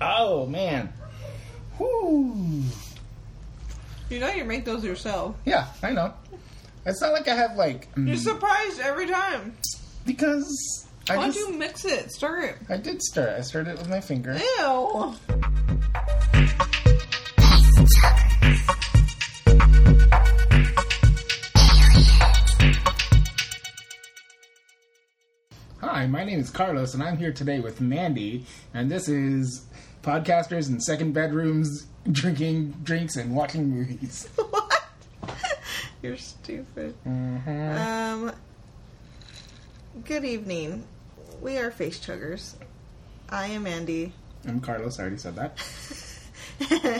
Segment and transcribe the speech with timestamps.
[0.00, 0.92] oh man.
[1.76, 2.62] Whew.
[4.10, 5.36] You know you make those yourself.
[5.44, 6.14] Yeah, I know.
[6.86, 9.54] It's not like I have like mm, You're surprised every time.
[10.06, 12.10] because I Why don't just you mix it?
[12.12, 12.56] Stir it.
[12.68, 13.28] I did stir.
[13.28, 13.38] it.
[13.38, 14.38] I stirred it with my finger.
[14.58, 15.14] Ew.
[25.80, 28.44] Hi, my name is Carlos, and I'm here today with Mandy,
[28.74, 29.64] and this is
[30.08, 34.26] podcasters in second bedrooms drinking drinks and watching movies.
[34.36, 34.82] what?
[36.02, 36.94] You're stupid.
[37.04, 38.32] Um.
[40.06, 40.86] Good evening.
[41.42, 42.54] We are face chuggers.
[43.28, 44.14] I am Andy,
[44.46, 44.98] I'm Carlos.
[44.98, 45.58] I already said that.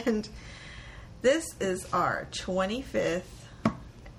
[0.07, 0.29] and
[1.23, 3.23] this is our 25th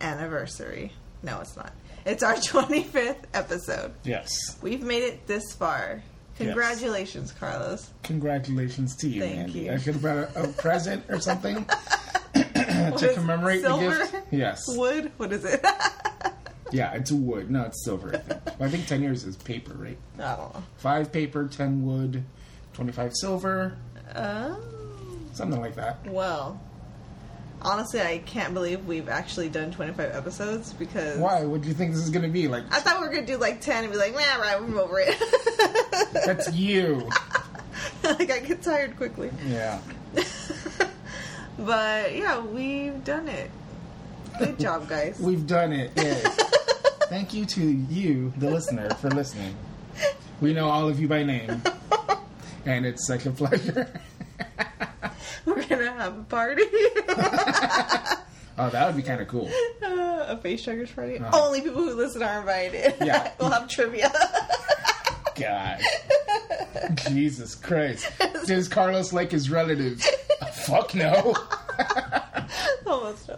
[0.02, 0.94] anniversary.
[1.21, 1.74] No, it's not.
[2.08, 3.94] It's our 25th episode.
[4.04, 4.58] Yes.
[4.63, 6.02] We've made it this far.
[6.48, 7.89] Congratulations, Carlos.
[8.03, 9.59] Congratulations to you, Thank Mandy.
[9.61, 9.71] you.
[9.73, 11.65] I should have brought a, a present or something
[12.34, 12.46] to
[12.91, 14.15] What is it, commemorate the gift.
[14.31, 14.63] Yes.
[14.70, 15.12] Wood?
[15.18, 15.63] What is it?
[16.71, 17.49] Yeah, it's wood.
[17.49, 18.13] No, it's silver.
[18.13, 18.46] I think.
[18.59, 19.98] Well, I think ten years is paper, right?
[20.20, 20.63] I don't know.
[20.77, 22.23] Five paper, ten wood,
[22.74, 23.76] twenty-five silver,
[24.15, 24.55] Oh.
[25.34, 26.05] something like that.
[26.07, 26.62] Well,
[27.62, 31.43] honestly, I can't believe we've actually done 25 episodes because Why?
[31.43, 32.63] What do you think this is going to be like?
[32.71, 34.99] I thought we were gonna do like 10 and be like, man, right, we're over
[34.99, 35.15] it.
[36.26, 37.10] That's you.
[38.04, 39.32] like I get tired quickly.
[39.48, 39.80] Yeah.
[41.57, 43.52] but yeah, we've done it.
[44.37, 45.20] Good job, guys.
[45.20, 45.91] We've done it.
[45.96, 46.35] Yes.
[47.10, 49.55] Thank you to you, the listener, for listening.
[50.40, 51.62] We know all of you by name,
[52.65, 53.91] and it's such a pleasure.
[55.55, 56.64] we're gonna have a party.
[58.62, 59.50] Oh, that would be kind of cool.
[59.82, 61.18] Uh, a face chuggers party.
[61.18, 61.46] Uh-huh.
[61.46, 62.94] Only people who listen are invited.
[63.02, 63.32] Yeah.
[63.40, 64.12] we'll have trivia.
[65.36, 65.80] God.
[67.08, 68.12] Jesus Christ.
[68.46, 70.06] Does Carlos like his relatives?
[70.66, 71.34] Fuck no.
[72.86, 73.30] Almost.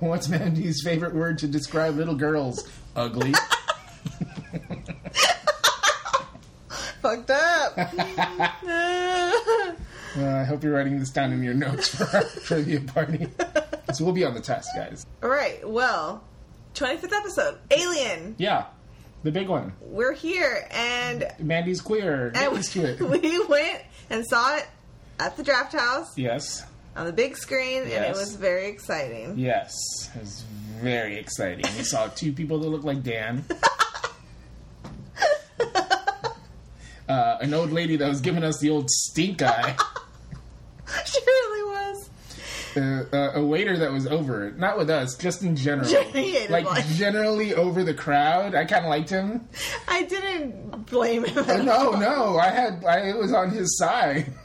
[0.00, 2.68] What's Mandy's favorite word to describe little girls?
[2.96, 3.32] Ugly.
[7.00, 7.78] Fucked up.
[10.18, 13.28] Uh, I hope you're writing this down in your notes for our trivia party.
[13.94, 15.06] So we'll be on the test, guys.
[15.22, 15.66] All right.
[15.68, 16.24] Well,
[16.74, 18.34] 25th episode, Alien.
[18.38, 18.66] Yeah,
[19.22, 19.72] the big one.
[19.80, 22.30] We're here, and Mandy's queer.
[22.30, 23.00] Get and used to it.
[23.22, 24.66] we went and saw it
[25.18, 26.64] at the Draft House Yes,
[26.96, 28.16] on the big screen, and it Yes.
[28.18, 29.38] was very exciting.
[29.38, 29.72] yes.
[30.14, 30.44] It was
[30.80, 31.64] very exciting.
[31.76, 33.44] We saw two people that look like Dan.
[37.10, 39.74] Uh, an old lady that was giving us the old stink eye.
[41.04, 42.10] she really was.
[42.76, 45.88] uh, uh, a waiter that was over it, not with us, just in general.
[46.48, 46.88] Like life.
[46.94, 48.54] generally over the crowd.
[48.54, 49.48] I kind of liked him.
[49.88, 51.38] I didn't blame him.
[51.50, 54.32] Uh, no, no, I had I was on his side.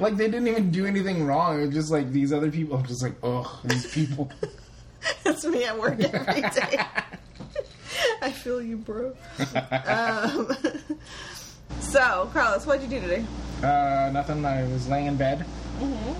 [0.00, 1.60] Like they didn't even do anything wrong.
[1.60, 2.76] It was just like these other people.
[2.76, 4.30] I'm just like, oh, these people.
[5.26, 6.84] It's me at work every day.
[8.22, 9.16] I feel you, bro.
[9.86, 10.56] Um,
[11.80, 13.24] so, Carlos, what'd you do today?
[13.62, 14.44] uh, nothing.
[14.44, 15.44] I was laying in bed.
[15.80, 16.14] Mhm.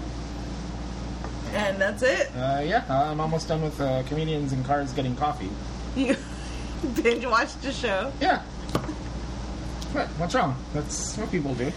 [1.52, 2.28] And that's it.
[2.36, 5.50] Uh, yeah, I'm almost done with uh, comedians in cars getting coffee.
[5.96, 6.14] You
[7.02, 8.12] binge watched the show.
[8.20, 8.40] Yeah.
[9.92, 10.06] What?
[10.18, 10.54] What's wrong?
[10.72, 11.72] That's what people do.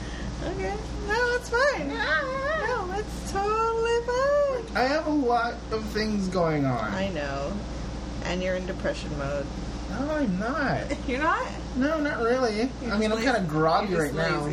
[0.45, 0.73] Okay.
[1.07, 1.87] No, it's fine.
[1.89, 4.77] No, it's totally fine.
[4.77, 6.93] I have a lot of things going on.
[6.93, 7.51] I know.
[8.25, 9.45] And you're in depression mode.
[9.89, 10.83] No, I'm not.
[11.07, 11.47] You're not?
[11.75, 12.69] No, not really.
[12.89, 14.45] I mean, I'm kind of groggy You're right just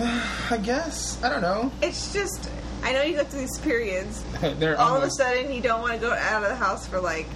[0.00, 0.22] now.
[0.50, 1.22] I guess.
[1.22, 1.72] I don't know.
[1.82, 2.50] It's just,
[2.82, 4.22] I know you go through these periods.
[4.40, 7.00] They're All of a sudden, you don't want to go out of the house for
[7.00, 7.26] like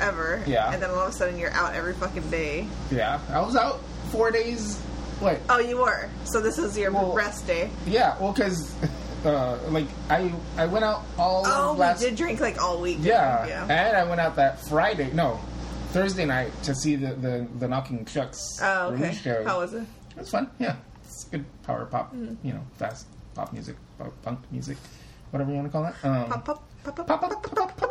[0.00, 0.42] ever.
[0.46, 0.72] Yeah.
[0.72, 2.66] And then all of a sudden, you're out every fucking day.
[2.90, 3.80] Yeah, I was out
[4.10, 4.78] four days.
[5.20, 5.40] What?
[5.48, 6.08] Oh, you were.
[6.24, 7.70] So this is your Well- rest day.
[7.86, 8.72] Yeah, well, because
[9.24, 12.00] uh, like I I went out all Oh, last.
[12.02, 12.98] we did drink like all week.
[13.00, 13.62] yeah, yeah.
[13.62, 15.10] and I went out that Friday.
[15.12, 15.40] No,
[15.92, 19.12] Thursday night to see the the, the Knocking Chucks Oh, okay.
[19.14, 19.44] show.
[19.44, 19.82] How was it?
[20.10, 20.50] It was fun.
[20.58, 22.14] Yeah, it's good power pop.
[22.14, 22.46] Mm-hmm.
[22.46, 24.76] You know, fast pop music, pop, punk music,
[25.30, 25.94] whatever you want to call it.
[26.02, 27.90] Um, Pop, pop, pop, pop, Pop, pop, pop, pop, pop, pop,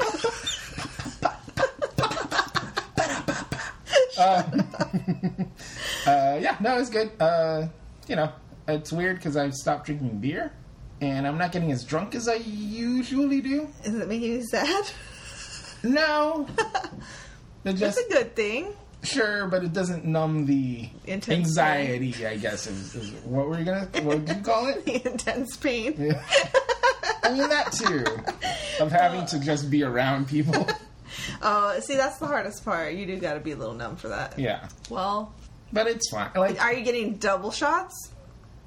[1.21, 1.31] pop.
[6.07, 7.09] Uh, yeah, no, it's good.
[7.19, 7.67] Uh,
[8.07, 8.31] you know,
[8.67, 10.53] it's weird because I've stopped drinking beer,
[11.01, 13.67] and I'm not getting as drunk as I usually do.
[13.83, 14.85] Is it making you sad?
[15.83, 16.47] No,
[17.65, 18.73] it That's just a good thing.
[19.03, 22.25] sure, but it doesn't numb the Intense anxiety.
[22.25, 23.87] I guess is, is what were you gonna?
[24.03, 24.85] What did you call it?
[24.85, 25.95] The intense pain.
[25.97, 26.23] Yeah.
[27.23, 28.05] I mean that too,
[28.83, 30.67] of having to just be around people.
[31.41, 32.93] Oh, see, that's the hardest part.
[32.93, 34.37] You do got to be a little numb for that.
[34.37, 35.33] Yeah, Well,
[35.71, 36.29] but it's fine.
[36.35, 38.11] Like are you getting double shots?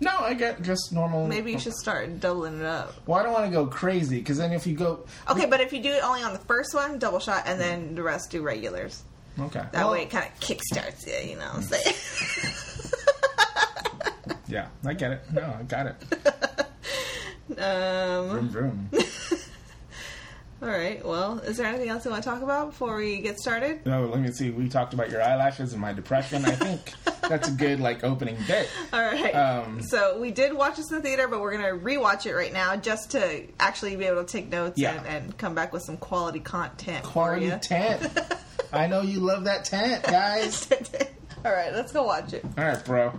[0.00, 1.26] No, I get just normal.
[1.26, 2.94] Maybe you should start doubling it up.
[3.06, 5.72] Well, I don't want to go crazy because then if you go, Okay, but if
[5.72, 8.40] you do it only on the first one, double shot, and then the rest do
[8.42, 9.02] regulars.
[9.40, 11.94] okay, That Well, way it kind of kickstarts you, you know what I'm saying?
[14.46, 15.20] Yeah, I get it.
[15.32, 15.96] No, I got it.
[17.60, 18.90] um, Vroom vroom.
[20.60, 23.38] all right, well, is there anything else you want to talk about before we get
[23.38, 23.86] started?
[23.86, 24.50] No, let me see.
[24.50, 26.44] We talked about your eyelashes and my depression.
[26.44, 26.92] I think
[27.28, 28.68] that's a good like opening bit.
[28.92, 29.32] All right.
[29.34, 32.34] Um, so we did watch this in the theater, but we're going to rewatch it
[32.34, 34.94] right now just to actually be able to take notes Yeah.
[34.98, 37.60] and, and come back with some quality content Quality for you.
[37.60, 38.18] tent.
[38.72, 40.68] I know you love that tent, guys.
[41.44, 42.44] All right, let's go watch it.
[42.58, 43.12] All right, bro.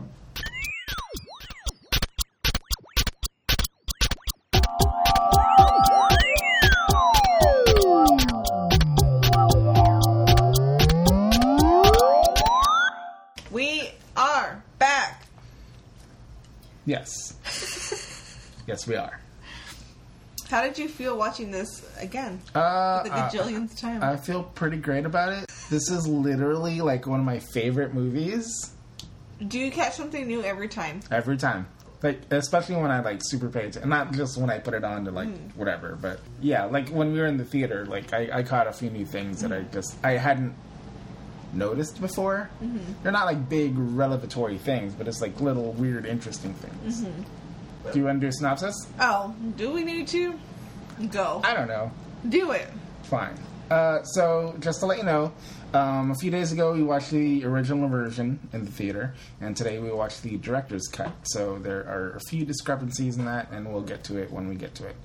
[16.90, 17.36] Yes.
[18.68, 19.20] yes, we are.
[20.50, 22.42] How did you feel watching this again?
[22.56, 24.02] Uh, The uh, time.
[24.02, 25.46] I feel pretty great about it.
[25.70, 28.72] This is literally like one of my favorite movies
[29.48, 31.02] Do you catch something new every time?
[31.12, 31.68] every time.
[32.02, 35.06] Like especially when I like super pay attention, not just when I put it on
[35.06, 38.44] to like whatever, but yeah, like when we were in the theater, like I, I
[38.44, 40.56] caught a few new things that I just I hadn't
[41.54, 42.50] noticed before.
[43.04, 47.02] They're not like big revelatory things, but it's like little weird, interesting things.
[47.02, 48.76] Do you want to do a synopsis?
[49.00, 50.38] Oh, do we need to?
[51.12, 51.42] Go.
[51.44, 51.92] I don't know.
[52.28, 52.68] Do it.
[53.04, 53.36] Fine.
[53.72, 55.32] Uh, so, just to let you know,
[55.74, 59.78] um, a few days ago we watched the original version in the theater, and today
[59.80, 61.12] we watched the director's cut.
[61.24, 64.56] So there are a few discrepancies in that, and we'll get to it when we
[64.56, 64.96] get to it.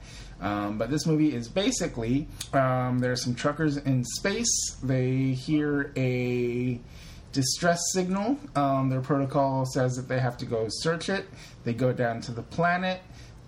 [0.41, 4.77] Um, but this movie is basically um, there are some truckers in space.
[4.83, 6.81] They hear a
[7.33, 8.39] distress signal.
[8.55, 11.27] Um, their protocol says that they have to go search it.
[11.65, 13.01] They go down to the planet.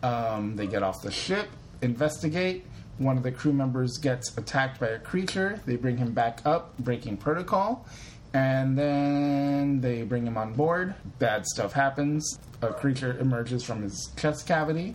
[0.03, 1.49] Um, they get off the ship,
[1.83, 2.65] investigate.
[2.99, 5.61] One of the crew members gets attacked by a creature.
[5.67, 7.87] They bring him back up, breaking protocol.
[8.33, 10.95] And then they bring him on board.
[11.19, 12.39] Bad stuff happens.
[12.63, 14.95] A creature emerges from his chest cavity.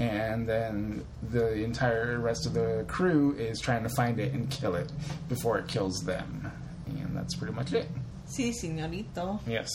[0.00, 4.74] And then the entire rest of the crew is trying to find it and kill
[4.74, 4.90] it
[5.28, 6.50] before it kills them.
[6.86, 7.86] And that's pretty much it.
[8.26, 9.40] Si, señorito.
[9.46, 9.70] Yes.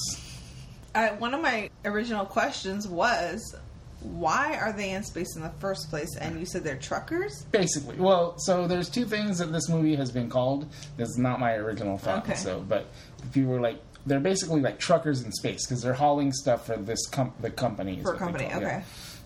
[0.95, 3.55] Uh, one of my original questions was,
[4.01, 6.15] why are they in space in the first place?
[6.15, 7.45] And you said they're truckers.
[7.51, 10.67] Basically, well, so there's two things that this movie has been called.
[10.97, 12.23] This is not my original thought.
[12.23, 12.35] Okay.
[12.35, 12.87] So, but
[13.33, 17.07] people were like, they're basically like truckers in space because they're hauling stuff for this
[17.07, 18.01] com- the company.
[18.03, 18.83] For a company, it.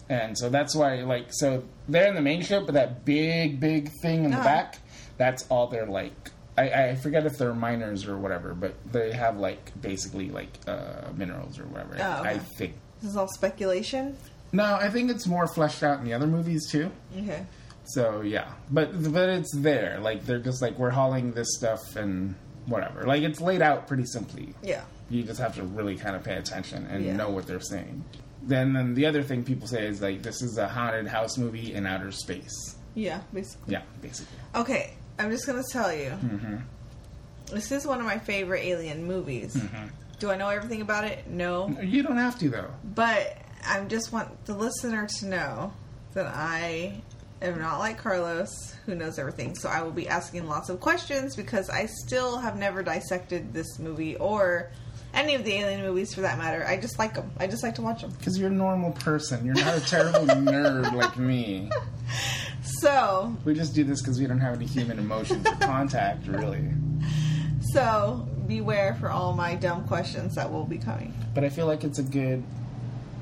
[0.10, 3.90] And so that's why, like, so they're in the main ship, but that big, big
[4.02, 4.44] thing in the Uh-huh.
[4.46, 4.78] back,
[5.18, 6.32] that's all they're like.
[6.58, 11.10] I, I forget if they're miners or whatever, but they have like basically like uh,
[11.16, 11.96] minerals or whatever.
[12.00, 12.30] Oh, okay.
[12.32, 12.74] I think.
[13.02, 14.18] This is all speculation.
[14.52, 16.92] No, I think it's more fleshed out in the other movies too.
[17.18, 17.46] Okay.
[17.86, 20.00] So yeah, but but it's there.
[20.02, 22.36] Like they're just like we're hauling this stuff and
[22.66, 23.04] whatever.
[23.04, 24.54] Like it's laid out pretty simply.
[24.62, 24.82] Yeah.
[25.10, 27.16] You just have to really kind of pay attention and Yeah.
[27.16, 28.04] know what they're saying.
[28.42, 31.74] Then then the other thing people say is like this is a haunted house movie
[31.74, 32.78] in outer space.
[32.96, 33.74] Yeah, basically.
[33.74, 34.38] Yeah, basically.
[34.56, 36.10] Okay, I'm just gonna tell you.
[36.10, 36.58] Mm-hmm.
[37.54, 39.56] This is one of my favorite alien movies.
[39.56, 39.88] Mm-hmm.
[40.20, 41.28] Do I know everything about it?
[41.28, 41.70] No.
[41.82, 42.72] You don't have to though.
[42.84, 45.74] But I just want the listener to know
[46.14, 47.02] that I
[47.42, 49.56] am not like Carlos, who knows everything.
[49.56, 53.80] So I will be asking lots of questions because I still have never dissected this
[53.80, 54.72] movie or
[55.14, 56.66] any of the alien movies for that matter.
[56.68, 57.32] I just like them.
[57.40, 58.12] I just like to watch them.
[58.18, 59.46] Because you're a normal person.
[59.46, 61.70] You're not a terrible nerd like me.
[62.64, 66.64] So, We just do this because we don't have any human emotions or contact, really.
[67.74, 71.14] so beware for all my dumb questions that will be coming.
[71.36, 72.44] But I feel like it's a good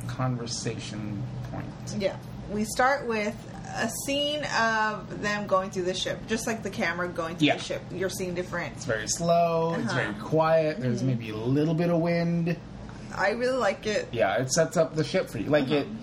[0.08, 1.66] conversation point.
[1.98, 2.16] Yeah.
[2.52, 3.36] We start with
[3.78, 7.58] a scene of them going through the ship, just like the camera going through Yeah.
[7.58, 7.82] the ship.
[7.92, 8.74] You're seeing different.
[8.76, 9.76] It's very slow.
[9.76, 9.96] It's Uh-huh.
[10.02, 10.80] very quiet.
[10.80, 12.58] There's maybe a little bit of wind.
[13.16, 14.08] I really like it.
[14.12, 15.50] Yeah, it sets up the ship for you.
[15.50, 15.96] Like it, Uh-huh.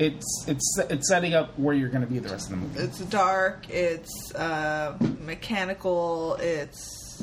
[0.00, 2.80] it's it's it's setting up where you're going to be the rest of the movie.
[2.80, 3.68] It's dark.
[3.70, 6.34] It's uh, mechanical.
[6.40, 7.22] It's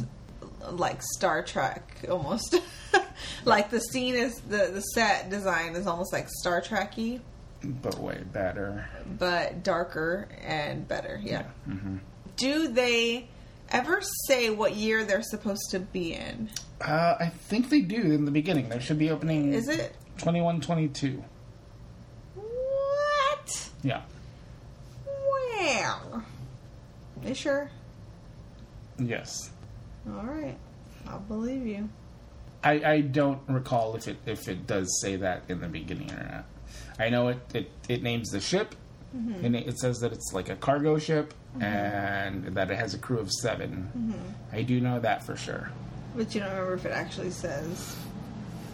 [0.72, 2.60] like Star Trek almost.
[3.46, 7.20] like the scene is the the set design is almost like Star Trekky,
[7.82, 8.88] but way better.
[9.18, 11.20] but darker and better.
[11.24, 11.44] Yeah.
[11.66, 11.98] hmm
[12.38, 13.28] Do they
[13.70, 16.50] ever say what year they're supposed to be in?
[16.82, 18.70] Uh, I think they do in the beginning.
[18.70, 19.54] There should be opening.
[19.54, 21.24] Is it twenty one twenty two?
[22.36, 23.70] what?
[23.84, 24.02] Yeah.
[25.06, 26.24] Well,
[27.26, 27.70] you sure?
[29.00, 29.50] Yes.
[30.08, 30.58] All right,
[31.08, 31.90] I'll believe you.
[32.64, 36.24] I, I don't recall if it if it does say that in the beginning or
[36.24, 36.46] not.
[37.00, 38.76] I know it, it, it names the ship,
[39.16, 39.46] Mm-hmm.
[39.46, 43.18] and it, says that it's like a cargo ship, and that it has a crew
[43.20, 44.12] of 7 Mm-hmm.
[44.56, 45.72] I do know that for sure.
[46.18, 47.96] But you don't remember if it actually says.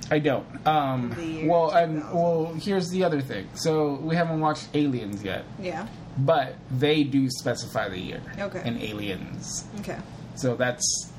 [0.10, 0.46] I don't.
[0.68, 1.16] Um,
[1.48, 3.48] well, and well, here's the other thing.
[3.54, 5.88] So we haven't watched Aliens yet, Yeah.
[6.18, 8.62] but they do specify the year Okay.
[8.66, 9.66] in Aliens.
[9.82, 9.98] Okay.
[10.36, 11.12] So that's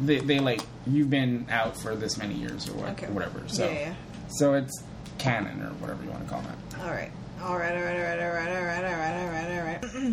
[0.00, 3.06] they, they like you've been out for this many years or what, Okay.
[3.06, 3.42] whatever.
[3.46, 3.94] So Yeah, yeah.
[4.28, 4.82] so it's
[5.20, 6.56] canon or whatever you want to call that.
[6.82, 7.12] All right.
[7.42, 10.10] All right, all right, all right, all right, all right, all right, all right, all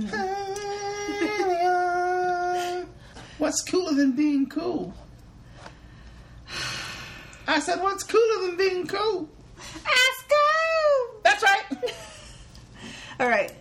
[2.75, 2.85] right.
[3.37, 4.93] what's cooler than being cool?
[7.47, 9.29] I said, what's cooler than being cool?
[9.57, 10.17] That's!
[11.23, 11.93] That's right!
[13.19, 13.53] all right.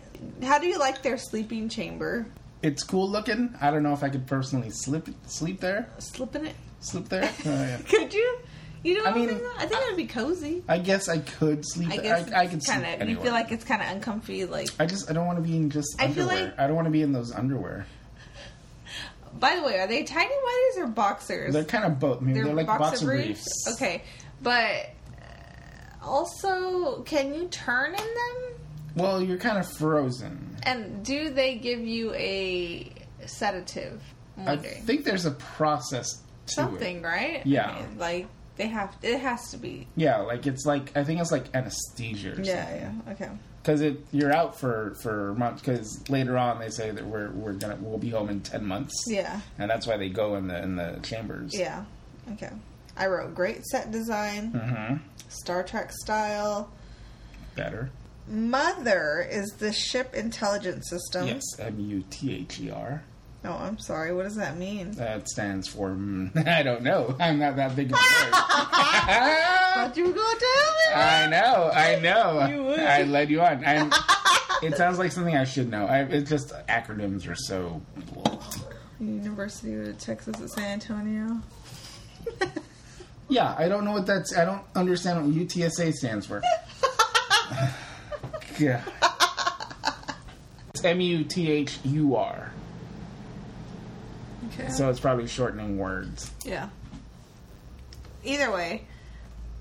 [0.42, 2.26] How do you like their sleeping chamber?
[2.62, 3.54] It's cool looking.
[3.60, 5.88] I don't know if I could personally slip sleep there.
[5.98, 6.54] Slipping it?
[6.80, 7.28] Slip there?
[7.44, 7.78] Oh, yeah.
[7.88, 8.38] could you?
[8.82, 10.62] You know, I mean, think, I think it would be cozy.
[10.68, 11.90] I guess I could sleep.
[11.90, 13.08] I guess I, I could sleep kind of.
[13.08, 14.44] You feel like it's kind of uncomfy.
[14.44, 16.44] Like, I just I don't want to be in just I feel underwear.
[16.50, 17.86] like- I don't want to be in those underwear.
[19.40, 21.52] by the way, are they tiny whities or boxers?
[21.52, 22.18] They're kind of both.
[22.22, 23.48] I mean, they're, like boxer briefs.
[23.74, 24.02] Okay,
[24.42, 24.90] but
[25.20, 28.54] uh, also, can you turn in them?
[28.94, 30.56] Well, you're kind of frozen.
[30.62, 32.90] And do they give you a
[33.26, 34.02] sedative?
[34.38, 37.04] I think there's a process to Something, it.
[37.04, 37.46] right?
[37.46, 37.70] Yeah.
[37.70, 38.96] I mean, like they have.
[39.02, 39.86] It has to be.
[39.96, 42.32] Yeah, like it's like I think it's like anesthesia.
[42.36, 42.64] Or Yeah.
[42.64, 43.02] something.
[43.06, 43.12] Yeah.
[43.12, 43.30] Okay.
[43.62, 45.60] Because it you're out for for months.
[45.62, 48.94] Because later on they say that we're we're gonna we'll be home in ten months.
[49.06, 49.40] Yeah.
[49.58, 51.50] And that's why they go in the in the chambers.
[51.52, 51.84] Yeah.
[52.32, 52.50] Okay.
[52.96, 54.96] I wrote great set design, Mm-hmm.
[55.28, 56.70] Star Trek style.
[57.54, 57.90] Better.
[58.28, 61.26] Mother is the ship intelligence system.
[61.26, 61.42] Yes.
[61.58, 63.02] M U T H E R.
[63.46, 64.12] Oh, I'm sorry.
[64.12, 64.90] What does that mean?
[64.92, 67.14] That stands for mm, I don't know.
[67.20, 68.30] I'm not that big of a nerd.
[69.74, 70.94] Thought you were gonna tell me.
[70.94, 72.46] I know, I know.
[72.56, 72.80] You would.
[72.80, 73.64] I led you on.
[73.64, 73.92] I'm,
[74.62, 75.86] it sounds like something I should know.
[75.86, 77.80] I, it's just acronyms are so.
[78.98, 81.40] University of Texas at San Antonio.
[83.28, 84.36] Yeah, I don't know what that's.
[84.36, 86.42] I don't understand what UTSA stands for.
[88.58, 88.82] yeah.
[90.70, 92.52] It's M U T H U R.
[94.70, 96.30] So it's probably shortening words.
[96.44, 96.68] yeah.
[98.24, 98.82] Either way.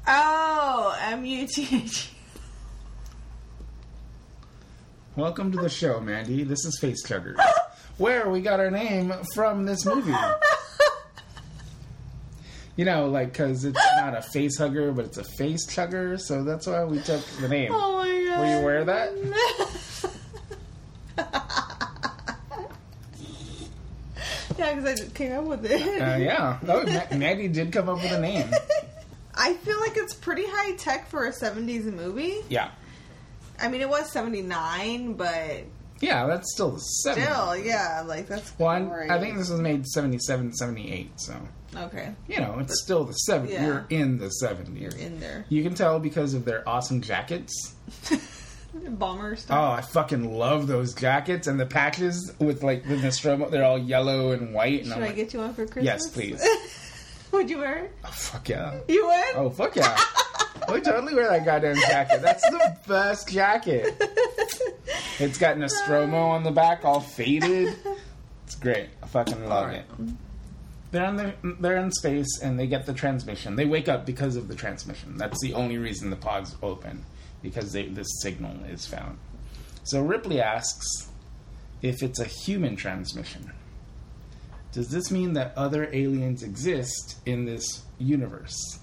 [0.08, 2.12] Oh, M U T H.
[5.16, 6.44] Welcome to the show, Mandy.
[6.44, 7.38] This is Face Chuggers,
[7.98, 10.16] where we got our name from this movie.
[12.78, 16.44] You know, like because it's not a face hugger, but it's a face chugger, so
[16.44, 17.72] that's why we took the name.
[17.74, 18.40] Oh my god.
[18.42, 19.14] Were you aware of that?
[24.58, 25.82] yeah, because I just came up with it.
[26.02, 26.60] Uh, yeah.
[26.68, 28.50] Oh, Ma- Mandy did come up with a name.
[29.34, 32.38] I feel like it's pretty high tech for a 70s movie.
[32.50, 32.72] Yeah.
[33.60, 35.64] I mean, it was 79, but
[36.02, 37.24] Yeah, that's still the 70s.
[37.24, 39.10] still, yeah, like that's Well, I'm- great.
[39.12, 41.34] I think this was made 77, 78, so,
[41.76, 43.50] Okay, you know, it's still the 70s.
[43.52, 43.66] Yeah.
[43.66, 44.80] You're in the 70s.
[44.80, 45.46] you're in there.
[45.50, 47.74] You can tell because of their awesome jackets.
[48.90, 49.58] Bomber stuff.
[49.58, 49.72] Oh.
[49.72, 53.50] I fucking love those jackets and the patches with like the Nostromo.
[53.50, 54.80] They're all yellow and white.
[54.82, 55.84] And Should I'm I like, get you one for Christmas?
[55.86, 56.48] Yes, please.
[57.32, 57.92] Would you wear it?
[58.06, 58.80] oh, fuck yeah.
[58.88, 59.36] You would?
[59.36, 59.98] Oh, fuck yeah.
[59.98, 62.22] I would totally wear that goddamn jacket.
[62.22, 64.02] That's the best jacket.
[65.18, 67.74] It's got Nostromo on the back, all faded.
[68.46, 68.90] It's great.
[69.02, 69.86] I fucking love Alright.
[70.00, 70.14] it.
[70.92, 73.56] They're in the, they're in space and they get the transmission.
[73.56, 75.18] They wake up because of the transmission.
[75.18, 77.06] That's the only reason the pods open
[77.46, 79.18] because they, this signal is found.
[79.84, 81.10] So Ripley asks
[81.84, 83.52] if it's a human transmission.
[84.72, 88.80] Does this mean that other aliens exist in this universe?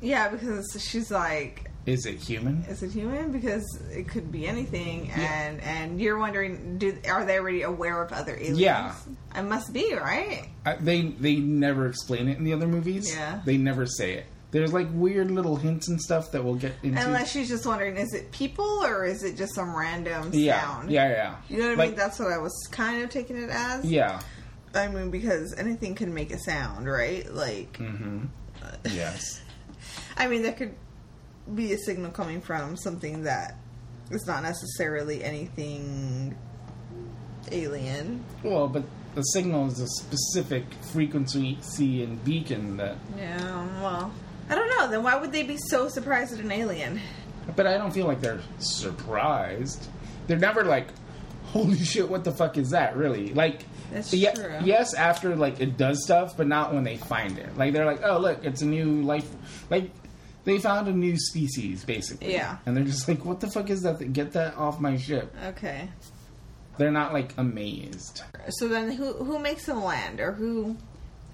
[0.00, 2.62] Yeah, because she's like, Is it human?
[2.68, 3.32] is it human?
[3.32, 8.12] Because it could be anything, and and you're wondering, do are they already aware of
[8.12, 8.60] other aliens?
[8.60, 8.94] Yeah.
[9.34, 10.48] it must be right.
[10.64, 13.12] Uh, they they never explain it in the other movies.
[13.12, 13.40] Yeah.
[13.44, 14.26] They never say it.
[14.52, 17.04] There's like weird little hints and stuff that we'll get into.
[17.04, 20.90] Unless she's just wondering, is it people or is it just some random yeah, sound?
[20.90, 21.36] yeah, yeah.
[21.48, 21.96] You know what I mean?
[21.96, 23.84] That's what I was kind of taking it as.
[23.84, 24.20] Yeah.
[24.74, 27.30] I mean, because anything can make a sound, right?
[27.32, 28.26] Like, Mm-hmm.
[28.90, 29.42] Yes.
[30.16, 30.74] I mean, there could
[31.54, 33.56] be a signal coming from something that
[34.10, 36.36] is not necessarily anything
[37.50, 38.24] alien.
[38.42, 38.84] Well, but
[39.14, 42.96] the signal is a specific frequency C and beacon that.
[43.16, 44.12] Yeah, well,
[44.48, 44.88] I don't know.
[44.90, 47.00] Then why would they be so surprised at an alien?
[47.54, 49.88] But I don't feel like they're surprised.
[50.26, 50.88] They're never like,
[51.46, 52.08] "Holy shit!
[52.08, 53.32] What the fuck is that?" Really?
[53.34, 53.62] Like,
[53.92, 54.58] That's ye- true.
[54.64, 57.56] yes, after like it does stuff, but not when they find it.
[57.56, 59.28] Like they're like, "Oh, look, it's a new life."
[59.70, 59.90] Like,
[60.44, 62.32] they found a new species basically.
[62.32, 62.58] Yeah.
[62.66, 64.12] And they're just like, what the fuck is that?
[64.12, 65.34] Get that off my ship.
[65.46, 65.88] Okay.
[66.78, 68.22] They're not like amazed.
[68.50, 70.76] So then, who who makes them land, or who?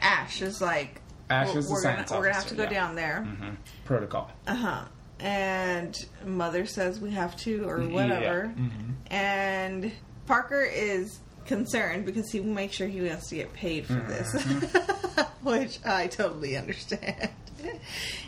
[0.01, 1.01] Ash is like.
[1.33, 2.71] Ash we're, we're gonna we're gonna have to go yeah.
[2.71, 3.23] down there.
[3.25, 4.31] hmm Protocol.
[4.47, 4.85] Uh huh.
[5.21, 5.97] And
[6.27, 8.53] mother says we have to, or whatever.
[8.57, 8.95] Mhm.
[9.11, 9.93] And
[10.27, 14.33] Parker is concerned because he will make sure he has to get paid for this,
[15.43, 17.31] which I totally understand.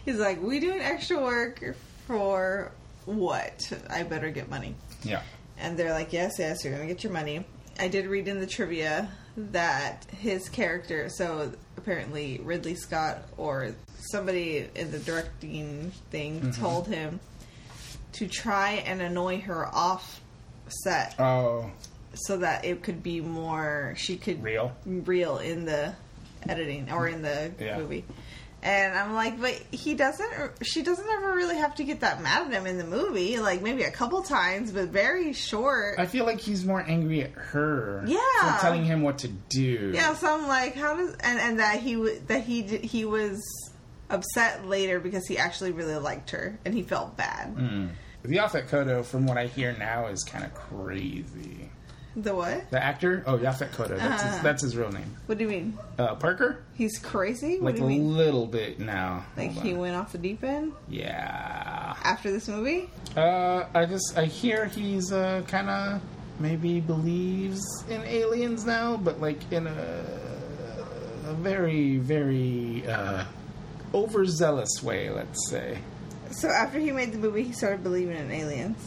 [0.05, 1.75] He's like, "We doing extra work
[2.07, 2.71] for
[3.07, 3.73] what?
[3.91, 5.23] I better get money." Yeah.
[5.59, 7.45] And they're like, yes, yes, you're to get your money.
[7.79, 13.75] I did read in the trivia that his character, so apparently Ridley Scott or
[14.11, 16.63] somebody in the directing thing mm-hmm.
[16.63, 17.21] told him
[18.13, 20.21] to try and annoy her off
[20.69, 21.71] set Oh,
[22.15, 24.73] so that it could be more, she could real.
[24.87, 25.95] real in the
[26.49, 27.79] editing or in the Yeah.
[27.79, 28.05] movie.
[28.65, 30.33] And I'm like, but he doesn't.
[30.63, 33.39] She doesn't ever really have to get that mad at him in the movie.
[33.39, 35.99] Like maybe a couple times, but very short.
[35.99, 38.03] I feel like he's more angry at her.
[38.07, 38.19] Yeah.
[38.57, 39.93] For telling him what to do.
[39.95, 43.43] yeah, so I'm like, how does and and that he that he he was
[44.09, 47.55] upset later because he actually really liked her and he felt bad.
[47.55, 47.91] Mm.
[48.23, 51.69] The Yaphet Kotto, from what I hear now, is kind of crazy.
[52.17, 52.71] The what?
[52.71, 53.25] The actor?
[53.27, 53.89] Oh, Yaphet Kotto.
[53.99, 54.33] That's, Uh-huh.
[54.35, 55.17] his, that's his real name.
[55.27, 55.79] What do you mean?
[55.99, 56.59] Uh, Parker?
[56.75, 57.55] He's crazy?
[57.59, 58.17] What Like do you a mean?
[58.17, 59.25] little bit now.
[59.37, 59.79] Like Hold he on.
[59.81, 61.95] went off the deep end Yeah.
[62.05, 62.89] after this movie?
[63.17, 66.01] Uh, I just I hear he's uh kind of
[66.39, 70.05] maybe believes in aliens now, but like in a,
[71.29, 73.25] a very very uh,
[73.93, 75.79] overzealous way, let's say.
[76.31, 78.79] So after he made the movie, he started believing in aliens.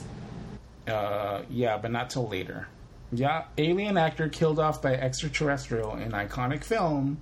[0.87, 2.67] Uh, yeah, but not till later.
[3.11, 7.21] Yeah, alien actor killed off by extraterrestrial in iconic film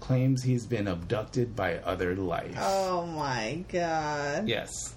[0.00, 2.54] claims he's been abducted by other life.
[2.58, 4.48] Oh my god.
[4.48, 4.94] Yes.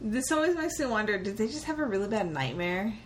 [0.00, 2.92] This always makes me wonder did they just have a really bad nightmare?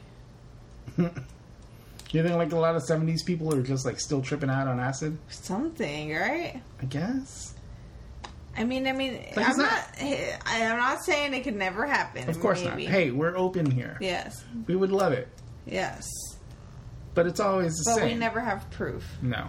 [2.12, 4.80] You think like a lot of '70s people are just like still tripping out on
[4.80, 5.16] acid?
[5.28, 6.60] Something, right?
[6.82, 7.54] I guess.
[8.56, 9.70] I mean, I mean, Like, I'm not.
[10.00, 12.28] not- I'm not saying it could never happen.
[12.28, 12.86] Of course maybe.
[12.86, 12.92] not.
[12.92, 13.96] Hey, we're open here.
[14.00, 14.42] Yes.
[14.66, 15.28] We would love it,
[15.66, 16.08] Yes.
[17.14, 18.08] But it's always the But same.
[18.08, 19.04] we never have proof.
[19.22, 19.48] No,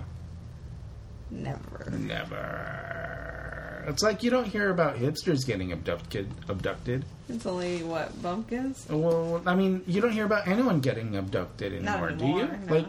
[1.29, 1.89] Never.
[1.91, 3.85] never.
[3.87, 6.29] It's like you don't hear about hipsters getting abducted.
[6.47, 7.03] Abducted.
[7.29, 8.85] It's only what bumpkins.
[8.89, 12.47] Well, I mean, you don't hear about anyone getting abducted Not anymore, do you?
[12.67, 12.73] no.
[12.75, 12.85] Like,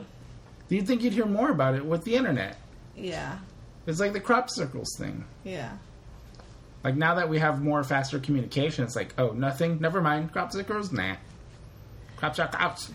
[0.68, 2.58] do you think you'd hear more about it with the internet?
[2.96, 3.38] Yeah.
[3.86, 5.24] It's like the crop circles thing.
[5.44, 5.72] Yeah.
[6.84, 10.32] Like now that we have more faster communication, it's like, oh, nothing, never mind.
[10.32, 11.14] Crop circles, nah.
[12.16, 12.90] Crop circles.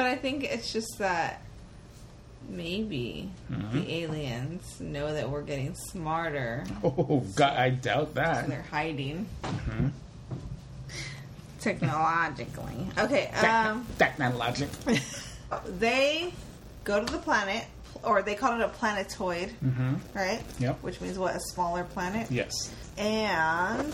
[0.00, 1.42] But I think it's just that
[2.48, 3.72] maybe Mhm.
[3.72, 8.48] the aliens know that we're getting smarter Oh God, I doubt that.
[8.48, 9.90] they're hiding Mhm.
[11.60, 12.86] technologically.
[12.96, 13.26] Okay.
[13.28, 13.86] Um.
[13.98, 14.70] Technologic.
[15.78, 16.32] they
[16.84, 17.66] go to the planet,
[18.02, 19.94] or they call it a planetoid, Mm-hmm.
[20.14, 20.40] right?
[20.60, 20.78] Yep.
[20.80, 21.34] Which means what?
[21.36, 22.30] A smaller planet.
[22.30, 22.52] Yes.
[22.96, 23.92] And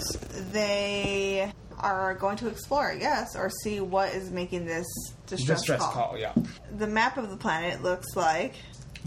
[0.53, 4.87] they are going to explore, I guess, or see what is making this
[5.27, 5.93] distress, Distress call.
[5.93, 6.19] call.
[6.19, 6.33] Yeah.
[6.79, 8.55] The map of the planet looks like.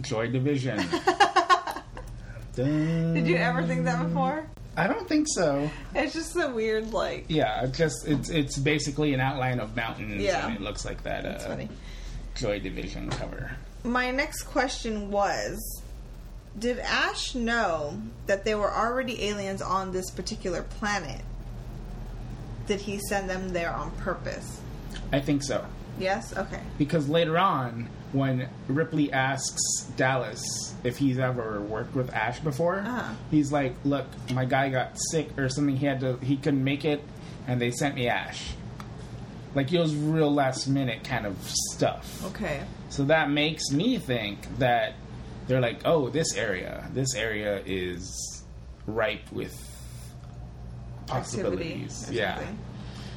[0.01, 0.77] Joy Division.
[2.55, 4.47] Did you ever think that before?
[4.75, 5.69] I don't think so.
[5.95, 7.25] It's just a weird, like.
[7.27, 10.45] Yeah, it just it's it's basically an outline of mountains, Yeah.
[10.47, 11.69] and it looks like that That's uh, funny.
[12.35, 13.51] Joy Division cover.
[13.83, 15.81] My next question was
[16.57, 21.21] Did Ash know that there were already aliens on this particular planet?
[22.69, 24.61] Did he send them there on purpose?
[25.11, 25.65] I think so
[25.99, 26.37] Yes?
[26.37, 26.61] Okay.
[26.77, 29.59] because later on, when Ripley asks
[29.97, 30.41] Dallas
[30.83, 33.13] if he's ever worked with Ash before, Uh-huh.
[33.31, 35.75] he's like, "Look, my guy got sick or something.
[35.75, 37.03] He had to, he couldn't make it,
[37.47, 38.51] and they sent me Ash."
[39.55, 41.35] Like it was real last minute kind of
[41.73, 42.23] stuff.
[42.27, 42.61] Okay.
[42.89, 44.93] So that makes me think that
[45.47, 48.43] they're like, oh, this area, this area is
[48.85, 49.53] ripe with
[51.09, 52.03] possibilities.
[52.03, 52.41] Activity Yeah,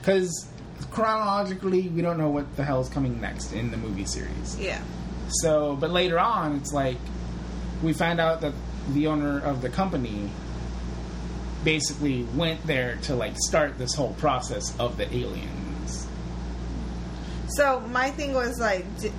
[0.00, 0.48] because
[0.90, 4.58] chronologically, we don't know what the hell is coming next in the movie series.
[4.58, 4.82] Yeah.
[5.28, 6.98] So, but later on, it's like
[7.82, 8.52] we find out that
[8.90, 10.30] the owner of the company
[11.64, 16.06] basically went there to like start this whole process of the aliens.
[17.48, 19.12] So my thing was like, di-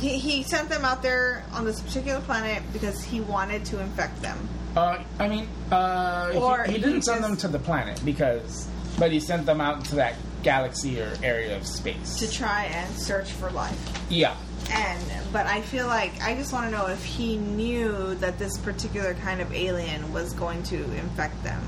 [0.00, 4.22] he, he sent them out there on this particular planet because he wanted to infect
[4.22, 4.48] them.
[4.76, 8.66] Uh, I mean, uh, Or he, he didn't send them to the planet because,
[8.98, 12.16] but he sent them out to that galaxy or area of space.
[12.18, 13.78] to try and search for life.
[14.10, 14.34] yeah,
[14.72, 15.00] And
[15.32, 19.14] but I feel like I just want to know if he knew that this particular
[19.14, 21.62] kind of alien was going to infect them.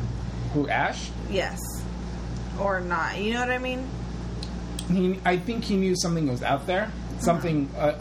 [0.55, 1.11] Who Ash?
[1.31, 1.61] Yes.
[2.59, 3.19] Or not.
[3.19, 3.87] You know what I mean?
[4.90, 6.90] He, I think he knew something was out there,
[7.21, 7.95] something Uh-huh.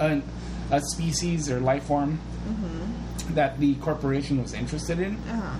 [0.71, 2.82] a, a, a species or life form Mm-hmm.
[3.35, 5.15] That the corporation was interested in.
[5.29, 5.55] Uh-huh.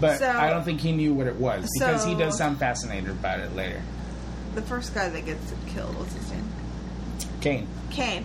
[0.00, 3.10] But So- I don't think he knew what it was because he does sound fascinated
[3.10, 3.80] about it later.
[4.54, 6.44] The first guy that gets killed, what's his name?
[7.40, 7.66] Kane.
[7.90, 8.24] Kane.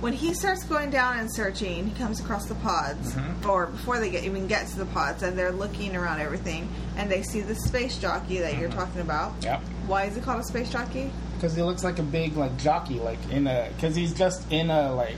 [0.00, 3.46] When he starts going down and searching, he comes across the pods, Mhm.
[3.48, 7.10] or before they get, even get to the pods, and they're looking around everything, and
[7.10, 8.74] they see the space jockey that you're Mhm.
[8.74, 9.32] talking about.
[9.42, 9.62] Yep.
[9.86, 11.10] Why is it called a space jockey?
[11.36, 13.68] Because he looks like a big like jockey, like in a.
[13.74, 15.16] Because he's just in a like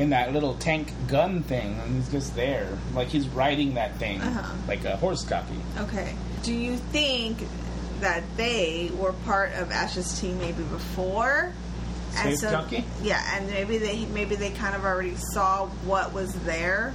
[0.00, 4.20] in that little tank gun thing, and he's just there, like he's riding that thing
[4.20, 4.54] Uh-huh.
[4.66, 5.54] like a horse copy.
[5.78, 6.14] Okay.
[6.42, 7.38] Do you think
[8.00, 11.52] that they were part of Ash's team maybe before?
[12.12, 12.84] Space jockey?
[13.02, 16.92] Yeah, and maybe they maybe they kind of already saw what was there,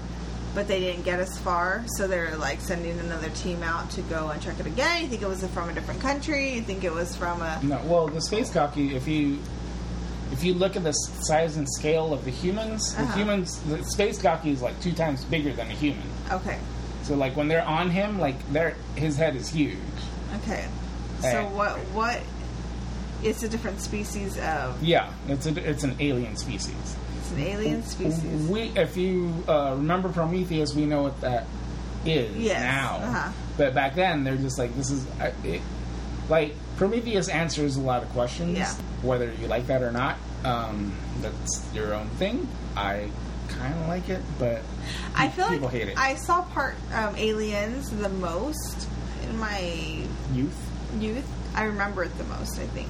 [0.56, 4.30] but they didn't get as far, so they're like sending another team out to go
[4.30, 5.04] and check it again.
[5.04, 6.56] You think it was from a different country?
[6.56, 9.38] You think it was from a No, well, the space jockey, if you
[10.32, 13.18] if you look at the size and scale of the humans, the Uh-huh.
[13.18, 16.04] humans, the space jockey is like two times bigger than a human.
[16.32, 16.58] okay,
[17.04, 19.78] So like when they're on him, like their his head is huge.
[20.44, 20.66] okay.
[21.22, 22.20] So what what?
[23.24, 24.84] It's a different species of.
[24.84, 26.96] Yeah, it's a, it's an alien species.
[27.20, 28.48] It's an alien species.
[28.48, 31.48] We, if you uh, remember Prometheus, we know what that
[32.06, 32.98] is Yes, now.
[32.98, 33.32] uh-huh.
[33.58, 35.62] But back then, they're just like this is uh, it,
[36.30, 38.58] like Prometheus answers a lot of questions.
[38.58, 38.74] Yeah.
[39.02, 42.48] Whether you like that or not, um, that's your own thing.
[42.76, 43.10] I
[43.48, 44.62] kind of like it, but
[45.16, 45.98] I feel people like hate it.
[45.98, 48.88] I saw part um, Aliens the most
[49.24, 50.70] in my Youth.
[51.00, 51.26] youth.
[51.56, 52.60] I remember it the most.
[52.60, 52.90] I think.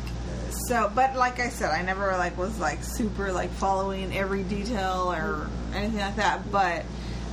[0.68, 5.14] So, but like I said, I never like was like super like following every detail
[5.14, 6.52] or anything like that.
[6.52, 6.86] But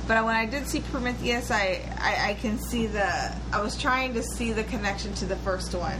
[0.07, 4.13] but when I did see Prometheus, I, I I can see the I was trying
[4.15, 5.99] to see the connection to the first one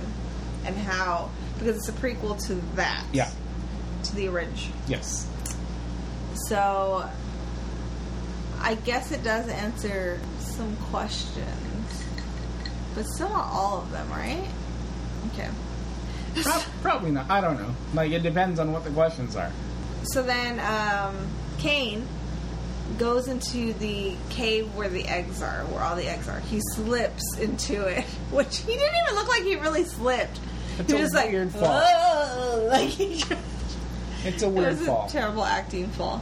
[0.65, 3.05] and how because it's a prequel to that.
[3.13, 3.29] Yeah.
[4.03, 4.75] To the original.
[4.87, 5.27] Yes.
[6.47, 7.09] So
[8.59, 12.03] I guess it does answer some questions,
[12.95, 14.47] but still not all of them, right?
[15.33, 15.49] Okay.
[16.41, 17.29] Pro- probably not.
[17.29, 17.73] I don't know.
[17.93, 19.51] Like it depends on what the questions are.
[20.05, 21.15] So then um,
[21.59, 22.05] Kane
[22.97, 26.39] goes into the cave where the eggs are, where all the eggs are.
[26.41, 30.39] He slips into it, which he didn't even look like he really slipped.
[30.79, 31.81] It's he a was just weird like, fall.
[31.81, 33.23] "Whoa," like he
[34.25, 35.05] It's a It weird was fall.
[35.07, 36.21] a terrible acting fall.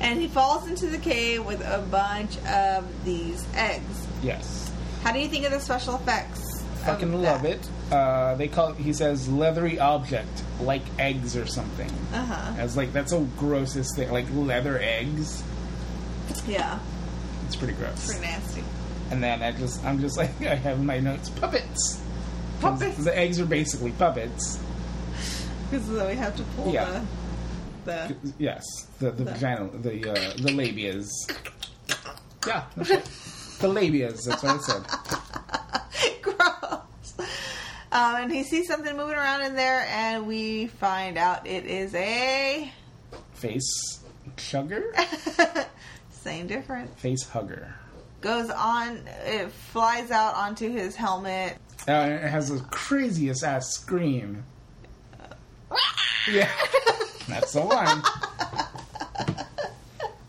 [0.00, 4.06] And he falls into the cave with a bunch of these eggs.
[4.22, 4.70] yes.
[5.02, 6.62] How do you think of the special effects?
[6.84, 7.16] Fucking that?
[7.18, 7.68] love it.
[7.92, 11.90] Uh, they call it, he says leathery object like eggs or something.
[12.12, 12.52] Uh-huh.
[12.58, 15.42] As like that's the grossest thing, like leather eggs.
[16.46, 16.78] Yeah,
[17.46, 18.06] It's pretty gross.
[18.06, 18.62] pretty nasty.
[19.10, 22.00] And then I just I'm just like I have my notes puppets.
[22.60, 23.04] Puppets.
[23.04, 24.58] The eggs are basically puppets.
[25.70, 27.02] Because then we have to pull Yeah.
[27.84, 28.32] the the.
[28.38, 28.64] Yes,
[28.98, 31.08] the the The- vagina, the uh, the labias.
[32.46, 32.88] Yeah, right.
[33.60, 34.24] the labias.
[34.24, 36.22] That's what I said.
[36.22, 37.18] Gross.
[37.90, 41.94] Um, and he sees something moving around in there, and we find out it is
[41.94, 42.70] a
[43.34, 44.00] Face
[44.36, 44.82] chugger,
[46.10, 46.90] same difference.
[47.00, 47.72] face hugger.
[48.20, 51.56] Goes on, it flies out onto his helmet.
[51.88, 54.44] Uh, and it has the craziest ass scream.
[56.30, 56.50] Yeah,
[57.26, 58.02] that's the one.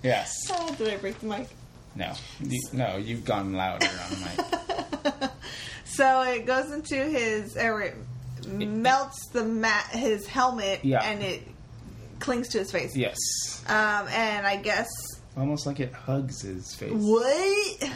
[0.04, 0.34] Yes.
[0.52, 1.50] Oh, did I break the mic?
[1.96, 2.14] No.
[2.40, 5.32] You, no, you've gone louder on the mic.
[5.86, 7.96] So it goes into his, or it
[8.48, 11.04] melts the mat, his helmet, Yeah.
[11.04, 11.42] and it
[12.20, 12.96] clings to his face.
[12.96, 13.18] Yes.
[13.68, 14.88] Um, and I guess
[15.36, 16.92] Almost like it hugs his face.
[16.94, 17.90] what?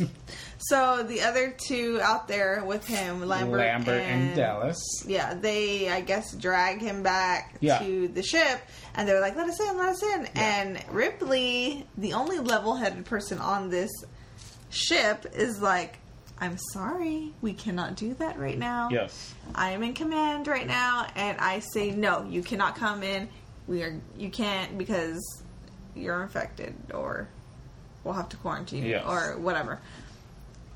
[0.60, 4.78] so the other two out there with him, Lambert, Lambert and, and Dallas.
[5.06, 7.78] Yeah, they I guess drag him back Yeah.
[7.78, 8.60] to the ship,
[8.94, 10.28] and they're like, "Let us in, let us in." Yeah.
[10.34, 13.90] And Ripley, the only level-headed person on this
[14.68, 15.98] ship, is like,
[16.38, 18.88] "I'm sorry, we cannot do that right now.
[18.90, 19.34] Yes.
[19.54, 23.28] I am in command right now, and I say no, you cannot come in.
[23.66, 25.20] We are, you can't because
[25.94, 27.28] you're infected, or
[28.04, 29.04] we'll have to quarantine you, Yes.
[29.06, 29.80] or whatever."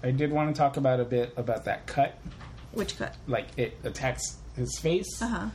[0.04, 2.18] I did want to talk about a bit about that cut.
[2.72, 3.14] Which cut?
[3.26, 5.20] Like it attacks his face.
[5.22, 5.46] Uh huh.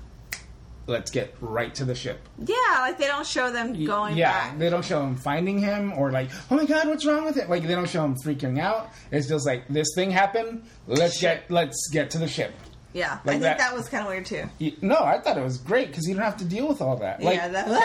[0.87, 2.19] Let's get right to the ship.
[2.43, 4.57] Yeah, like they don't show them going yeah, back.
[4.57, 7.47] they don't show him finding him or like, oh my god, what's wrong with it?
[7.47, 8.89] Like they don't show him freaking out.
[9.11, 10.63] It's just like this thing happened.
[10.87, 11.41] Let's Ship.
[11.41, 12.53] get let's get to the ship.
[12.93, 14.45] Yeah, Like I think that- that, was kind of weird too.
[14.57, 16.95] You- no, I thought it was great because you don't have to deal with all
[16.97, 17.21] that.
[17.21, 17.79] Like, yeah,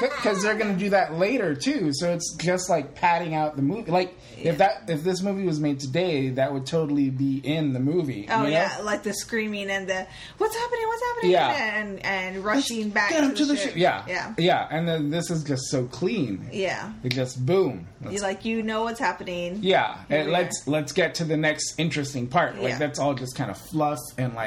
[0.00, 1.90] because they're going to do that later too.
[1.92, 3.90] So it's just like padding out the movie.
[3.90, 4.52] Like Yeah.
[4.52, 8.26] if that if this movie was made today, that would totally be in the movie.
[8.30, 8.48] Oh you know?
[8.50, 10.06] yeah, like the screaming and the
[10.38, 11.80] what's happening, what's happening, Yeah.
[11.80, 13.76] and and rushing back Get to, the, the ship.
[13.76, 14.66] Yeah, yeah, yeah.
[14.70, 16.48] And then this is just so clean.
[16.52, 16.92] yeah.
[17.04, 17.86] It just boom.
[18.10, 19.58] You like you know what's happening.
[19.62, 22.56] yeah, and let's let's get to the next interesting part.
[22.56, 22.78] Like Yeah.
[22.78, 24.45] that's all just kind of fluff and like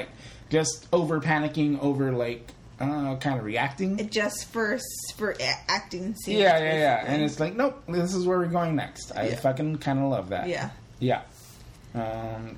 [0.49, 4.09] just over panicking over like uh, kind of reacting.
[4.09, 4.79] Just for
[5.17, 5.35] for
[5.67, 6.39] acting scenes.
[6.39, 7.03] yeah, yeah, yeah.
[7.05, 9.11] And it's like, nope, this is where we're going next.
[9.15, 9.35] I Yeah.
[9.35, 10.47] fucking kind of love that.
[10.47, 10.69] yeah.
[10.99, 11.21] Yeah.
[11.93, 12.57] Um.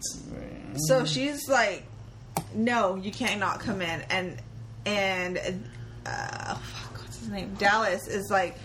[0.87, 1.83] So she's like,
[2.53, 4.37] "No, you cannot come in," and
[4.85, 5.37] and
[6.05, 7.53] uh, fuck, what's his name?
[7.57, 8.57] Dallas is like,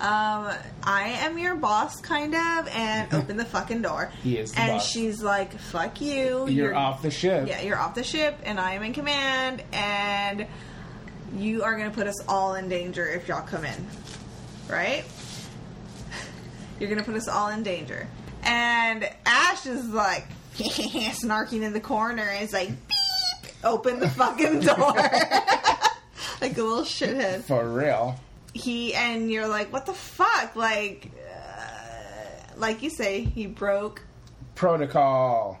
[0.00, 0.50] um,
[0.82, 4.10] "I am your boss, kind of," and open the fucking door.
[4.22, 4.88] He is and boss.
[4.88, 6.48] she's like, "Fuck you!
[6.48, 7.46] You're, off the ship.
[7.46, 10.46] Yeah, you're off the ship, and I am in command, and
[11.36, 13.86] you are going to put us all in danger if y'all come in,
[14.68, 15.04] right?
[16.80, 18.08] You're going to put us all in danger."
[18.42, 23.52] And Ash is like snarking in the corner, and is like, "Beep!
[23.64, 24.94] Open the fucking door!"
[26.40, 27.42] like a little shithead.
[27.42, 28.18] For real.
[28.52, 34.02] He and you're like, "What the fuck?" Like, uh, like you say, he broke
[34.54, 35.58] Protocol.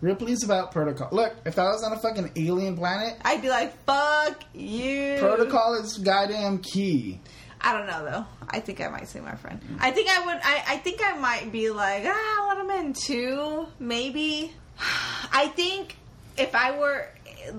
[0.00, 1.08] Ripley's about protocol.
[1.12, 5.74] Look, if I was on a fucking alien planet, I'd be like, "Fuck you." protocol
[5.74, 7.20] is goddamn key.
[7.60, 8.26] I don't know though.
[8.48, 9.60] I think I might say my friend.
[9.80, 10.36] I think I would.
[10.42, 13.66] I, I think I might be like, ah, let him in too.
[13.78, 14.52] Maybe.
[15.32, 15.96] I think
[16.38, 17.06] if I were,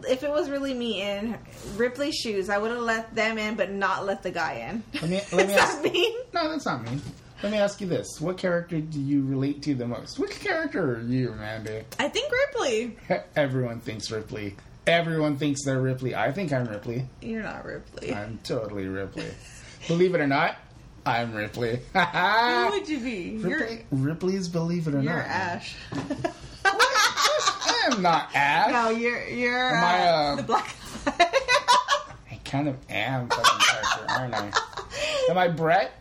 [0.07, 1.37] if it was really me in
[1.75, 4.83] Ripley's shoes, I would have let them in, but not let the guy in.
[5.01, 6.13] Let me- let me ask- that mean?
[6.33, 6.99] No, that's not me.
[7.43, 10.19] Let me ask you this: What character do you relate to the most?
[10.19, 11.83] Which character are you, Amanda?
[11.97, 12.97] I think Ripley.
[13.35, 14.55] Everyone thinks Ripley.
[14.85, 16.13] Everyone thinks they're Ripley.
[16.15, 17.07] I think I'm Ripley.
[17.21, 18.13] You're not Ripley.
[18.13, 19.25] I'm totally Ripley.
[19.87, 20.55] Believe it or not,
[21.05, 21.79] I'm Ripley.
[21.93, 23.37] Who would you be?
[23.37, 25.25] Ripley Ripley's Believe It or You're, you're Not.
[25.27, 25.75] Ash.
[27.83, 28.71] I am not Ash.
[28.71, 30.75] no, you're you're Am I, uh, uh, the black.
[32.31, 34.51] I kind of am fucking character, aren't I?
[35.29, 35.91] Am I Brett?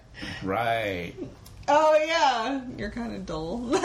[0.42, 1.14] Right.
[1.68, 3.70] oh yeah, you're kind of dull.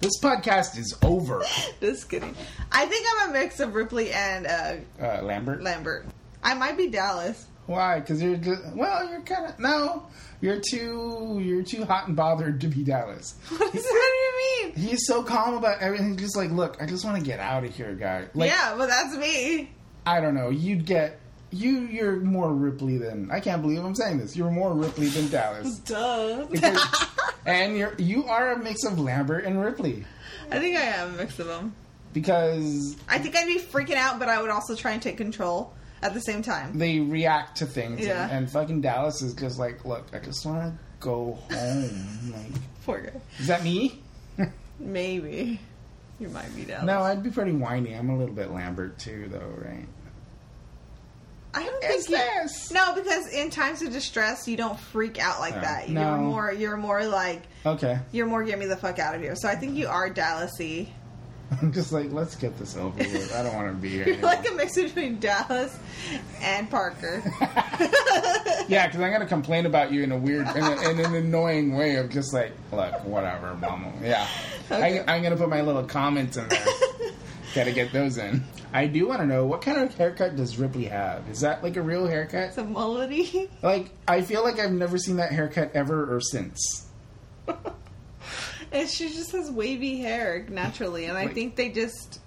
[0.00, 1.42] This podcast is over.
[1.80, 2.34] Just kidding.
[2.70, 5.62] I think I'm a mix of Ripley and uh, Uh, Lambert.
[5.62, 6.04] Lambert.
[6.42, 7.46] I might be Dallas.
[7.66, 8.00] Why?
[8.00, 10.04] Because you're just well, you're kind of no.
[10.44, 13.34] You're too you're too hot and bothered to be Dallas.
[13.48, 14.74] What, is, what do you mean?
[14.74, 16.18] He's so calm about everything.
[16.18, 18.26] Just like, look, I just want to get out of here, guy.
[18.34, 19.70] Like, yeah, but that's me.
[20.04, 20.50] I don't know.
[20.50, 21.18] You'd get
[21.50, 21.80] you.
[21.86, 24.36] You're more Ripley than I can't believe I'm saying this.
[24.36, 26.46] You're more Ripley than Dallas, Duh.
[27.46, 30.04] And you're you are a mix of Lambert and Ripley
[30.50, 31.74] I think I am a mix of them.
[32.12, 35.72] because I think I'd be freaking out, but I would also try and take control
[36.04, 36.78] at the same time.
[36.78, 38.00] they react to things.
[38.00, 38.22] Yeah.
[38.24, 42.32] And, and fucking Dallas is just like, look, I just want to go home.
[42.32, 43.20] like, Poor guy.
[43.40, 44.00] is that me?
[44.78, 45.58] Maybe.
[46.20, 46.84] You might be Dallas.
[46.84, 47.94] No, I'd be pretty whiny.
[47.94, 49.86] I'm a little bit Lambert too, though, right?
[51.56, 52.16] I don't think you.
[52.16, 52.72] this?
[52.72, 55.62] No, because in times of distress, you don't freak out like uh, No.
[55.62, 55.88] that.
[55.88, 56.00] No.
[56.10, 56.52] You're more.
[56.52, 57.42] You're more like.
[57.64, 57.98] Okay.
[58.12, 58.42] You're more.
[58.42, 59.36] Get me the fuck out of here.
[59.36, 60.88] So I think you are Dallasy.
[61.62, 63.34] I'm just like, let's get this over with.
[63.34, 64.04] I don't want to be here.
[64.06, 64.30] You're anymore.
[64.30, 65.76] like a mix between Dallas
[66.40, 67.22] and Parker.
[68.68, 71.76] yeah, because I'm gonna complain about you in a weird, in, a, in an annoying
[71.76, 73.92] way of just like, look, whatever, mama.
[74.02, 74.26] Yeah,
[74.70, 75.00] Okay.
[75.06, 76.64] I, I'm gonna put my little comments in there.
[77.54, 78.42] Gotta get those in.
[78.72, 81.28] I do want to know what kind of haircut does Ripley have?
[81.28, 82.48] Is that like a real haircut?
[82.48, 83.48] It's a mullety.
[83.62, 86.86] Like, I feel like I've never seen that haircut ever or since.
[88.74, 92.20] And she just has wavy hair naturally, and I Like- think they just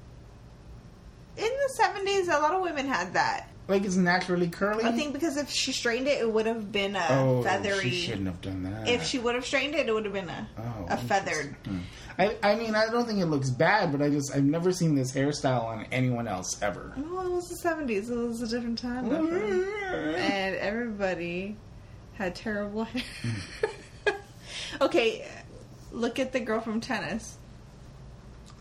[1.37, 3.49] in the seventies, a lot of women had that.
[3.67, 4.85] Like, it's naturally curly.
[4.85, 7.89] I think because if she straightened it, it would have been a oh, feathery.
[7.89, 8.87] she shouldn't have done that.
[8.87, 11.53] If she would have straightened it, it would have been a Oh, a feathered.
[11.65, 11.79] Hmm.
[12.17, 14.95] I, I mean, I don't think it looks bad, but I just I've never seen
[14.95, 16.93] this hairstyle on anyone else ever.
[16.95, 18.09] No, it was the seventies.
[18.09, 21.57] It was a different time, and everybody
[22.13, 23.03] had terrible hair.
[24.81, 25.27] okay,
[25.91, 27.37] look at the girl from tennis.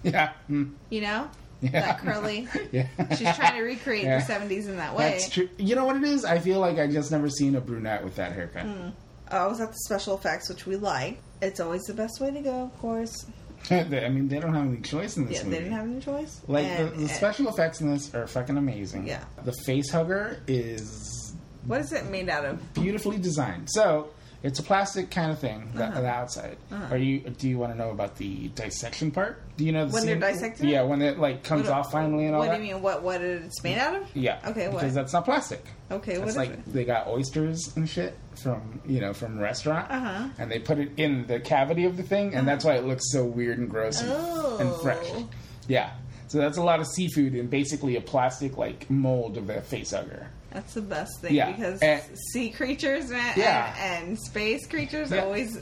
[0.03, 0.33] Yeah.
[0.51, 1.71] mm, You know yeah.
[1.71, 2.49] that curly.
[2.73, 2.87] yeah.
[3.17, 4.19] She's trying to recreate Yeah.
[4.19, 5.11] the seventies in that way.
[5.13, 5.49] That's true.
[5.59, 6.25] You know what it is?
[6.25, 8.67] I feel like I just never seen a brunette with that haircut.
[8.67, 8.93] Oh,
[9.37, 11.19] I was at the special effects, which we like.
[11.43, 13.27] It's always the best way to go, of course.
[13.71, 15.57] I mean, they don't have any choice in this Yeah, movie.
[15.57, 16.41] they didn't have any choice.
[16.47, 19.07] like And- the, the special effects in this are fucking amazing.
[19.09, 19.25] Yeah.
[19.45, 21.35] The face hugger is
[21.65, 22.75] What is it made out of?
[22.75, 23.69] beautifully designed.
[23.71, 24.11] So
[24.47, 25.71] It's a plastic kind of thing.
[25.75, 26.01] The, Uh-huh.
[26.03, 26.57] the outside.
[26.91, 27.19] Are you?
[27.21, 29.43] Do you want to know about the dissection part?
[29.57, 32.27] Do you know the When they're dissecting Yeah, when it like comes What- off finally
[32.27, 32.59] and all What that.
[32.59, 32.83] do you mean?
[32.83, 34.03] What what it's made out of?
[34.15, 34.39] Yeah.
[34.47, 34.79] Okay, what?
[34.81, 35.65] Because that's not plastic.
[35.91, 36.73] Okay, what It's like it?
[36.73, 40.29] they got oysters and shit from you know from restaurant, Uh-huh.
[40.39, 43.11] and they put it in the cavity of the thing, and that's why it looks
[43.11, 44.13] so weird and gross and,
[44.61, 45.07] and fresh.
[45.13, 45.29] Oh.
[45.67, 45.91] Yeah,
[46.29, 49.91] so that's a lot of seafood in basically a plastic like mold of a face
[49.91, 50.29] hugger.
[50.57, 53.75] That's the best thing Yeah, because and- sea creatures man, Yeah.
[53.79, 55.21] and, and space creatures Yeah.
[55.25, 55.59] always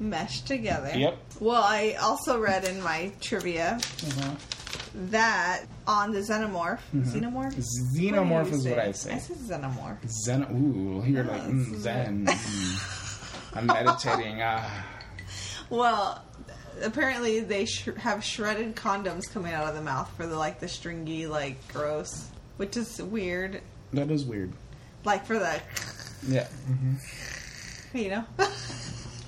[0.00, 0.90] mesh together.
[0.92, 1.18] Yep.
[1.38, 4.34] Well, I also read in my trivia Uh-huh.
[5.10, 7.96] that on the xenomorph, xenomorph, Mm-hmm.
[7.96, 9.12] Xenomorph do you is what I say.
[9.14, 9.98] I said xenomorph.
[10.24, 10.42] Zen.
[10.50, 12.26] Ooh, you're like Oh, mm, Zen.
[12.26, 13.56] mm.
[13.56, 14.40] I'm meditating.
[14.42, 14.84] Ah.
[15.70, 16.22] Well,
[16.82, 20.68] apparently they sh- have shredded condoms coming out of the mouth for the like the
[20.68, 22.26] stringy, like gross,
[22.58, 23.62] which is weird.
[23.92, 24.52] That is weird.
[25.04, 25.60] Like for the,
[26.28, 26.46] Yeah.
[26.66, 26.94] hmm
[27.94, 28.24] you know,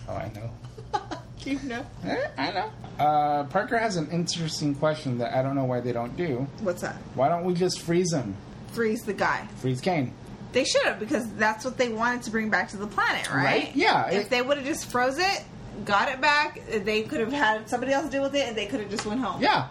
[0.08, 0.50] Oh, I know.
[1.44, 2.70] you know, Eh, I know.
[2.98, 6.46] Uh, Parker has an interesting question that I don't know why they don't do.
[6.60, 6.96] what's that?
[7.14, 8.34] Why don't we just freeze him?
[8.72, 9.46] Freeze the guy.
[9.60, 10.12] Freeze Kane.
[10.52, 13.44] They should have because that's what they wanted to bring back to the planet, right?
[13.44, 13.72] Right?
[13.76, 15.44] Yeah, If it- they would have just froze it,
[15.84, 18.80] got it back, they could have had somebody else deal with it, and they could
[18.80, 19.42] have just went home.
[19.42, 19.66] Yeah.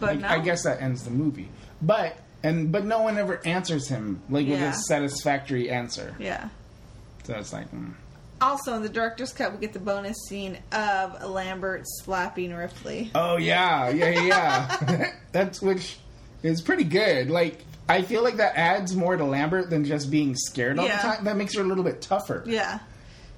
[0.00, 0.28] but I, no.
[0.28, 1.48] I guess that ends the movie.
[1.80, 4.70] But and but no one ever answers him like with Yeah.
[4.70, 6.14] a satisfactory answer.
[6.20, 6.48] Yeah.
[7.24, 7.94] So it's like, mm.
[8.40, 13.10] Also, in the director's cut, we get the bonus scene of Lambert slapping Ripley.
[13.14, 14.78] oh yeah, yeah, yeah.
[14.88, 15.10] yeah.
[15.32, 15.96] That's which
[16.42, 17.30] is pretty good.
[17.30, 20.96] Like I feel like that adds more to Lambert than just being scared all Yeah.
[20.96, 21.24] the time.
[21.24, 22.44] That makes her a little bit tougher.
[22.46, 22.78] Yeah.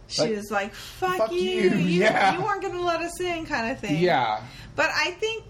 [0.09, 1.41] She Like, was like, fuck, fuck you.
[1.41, 2.37] you, You, yeah.
[2.39, 3.99] you weren't going to let us in, kind of thing.
[4.01, 4.41] Yeah.
[4.77, 5.43] But I think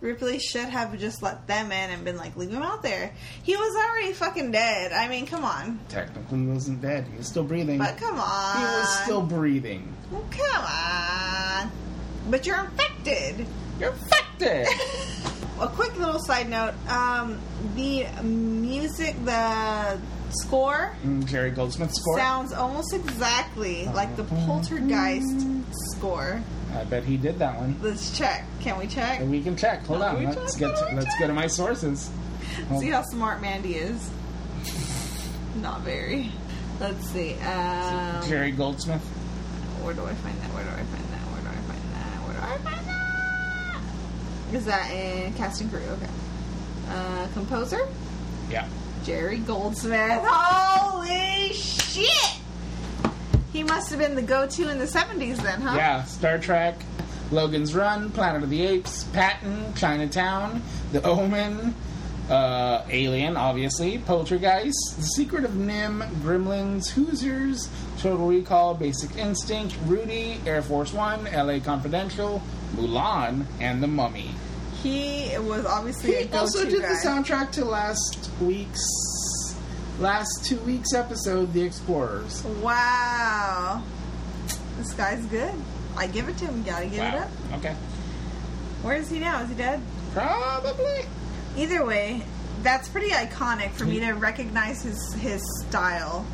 [0.00, 3.12] Ripley should have just let them in and been like, leave him out there.
[3.42, 4.92] He was already fucking dead.
[4.92, 5.80] I mean, come on.
[5.88, 7.06] Technically, he wasn't dead.
[7.10, 7.78] He was still breathing.
[7.78, 8.56] But come on.
[8.58, 9.92] he was still breathing.
[10.10, 11.70] Well, Come on.
[12.30, 13.46] But you're infected.
[13.80, 14.66] You're infected.
[15.60, 16.74] A quick little side note.
[16.88, 17.38] Um,
[17.74, 19.98] the music, the
[20.30, 22.18] score Mm, Jerry Goldsmith score.
[22.18, 25.46] sounds almost exactly like the Poltergeist
[25.94, 26.42] score.
[26.76, 27.76] I bet he did that one.
[27.82, 28.44] Let's check.
[28.60, 29.20] Can we check?
[29.22, 29.84] We can check.
[29.86, 30.24] Hold Can on.
[30.36, 30.60] Let's check?
[30.60, 30.76] get.
[30.76, 31.20] To, let's check?
[31.20, 32.10] go to my sources.
[32.68, 34.10] Hold- See how smart Mandy is.
[35.56, 36.30] Not very.
[36.80, 37.34] Let's see.
[37.40, 39.00] Um, Jerry Goldsmith.
[39.82, 40.50] where do I find that?
[40.54, 41.20] Where do I find that?
[41.32, 42.26] Where do I find that?
[42.26, 44.54] Where do I find that?
[44.54, 45.80] Is that in casting crew?
[45.80, 46.10] Okay.
[46.90, 47.88] Uh, composer
[48.50, 48.68] Yeah.
[49.04, 50.20] Jerry Goldsmith.
[50.24, 52.36] Holy shit!
[53.52, 55.74] He must have been the go-to in the '70s then, huh?
[55.76, 56.02] Yeah.
[56.04, 56.74] Star Trek,
[57.30, 61.74] Logan's Run, Planet of the Apes, Patton, Chinatown, The Omen,
[62.28, 70.40] uh, Alien, obviously, Poltergeist, The Secret of NIMH, Gremlins, Hoosiers, Total Recall, Basic Instinct, Rudy,
[70.46, 71.60] Air Force One, L.A.
[71.60, 72.42] Confidential,
[72.74, 74.30] Mulan, and The Mummy.
[74.82, 76.88] He was obviously a He also did guy.
[76.90, 78.84] the soundtrack to last week's,
[79.98, 82.44] last two weeks episode, The Explorers.
[82.62, 83.82] Wow.
[84.78, 85.54] This guy's good.
[85.96, 86.62] I give it to him.
[86.62, 87.30] Gotta give it up.
[87.54, 87.74] Okay.
[88.82, 89.42] Where is he now?
[89.42, 89.80] Is he dead?
[90.12, 91.06] Probably.
[91.56, 92.22] Either way,
[92.62, 96.26] that's pretty iconic for me to recognize his his style.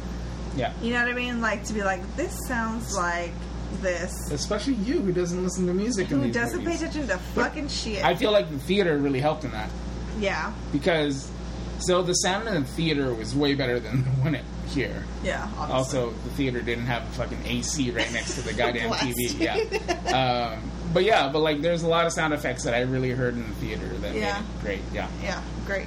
[0.57, 0.73] Yeah.
[0.83, 1.41] You know what I mean?
[1.41, 3.33] Like to be like, this sounds like
[3.81, 4.31] this.
[4.33, 8.05] Especially you, who doesn't listen to music Who doesn't pay attention to fucking shit?
[8.05, 9.71] I feel like the theater really helped in that
[10.19, 11.31] yeah, because
[11.83, 15.05] so the sound in the theater was way better than when it here.
[15.23, 15.43] yeah.
[15.59, 15.75] Obviously.
[15.75, 19.39] Also, the theater didn't have a fucking AC right next to the goddamn TV.
[19.39, 20.55] Yeah.
[20.55, 23.35] Um, but yeah, but like, there's a lot of sound effects that I really heard
[23.35, 24.41] in the theater that Yeah.
[24.41, 24.81] made it great.
[24.95, 25.09] Yeah.
[25.23, 25.87] yeah, great,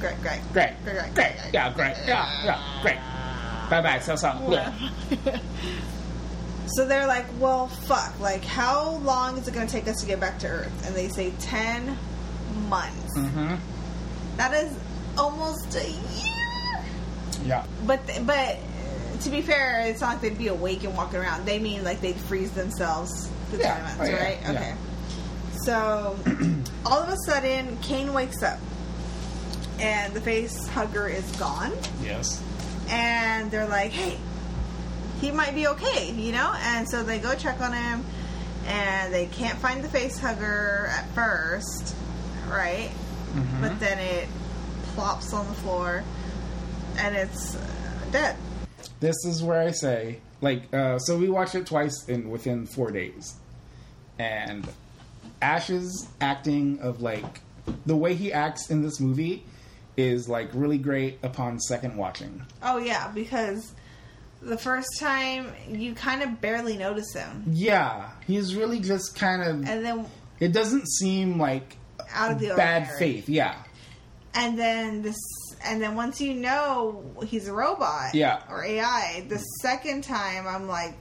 [0.00, 0.72] great, great, Great.
[0.84, 1.34] great, great, Great.
[1.52, 1.94] Yeah, great.
[2.06, 2.98] Yeah, yeah, great.
[3.70, 3.98] Bye bye.
[4.00, 4.34] So, so.
[4.50, 4.72] Yeah.
[6.66, 8.18] so they're like, well, fuck.
[8.20, 10.86] Like, how long is it going to take us to get back to Earth?
[10.86, 11.96] And they say 10
[12.68, 13.16] months.
[13.18, 13.56] Mm-hmm.
[14.36, 14.72] That is
[15.20, 16.84] almost a year.
[17.44, 17.64] Yeah.
[17.86, 18.58] But, but
[19.22, 21.46] to be fair, it's not like they'd be awake and walking around.
[21.46, 23.76] They mean like they'd freeze themselves for Yeah.
[23.96, 24.22] 10 Oh, yeah.
[24.24, 24.38] right?
[24.42, 24.50] Yeah.
[24.52, 24.74] Okay.
[25.64, 26.16] So,
[26.86, 28.58] all of a sudden, Kane wakes up.
[29.78, 31.72] And the face hugger is gone.
[32.02, 32.42] Yes.
[32.90, 34.18] and they're like, "Hey,
[35.20, 36.52] he might be okay," you know.
[36.54, 38.04] And so they go check on him,
[38.66, 41.94] and they can't find the face hugger at first,
[42.50, 42.90] right?
[43.32, 43.60] Mm-hmm.
[43.62, 44.28] But then it
[44.94, 46.02] plops on the floor,
[46.98, 47.60] and it's uh,
[48.12, 48.36] dead.
[49.00, 52.90] This is where I say, like, uh, so we watched it twice in within four
[52.90, 53.34] days,
[54.18, 54.66] and
[55.42, 57.40] Ash's acting of like
[57.86, 59.44] the way he acts in this movie
[59.96, 62.42] is like really great upon second watching.
[62.62, 63.72] Oh yeah, because
[64.42, 69.68] the first time you kind of barely notice him, Yeah, he's really just kind of.
[69.68, 70.06] and then
[70.40, 71.76] It doesn't seem like
[72.12, 72.98] out of the bad ordinary.
[72.98, 73.28] faith.
[73.28, 73.54] Yeah,
[74.34, 75.18] and then this,
[75.64, 78.42] and then once you know he's a robot, Yeah.
[78.48, 80.94] or AI, the second time I'm like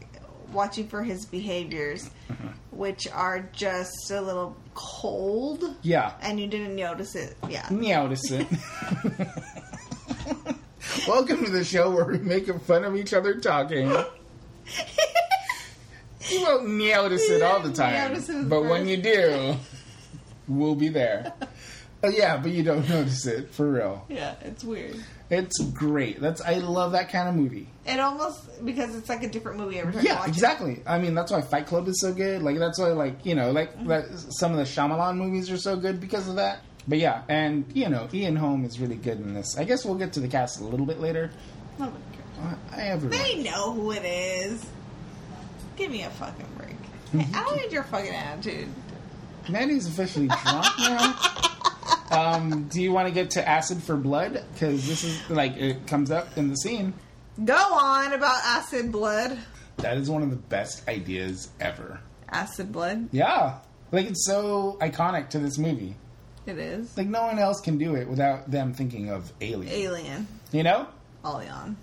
[0.51, 2.47] watching for his behaviors, Mm-hmm.
[2.80, 6.13] which are just a little cold, yeah.
[6.21, 7.36] and you didn't notice it.
[7.49, 8.47] Yeah, Notice it.
[11.07, 13.91] Welcome to the show where we make fun of each other talking.
[16.30, 19.55] You won't notice it all the time, Notice it but when you do,
[20.47, 21.34] we'll be there.
[22.04, 24.06] Uh, yeah, but you don't notice it for real.
[24.10, 24.95] yeah, it's weird.
[25.30, 26.20] It's great.
[26.22, 27.68] That's I love that kind of movie.
[27.86, 30.32] It almost because it's like a different movie every time Yeah, watch it.
[30.32, 30.82] exactly.
[30.88, 32.41] I mean, that's why Fight Club is so good.
[32.41, 35.76] Like that's why, like you know, like that, some of the Shyamalan movies are so
[35.76, 36.62] good because of that.
[36.88, 39.56] But yeah, and you know, Ian Holm is really good in this.
[39.58, 41.30] I guess we'll get to the cast a little bit later.
[41.78, 42.58] Nobody cares.
[42.72, 44.66] I have They know who it is.
[45.76, 46.76] Give me a fucking break.
[47.12, 48.68] Hey, I don't need your fucking attitude.
[49.50, 51.20] Mandy's officially drunk now.
[52.12, 54.43] Um, do you want to get to Acid for Blood?
[54.53, 56.93] Because this is like it comes up in the scene.
[57.43, 59.38] Go on about acid blood.
[59.78, 61.99] That is one of the best ideas ever.
[62.30, 63.07] Acid blood.
[63.12, 63.60] Yeah,
[63.91, 65.95] like it's so iconic to this movie.
[66.45, 66.97] It is.
[66.97, 69.72] Like no one else can do it without them thinking of Alien.
[69.74, 70.28] Alien.
[70.51, 70.88] You know?
[71.24, 71.76] Oleon.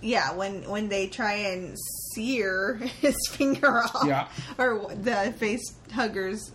[0.00, 1.76] Yeah, when when they try and
[2.14, 4.28] sear his finger off, Yeah.
[4.58, 5.62] or the face
[5.92, 6.50] hugger's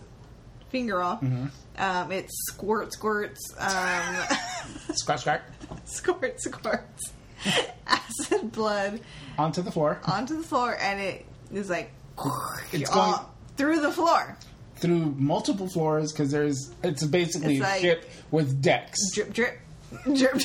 [0.70, 1.46] finger off, Mm-hmm.
[1.78, 4.16] Um, it squirt squirts, um,
[4.94, 5.42] Scratch, scratch
[5.84, 7.12] squirt squirts
[7.86, 9.00] acid blood
[9.38, 11.90] onto the floor onto the floor, and it is like
[12.72, 13.26] It's all going-
[13.56, 14.36] through the floor,
[14.76, 18.98] through multiple floors because there's it's basically It's a like- ship with decks.
[19.14, 19.58] drip drip
[20.14, 20.42] drip drip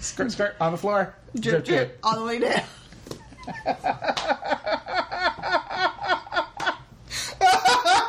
[0.00, 1.14] skirt, skirt on the floor.
[1.38, 2.62] drip, drip all the way down.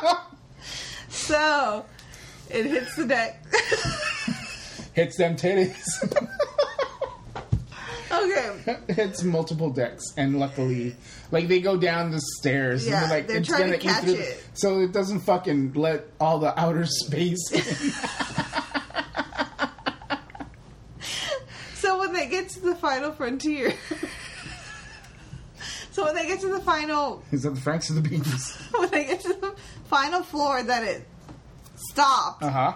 [1.08, 1.84] so
[2.50, 3.44] it hits the deck.
[4.94, 5.84] Hits them titties.
[8.10, 8.78] okay.
[8.88, 10.96] hits multiple decks, and luckily,
[11.30, 12.86] like they go down the stairs.
[12.86, 14.42] Yeah, and they're like they're it's trying gonna to catch it.
[14.54, 17.52] so it doesn't fucking let all the outer space.
[17.52, 17.92] in.
[21.74, 23.74] So when they get to the final frontier.
[25.96, 28.54] So when they get to the final Is that the Franks of the Beans?
[28.76, 31.06] when they get to the final floor that it
[31.76, 32.72] stopped, Uh huh.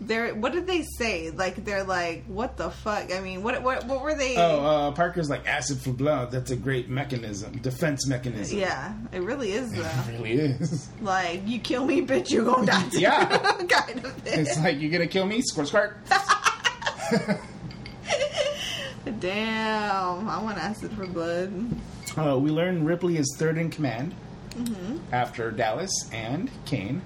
[0.00, 1.30] they're what did they say?
[1.30, 3.12] Like they're like, what the fuck?
[3.14, 4.36] I mean, what what what were they?
[4.36, 6.30] Oh, uh, Parker's like acid for blood.
[6.32, 8.58] That's a great mechanism, defense mechanism.
[8.58, 9.82] yeah, it really is though.
[9.82, 10.88] It really is.
[11.02, 12.88] like you kill me, bitch, you gonna die.
[12.92, 13.24] Yeah.
[13.68, 14.40] kind of thing.
[14.40, 15.96] It's like you're gonna kill me, squirt, squirt.
[19.04, 21.52] Damn, I want acid for blood.
[22.16, 24.14] Uh, we learn Ripley is third in command
[25.12, 27.02] after Dallas and Kane.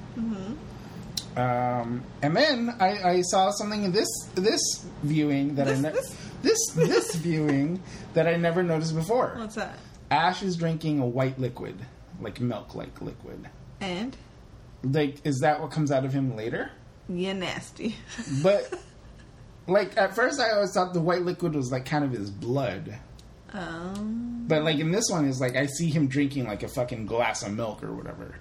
[1.36, 4.60] Um, and then I, I saw something in this this
[5.02, 6.16] viewing that This- I ne- this?
[6.42, 7.82] this this viewing
[8.14, 9.34] that I never noticed before.
[9.38, 9.78] What's that?
[10.10, 11.76] Ash is drinking a white liquid,
[12.20, 13.48] like milk, like liquid.
[13.80, 14.16] And
[14.82, 16.70] Like, is that what comes out of him later?
[17.08, 17.96] Yeah, nasty.
[18.42, 18.72] But
[19.66, 22.96] like at first, I always thought the white liquid was like kind of his blood.
[23.52, 27.06] Um, But like in this one, is like I see him drinking like a fucking
[27.06, 28.34] glass of milk or whatever.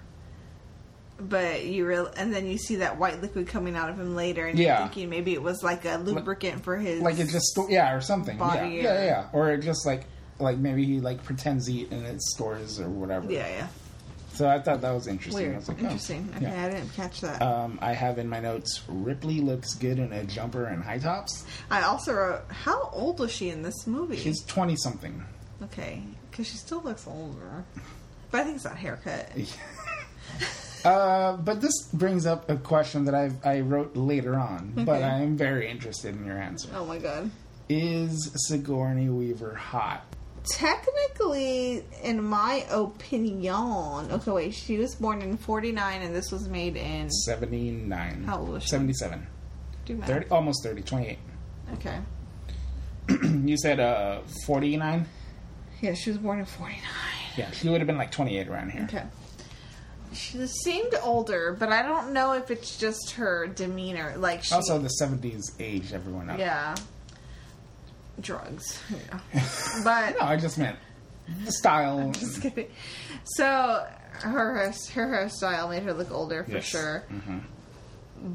[1.18, 4.46] but you real, and then you see that white liquid coming out of him later,
[4.46, 4.80] and Yeah.
[4.80, 7.00] you're thinking maybe it was like a lubricant for his.
[7.00, 8.36] Like it just yeah or something.
[8.38, 10.04] Yeah, or- yeah, yeah, or it just like
[10.38, 13.32] like maybe he like pretends to eat and it stores or whatever.
[13.32, 13.66] Yeah, yeah.
[14.36, 15.44] So I thought that was interesting.
[15.44, 15.56] I Weird.
[15.56, 16.28] was like, oh, Interesting.
[16.36, 16.66] Okay, yeah.
[16.66, 17.40] I didn't catch that.
[17.40, 21.46] Um, I have in my notes Ripley looks good in a jumper and high tops.
[21.70, 24.16] I also wrote, how old was she in this movie?
[24.18, 25.24] She's twenty something.
[25.62, 27.64] okay, because she still looks older.
[28.30, 29.30] But I think it's that haircut.
[30.84, 35.18] Uh, but this brings up a question that I I wrote later on, but I
[35.18, 36.68] am very interested in your answer.
[36.74, 37.28] Oh my god.
[37.68, 40.04] Is Sigourney Weaver hot?
[40.48, 46.76] Technically, in my opinion, okay, wait, she was born in 49 and this was made
[46.76, 47.10] in.
[47.10, 48.24] Seventy nine.
[48.24, 48.68] How old was she?
[48.70, 49.26] Seventy seven.
[49.84, 50.08] Do math.
[50.08, 51.18] 30, almost 30, 28.
[51.74, 51.98] Okay.
[53.44, 55.06] you said uh, 49?
[55.80, 56.80] Yeah, she was born in 49.
[57.36, 58.82] Yeah, she would have been like 28 around here.
[58.84, 59.04] Okay.
[60.12, 64.14] She seemed older, but I don't know if it's just her demeanor.
[64.16, 64.54] Like, she.
[64.54, 66.38] Also, the 70s aged everyone up.
[66.38, 66.74] Yeah.
[68.20, 68.80] Drugs.
[68.90, 69.20] Yeah.
[69.84, 70.16] But.
[70.18, 70.78] No, I just meant
[71.44, 72.10] the style.
[72.12, 72.68] Just kidding.
[73.24, 73.86] So
[74.20, 76.64] her her hairstyle made her look older for Yes.
[76.64, 77.04] sure.
[77.12, 77.42] Mhm.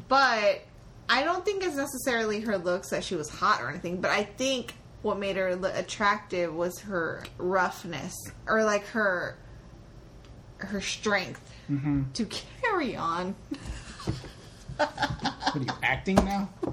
[0.08, 0.62] But
[1.10, 4.24] I don't think it's necessarily her looks that she was hot or anything, but I
[4.24, 8.14] think what made her look attractive was her roughness
[8.48, 9.36] or like her
[10.58, 12.12] her strength Mm-hmm.
[12.14, 12.26] to
[12.62, 13.34] carry on.
[14.78, 16.50] What are you acting now?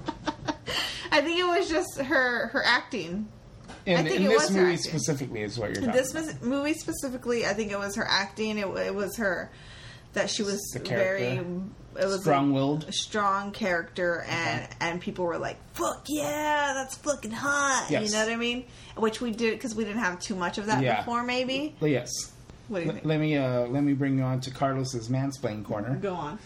[1.11, 3.27] I think it was just her her acting.
[3.85, 6.43] In, think in this movie specifically is what you're talking This about.
[6.43, 8.57] movie specifically, I think it was her acting.
[8.59, 9.49] It, it was her
[10.13, 11.39] that she was very.
[11.99, 12.93] It was Strong-willed.
[12.93, 18.05] strong character, and and people were like, "Fuck yeah, that's fucking hot." Yes.
[18.05, 18.65] You know what I mean?
[18.95, 20.97] Which we did because we didn't have too much of that Yeah.
[20.99, 21.23] before.
[21.23, 21.75] Maybe.
[21.81, 22.09] Yes.
[22.67, 23.05] What do you L- think?
[23.07, 25.95] let me uh, let me bring you on to Carlos's mansplain corner.
[25.95, 26.37] Go on.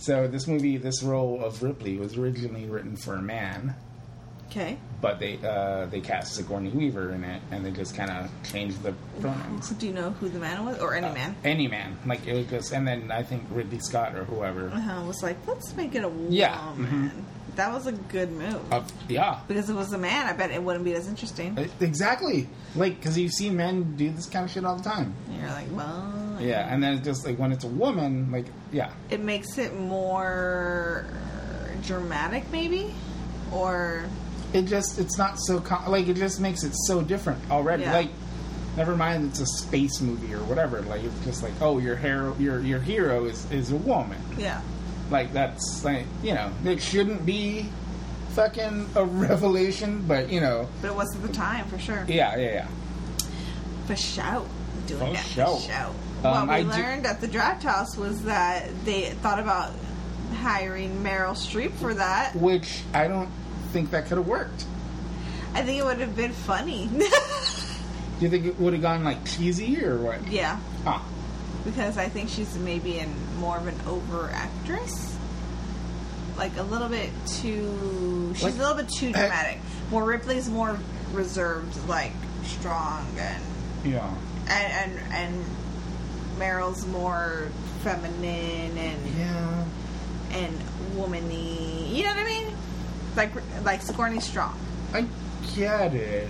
[0.00, 3.74] So this movie, this role of Ripley was originally written for a man,
[4.50, 4.78] Okay.
[5.02, 8.82] but they uh, they cast Sigourney Weaver in it, and they just kind of changed
[8.82, 9.68] the pronouns.
[9.70, 11.36] Do you know who the man was, or any Uh, man?
[11.44, 14.70] Any man, like it was just, and then I think Ridley Scott or whoever.
[14.70, 16.32] Uh, was like, let's make it a woman.
[16.32, 17.10] Yeah, mhm.
[17.56, 18.60] That was a good move.
[18.72, 21.58] Uh, yeah, because if it was a man, I bet it wouldn't be as interesting.
[21.58, 22.48] Uh, exactly.
[22.74, 25.14] Like because you see men do this kind of shit all the time.
[25.28, 28.46] And you're like, well, Yeah, and then it's just like when it's a woman, like
[28.72, 31.06] yeah, it makes it more
[31.86, 32.94] dramatic, maybe,
[33.52, 34.04] or
[34.52, 37.82] it just it's not so com- like it just makes it so different already.
[37.84, 37.92] Yeah.
[37.94, 38.10] Like
[38.76, 40.80] never mind it's a space movie or whatever.
[40.82, 44.20] Like it's just like oh your hero your your hero is is a woman.
[44.38, 44.60] yeah,
[45.10, 47.66] Like that's like you know it shouldn't be
[48.30, 52.04] fucking a revelation, but you know but it was at the time for sure.
[52.08, 52.68] yeah yeah yeah.
[53.86, 54.46] For show,
[54.86, 55.56] doing For that show.
[55.56, 55.94] for show.
[56.28, 59.72] Um, what I we do- learned at the draft house was that they thought about
[60.36, 62.36] hiring Meryl Streep for that.
[62.36, 63.30] Which I don't
[63.72, 64.64] think that could have worked.
[65.54, 66.88] I think it would have been funny.
[66.92, 67.04] Do
[68.20, 70.24] you think it would have gone like cheesy or what?
[70.28, 71.04] yeah, Ah,
[71.64, 75.16] because I think she's maybe in more of an over actress.
[76.36, 78.32] Like a little bit too.
[78.34, 79.12] She's Like- a little bit too eh.
[79.12, 79.58] dramatic.
[79.90, 80.78] More Ripley's more
[81.12, 82.12] reserved, like
[82.44, 83.42] strong and
[83.84, 84.08] yeah.
[84.48, 85.44] and and, and
[86.38, 87.48] Meryl's more
[87.82, 89.64] feminine and Yeah.
[90.32, 90.58] and
[90.96, 91.90] womany.
[91.94, 92.56] You know what I mean?
[93.16, 93.32] Like
[93.64, 94.56] like Sigourney's strong.
[94.94, 95.04] I
[95.56, 96.28] get it.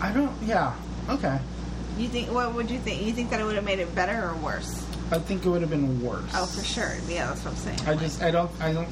[0.00, 0.32] I don't.
[0.42, 0.72] Yeah.
[1.08, 1.38] Okay.
[1.98, 2.30] You think?
[2.32, 3.02] What would you think?
[3.02, 4.86] You think that it would have made it better or worse?
[5.12, 6.30] I think it would have been worse.
[6.34, 6.92] Oh, for sure.
[7.08, 7.80] Yeah, that's what I'm saying.
[7.86, 8.22] I just.
[8.22, 8.50] I don't.
[8.60, 8.86] I don't.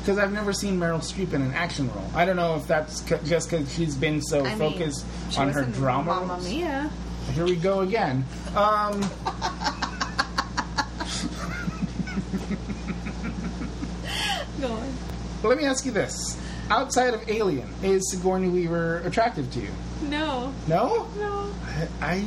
[0.00, 2.10] Because I've never seen Meryl Streep in an action role.
[2.14, 5.38] I don't know if that's c- just because she's been so I mean, focused she
[5.38, 6.14] on her drama.
[6.26, 6.42] Mamma.
[6.42, 6.90] Mia.
[7.32, 8.24] Here we go again.
[8.54, 9.00] Um.
[14.60, 14.92] Go on.
[15.42, 16.38] let me ask you this:
[16.70, 19.70] Outside of Alien, is Sigourney Weaver attractive to you?
[20.08, 21.06] No, No.
[21.18, 21.50] no.
[22.00, 22.24] I, I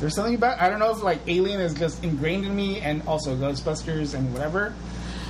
[0.00, 3.06] there's something about I don't know if like Alien is just ingrained in me, and
[3.06, 4.74] also Ghostbusters and whatever.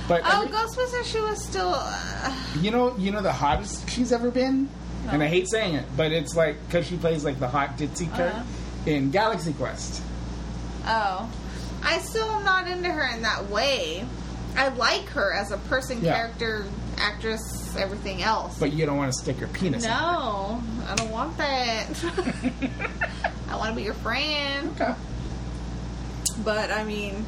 [0.07, 1.05] But Oh, every- Ghostbusters.
[1.05, 1.73] She was still.
[1.75, 4.69] Uh, you know, you know the hottest she's ever been,
[5.09, 8.11] and I hate saying it, but it's like because she plays like the hot ditzy
[8.13, 8.43] Uh-huh.
[8.85, 10.01] in Galaxy Quest.
[10.85, 11.29] oh,
[11.83, 14.05] I still am not into her in that way.
[14.57, 16.15] I like her as a person, Yeah.
[16.15, 16.65] character,
[16.97, 18.57] actress, everything else.
[18.59, 19.83] But you don't want to stick your penis.
[19.83, 21.87] in no, I don't want that.
[23.49, 24.69] I want to be your friend.
[24.79, 24.93] Okay.
[26.43, 27.25] But I mean,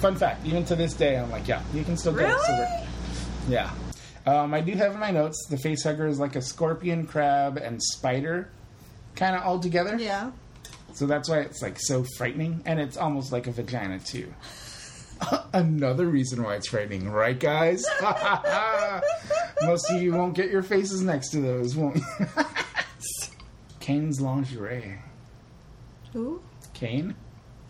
[0.00, 2.40] Fun fact: even to this day, I'm like, yeah, you can still get it.
[2.40, 2.58] So really?
[2.60, 2.86] that-
[3.48, 3.70] yeah.
[4.26, 7.82] Um, I do have in my notes the facehugger is like a scorpion, crab, and
[7.82, 8.50] spider,
[9.16, 9.96] kind of all together.
[9.98, 10.30] Yeah.
[10.92, 14.32] So that's why it's like so frightening, and it's almost like a vagina too.
[15.52, 17.84] Another reason why it's frightening, right, guys?
[19.62, 22.04] Most of you won't get your faces next to those, won't you?
[23.80, 24.98] Kane's lingerie.
[26.12, 26.40] Who?
[26.74, 27.14] Kane?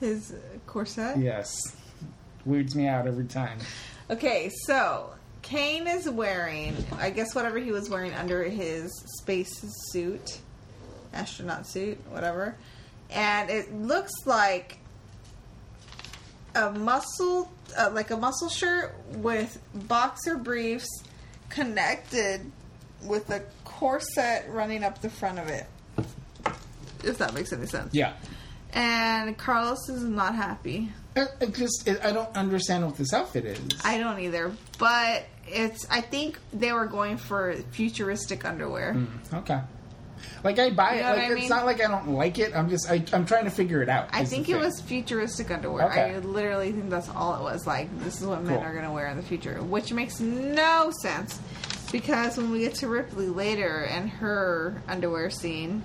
[0.01, 1.19] His uh, corset?
[1.19, 1.51] Yes.
[2.45, 3.59] Weirds me out every time.
[4.09, 5.11] Okay, so
[5.43, 8.91] Kane is wearing, I guess, whatever he was wearing under his
[9.21, 9.51] space
[9.93, 10.41] suit,
[11.13, 12.57] astronaut suit, whatever,
[13.11, 14.80] and it looks like
[16.55, 20.89] a muscle, uh, like a muscle shirt with boxer briefs
[21.49, 22.41] connected
[23.05, 25.67] with a corset running up the front of it.
[27.03, 27.95] If that makes any sense.
[27.95, 28.13] Yeah.
[28.73, 30.91] And Carlos is not happy.
[31.17, 33.61] I, it just, it, I don't understand what this outfit is.
[33.85, 35.87] I don't either, but it's.
[35.91, 38.97] I think they were going for futuristic underwear.
[39.35, 39.61] okay.
[40.43, 41.03] Like I buy You it.
[41.03, 42.57] know what Like I it's not like I don't like it.
[42.57, 44.09] I'm just I, I'm trying to figure it out.
[44.13, 44.61] I think it thing.
[44.63, 45.89] was futuristic underwear.
[45.91, 46.15] Okay.
[46.15, 47.67] I literally think that's all it was.
[47.67, 48.65] Like this is what men Cool.
[48.65, 51.39] are going to wear in the future, which makes no sense
[51.93, 55.83] because when we get to Ripley later and her underwear scene,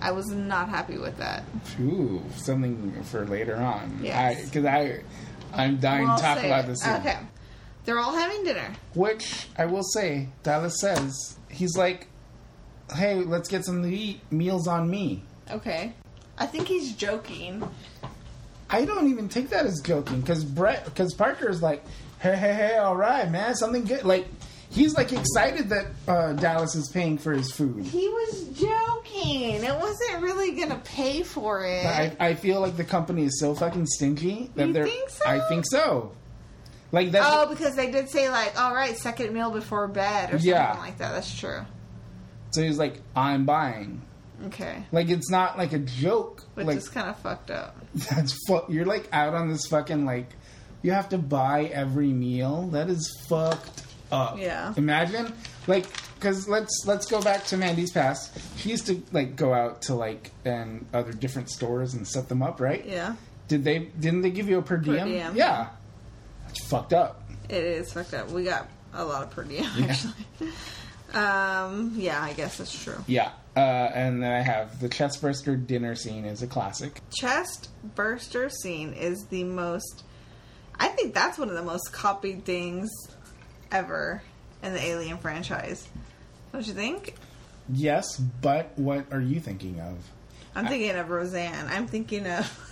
[0.00, 1.42] I was not happy with that.
[1.80, 3.98] Ooh, something for later on.
[4.02, 4.44] Yes.
[4.44, 5.00] Because I,
[5.52, 6.68] I'm dying We'll to talk about it.
[6.68, 6.80] this.
[6.82, 6.92] Scene.
[6.94, 7.18] Okay.
[7.84, 8.72] They're all having dinner.
[8.94, 12.08] Which I will say, Dallas says he's like,
[12.94, 14.20] "Hey, let's get some to eat.
[14.30, 15.92] Meals on me." Okay.
[16.38, 17.66] I think he's joking.
[18.68, 21.84] I don't even take that as joking because Brett, because Parker is like,
[22.18, 24.26] "Hey, hey, hey, all right, man, something good." Like
[24.70, 27.84] he's like excited that uh, Dallas is paying for his food.
[27.84, 29.62] He was joking.
[29.64, 31.86] It wasn't really gonna pay for it.
[31.86, 34.84] I, I feel like the company is so fucking stingy that You they're.
[34.86, 35.24] think so?
[35.26, 36.12] I think so.
[36.92, 37.22] Like that.
[37.26, 40.76] oh, because they did say like, all right, second meal before bed or something Yeah.
[40.78, 41.12] like that.
[41.12, 41.60] That's true.
[42.56, 44.00] So he's like, "I'm buying."
[44.46, 44.82] Okay.
[44.90, 46.42] Like it's not like a joke.
[46.54, 47.76] Which like is kind of fucked up.
[47.94, 50.30] that's fu- you're like out on this fucking like
[50.80, 52.68] you have to buy every meal.
[52.68, 54.38] That is fucked up.
[54.38, 54.72] Yeah.
[54.78, 55.34] Imagine
[55.66, 55.84] like
[56.14, 58.32] because let's let's go back to Mandy's past.
[58.58, 62.42] She used to like go out to like and other different stores and set them
[62.42, 62.86] up, right?
[62.86, 63.16] Yeah.
[63.48, 64.98] Did they didn't they give you a per diem?
[64.98, 65.36] Per diem.
[65.36, 65.68] Yeah.
[66.46, 67.22] That's fucked up.
[67.50, 68.30] It is fucked up.
[68.30, 69.84] We got a lot of per diem Yeah.
[69.86, 70.14] actually.
[71.16, 71.92] Um.
[71.96, 73.02] Yeah, I guess that's true.
[73.06, 73.30] Yeah.
[73.56, 77.00] Uh, and then I have the chest burster dinner scene is a classic.
[77.10, 80.04] Chest burster scene is the most.
[80.78, 82.90] I think that's one of the most copied things
[83.72, 84.22] ever
[84.62, 85.88] in the Alien franchise.
[86.52, 87.14] Don't you think?
[87.72, 89.96] Yes, but what are you thinking of?
[90.54, 91.66] I'm thinking of Roseanne.
[91.68, 92.66] I'm thinking of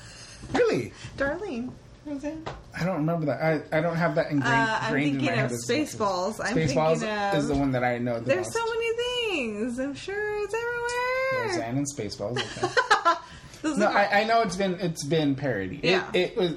[0.52, 0.92] Really?
[1.16, 1.72] Darlene.
[2.06, 2.44] Roseanne.
[2.78, 3.42] I don't remember that.
[3.72, 5.60] I, I don't have that ingrained, Uh, I'm ingrained in thinking my head of much
[5.60, 6.40] Spaceballs.
[6.44, 8.52] I'm Spaceballs thinking of- is the one that I know the There's most.
[8.54, 9.78] so many things.
[9.78, 11.48] I'm sure it's everywhere.
[11.48, 12.38] Roseanne and Spaceballs.
[12.62, 13.14] Okay.
[13.78, 15.82] No, I, I know it's been it's been parodied.
[15.84, 16.06] Yeah.
[16.12, 16.52] It, it was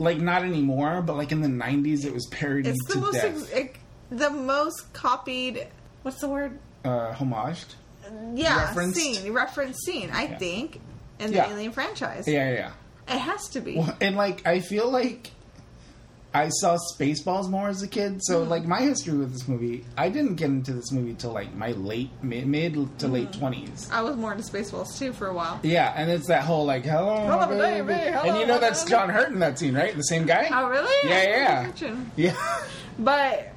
[0.00, 3.12] like not anymore, but like in the '90s, it was parodied it's the to most
[3.14, 3.24] death.
[3.26, 3.78] ex- ex-
[4.10, 5.68] the most copied.
[6.02, 6.58] What's the word?
[6.84, 7.76] uh, homaged.
[8.34, 8.96] Yeah, Referenced?
[8.98, 10.10] scene, reference scene.
[10.12, 10.38] I Yeah.
[10.38, 10.80] think
[11.20, 11.52] in the Yeah.
[11.52, 12.70] Alien franchise, Yeah, yeah, yeah.
[13.08, 13.76] It has to be.
[13.76, 15.30] Well, and like I feel like
[16.34, 18.50] I saw Spaceballs more as a kid, so Mm-hmm.
[18.50, 21.72] like my history with this movie, I didn't get into this movie till like my
[21.72, 23.38] late mid, mid to late Mm-hmm.
[23.40, 23.88] twenties.
[23.90, 25.58] I was more into Spaceballs too for a while.
[25.62, 27.86] Yeah, and it's that whole like hello, Hello, baby.
[27.86, 28.84] baby, hello, and you know that's.
[28.84, 29.94] John Hurt in that scene, right?
[29.96, 30.48] The same guy.
[30.52, 31.08] Oh, really?
[31.08, 32.02] Yeah, yeah.
[32.16, 32.62] Yeah,
[32.98, 33.52] But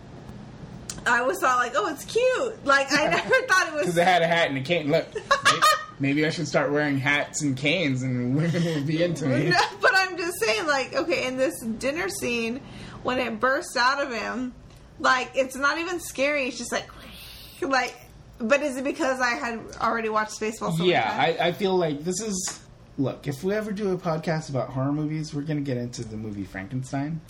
[1.06, 2.66] I was thought like, oh, it's cute.
[2.66, 4.90] Like I never thought it was because it had a hat and a cane.
[4.92, 5.08] Look,
[6.02, 9.54] maybe, I should start wearing hats and canes, and women will be into me.
[9.82, 12.60] but I'm just saying, like, okay, in this dinner scene,
[13.04, 14.54] when it bursts out of him,
[15.00, 16.48] like it's not even scary.
[16.48, 16.90] It's just like,
[17.62, 17.96] like.
[18.40, 20.78] But is it because I had already watched Spaceballs?
[20.78, 21.08] so Yeah.
[21.16, 22.60] I, I feel like this is.
[22.98, 26.18] Look, if we ever do a podcast about horror movies, we're gonna get into the
[26.18, 27.22] movie Frankenstein,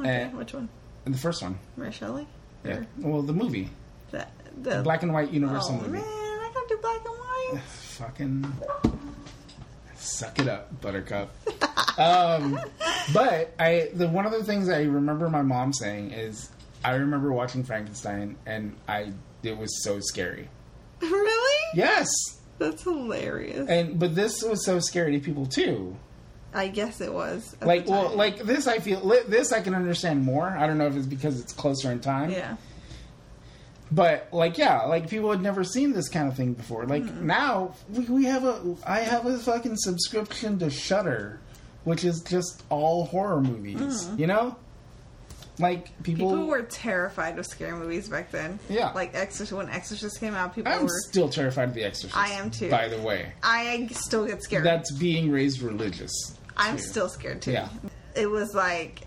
[0.00, 0.68] Okay, uh, which one?
[1.04, 1.58] the first one.
[1.76, 2.26] Mary Shelley?
[2.64, 2.78] Yeah.
[2.78, 3.70] Or Well, the movie,
[4.10, 4.26] The,
[4.62, 5.92] the the black and white Universal oh, movie.
[5.92, 7.17] man, I gotta do black and white.
[7.56, 8.52] Fucking
[9.96, 11.34] suck it up, Buttercup.
[11.98, 12.58] um,
[13.12, 16.50] but I, the one of the things I remember my mom saying is,
[16.84, 20.48] I remember watching Frankenstein, and I, it was so scary.
[21.00, 21.64] really?
[21.74, 22.08] Yes,
[22.58, 23.68] That's hilarious.
[23.68, 25.96] and but this was so scary to people too.
[26.54, 27.54] I guess it was.
[27.60, 30.48] Like, well, like this, I feel this I can understand more.
[30.48, 32.30] I don't know if it's because it's closer in time.
[32.30, 32.56] yeah.
[33.90, 36.84] But like, yeah, like people had never seen this kind of thing before.
[36.86, 37.26] Like Hmm.
[37.26, 41.40] now, we, we have a, I have a fucking subscription to Shudder,
[41.84, 44.08] which is just all horror movies.
[44.18, 44.56] You know,
[45.58, 46.30] like people.
[46.30, 48.58] People were terrified of scary movies back then.
[48.68, 48.92] Yeah.
[48.92, 50.90] Like Exorcist when Exorcist came out, people I'm were.
[51.08, 52.16] still terrified of The Exorcist.
[52.16, 52.70] I am too.
[52.70, 54.64] By the way, I still get scared.
[54.64, 56.12] that's being raised religious.
[56.56, 56.82] I'm too.
[56.82, 57.52] still scared too.
[57.52, 57.68] Yeah.
[58.14, 59.00] It was like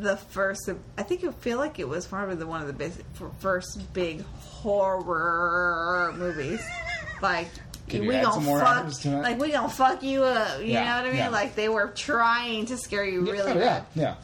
[0.00, 0.68] the first.
[0.98, 2.90] I think I feel like it was probably the one of the
[3.40, 4.22] first big
[4.90, 6.64] horror movies.
[7.22, 7.48] Like
[7.88, 10.60] you we gonna fuck, like we gonna fuck you up.
[10.60, 11.16] You Yeah, know what I mean?
[11.16, 11.28] yeah.
[11.28, 13.84] Like they were trying to scare you really oh, bad.
[13.94, 14.14] yeah,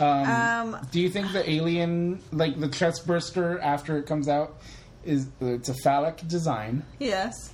[0.00, 0.70] yeah.
[0.70, 4.56] Um, Um, do you think the alien, like the chest burster after it comes out,
[5.04, 6.82] is it's a phallic design?
[6.98, 7.52] Yes.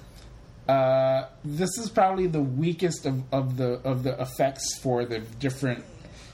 [0.66, 5.84] Uh, this is probably the weakest of, of the of the effects for the different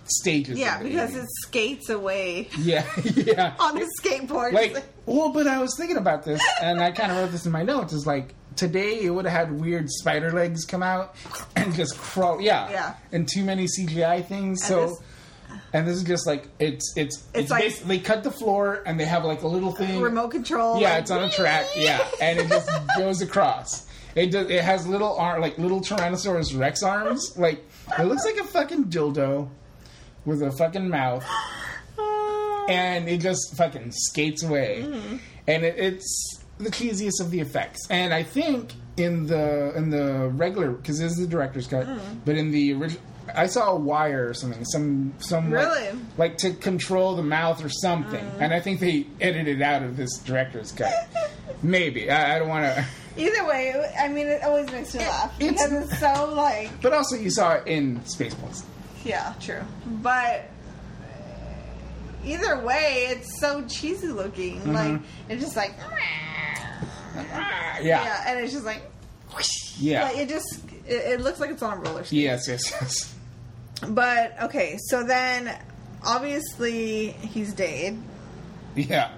[0.09, 0.59] stages.
[0.59, 2.84] Yeah, because it skates away yeah,
[3.14, 3.54] yeah.
[3.59, 4.52] on the skateboard.
[4.52, 7.52] like, well, but I was thinking about this, and I kind of wrote this in
[7.52, 7.92] my notes.
[7.92, 11.14] Is like today it would have had weird spider legs come out
[11.57, 12.40] and just crawl.
[12.40, 12.94] Yeah, Yeah.
[13.12, 14.64] and too many CGI things.
[14.64, 14.86] so.
[14.88, 15.02] this-
[15.72, 18.98] and this is just like it's it's it's, like- basi- they cut the floor and
[18.98, 20.80] they have like a little thing remote control.
[20.80, 21.66] yeah, like, it's on a track.
[21.76, 23.86] Yeah, and it just goes across.
[24.14, 27.36] It does, it has little arm like little Tyrannosaurus Rex arms.
[27.38, 27.64] Like
[27.98, 29.48] it looks like a fucking dildo
[30.26, 31.24] with a fucking mouth,
[32.68, 34.82] and it just fucking skates away.
[34.84, 35.16] Mm-hmm.
[35.48, 37.80] And it, it's the cheesiest of the effects.
[37.90, 42.18] And I think in the in the regular because this is the director's cut, Mm-hmm.
[42.24, 43.02] but in the original
[43.34, 45.98] I saw a wire or something, some some like- Really?
[46.16, 48.40] like, to control the mouth or something, Mm.
[48.40, 50.92] and I think they edited out of this director's cut.
[51.62, 52.84] Maybe I, I don't want to,
[53.18, 56.92] Either way, I mean, it always makes me laugh it's- because it's so like, but
[56.92, 58.62] also you saw it in Spaceballs.
[59.07, 59.62] Yeah, true.
[59.86, 60.44] But
[62.24, 64.61] either way, it's so cheesy looking.
[64.61, 64.72] Mm-hmm.
[64.74, 65.74] Like it's just like,
[67.14, 68.82] Yeah, yeah, and it's just like,
[69.78, 72.22] yeah, like it just it, it looks like it's on a roller skate.
[72.22, 73.14] yes, yes, yes.
[73.88, 75.54] But okay, so then
[76.04, 77.98] obviously he's dead,
[78.74, 79.11] Yeah,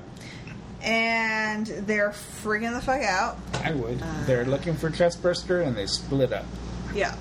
[0.82, 2.10] and they're
[2.42, 3.36] freaking the fuck out.
[3.64, 4.00] I would.
[4.02, 4.24] Uh.
[4.26, 6.46] They're looking for Chestburster, and they split up.
[6.94, 7.14] Yeah.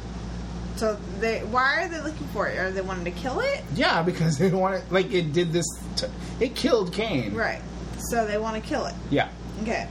[0.77, 2.57] So they why are they looking for it?
[2.57, 3.63] Are they wanting to kill it?
[3.75, 4.83] Yeah, because they want it.
[4.91, 5.65] Like it did this.
[5.95, 6.07] T-
[6.39, 7.33] it killed Kane.
[7.33, 7.61] Right.
[7.99, 8.93] So they want to kill it.
[9.09, 9.29] Yeah,
[9.63, 9.87] Okay.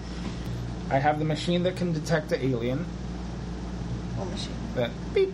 [0.90, 2.84] I have the machine that can detect the alien.
[4.14, 4.54] What machine?
[4.76, 5.32] That beep,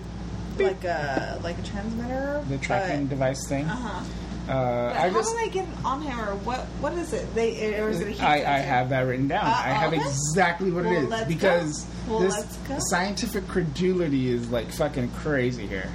[0.57, 0.67] beep.
[0.69, 2.43] Like a like a transmitter.
[2.49, 3.67] the tracking device thing.
[3.67, 4.05] Uh huh.
[4.49, 5.33] Uh, how just.
[5.33, 6.61] do they get it on him, or what?
[6.81, 7.33] What is it?
[7.35, 9.47] They or is it a I, I have that written down.
[9.47, 10.03] Uh, I have okay.
[10.03, 11.87] exactly what Well, it is because.
[12.09, 12.59] Well, this
[12.91, 15.89] scientific credulity is like fucking crazy here.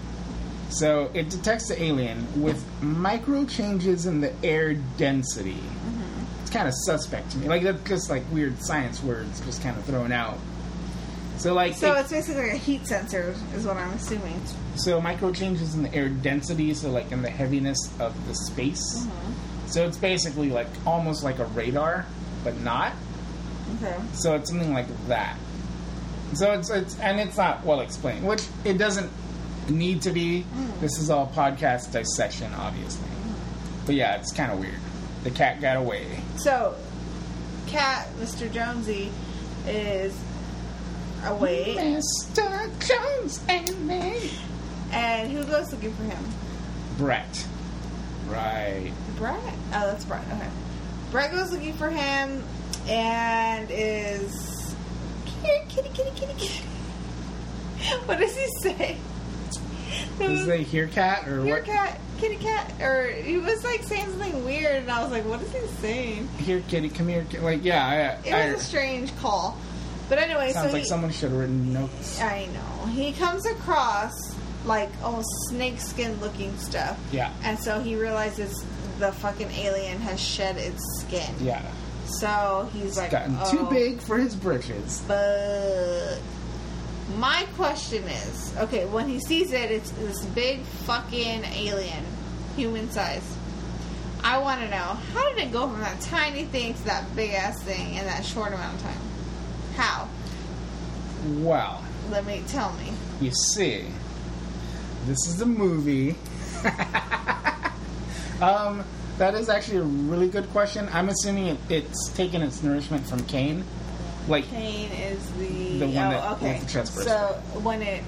[0.70, 5.54] So it detects the alien with micro changes in the air density.
[5.54, 6.24] Mm-hmm.
[6.42, 7.48] It's kind of suspect to me.
[7.48, 10.38] Like that's just like weird science words just kind of thrown out.
[11.38, 14.42] So like So it- it's basically a heat sensor, is what I'm assuming.
[14.76, 18.82] so micro changes in the air density, so like in the heaviness of the space.
[19.02, 19.68] Mm-hmm.
[19.68, 22.06] So it's basically like almost like a radar,
[22.44, 22.94] but not.
[23.84, 23.96] Okay.
[24.14, 25.38] So it's something like that.
[26.34, 29.12] So it's it's and it's not well explained, which it doesn't
[29.70, 30.46] need to be.
[30.82, 33.08] This is all podcast dissection, obviously.
[33.86, 34.80] But yeah, it's kind of weird.
[35.24, 36.06] The cat got away.
[36.38, 36.76] So,
[37.68, 38.50] Cat, Mr.
[38.52, 39.12] Jonesy,
[39.66, 40.18] is
[41.26, 42.88] away, Mr.
[42.88, 44.32] Jones and me.
[44.92, 46.24] and who goes looking for him?
[46.98, 47.46] Brett.
[48.28, 48.92] Right.
[49.18, 49.40] Brett.
[49.74, 50.24] Oh, that's Brett.
[50.32, 50.50] Okay.
[51.12, 52.44] Brett goes looking for him
[52.88, 54.76] and is
[55.26, 56.64] kitty kitty kitty kitty kitty.
[58.06, 58.98] What does he say?
[60.20, 61.64] Is they hear cat or Here, what?
[61.66, 65.42] cat, kitty cat, or he was like saying something weird, and I was like, "What
[65.44, 67.24] is he saying?" Here, kitty, come here.
[67.30, 67.44] Kitty.
[67.44, 69.56] Like yeah, It I, I, was a strange call,
[70.10, 72.20] but anyway, sounds so like he, someone should have written notes.
[72.22, 74.14] I know he comes across
[74.66, 77.32] like almost snakeskin looking stuff, Yeah.
[77.44, 78.66] and so he realizes
[79.00, 81.34] the fucking alien has shed its skin.
[81.40, 81.62] Yeah.
[82.20, 85.04] So he's like, Gotten oh, too big for his britches.
[85.08, 86.20] But
[87.18, 92.04] my question is, okay, when he sees it, it's this big fucking alien,
[92.56, 93.24] human size.
[94.24, 97.32] I want to know how did it go from that tiny thing to that big
[97.32, 99.00] ass thing in that short amount of time?
[99.78, 100.08] How?
[101.40, 102.92] Well, Let me tell me.
[103.22, 103.86] You see,
[105.06, 106.16] this is a movie.
[108.42, 108.84] um,
[109.18, 110.88] that is actually a really good question.
[110.92, 113.64] I'm assuming it, it's taken its nourishment from Kane.
[114.28, 116.60] Like, Kane is the, The one oh, that- okay.
[116.60, 116.94] the chest.
[116.96, 118.04] So when it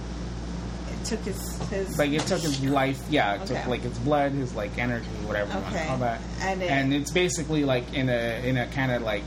[0.91, 3.01] it took his his like it took his life.
[3.09, 5.87] Yeah, it took like his blood, his like energy, whatever you want to Okay.
[5.87, 6.19] call that.
[6.41, 9.23] And it- and it's basically like in a in a kind of like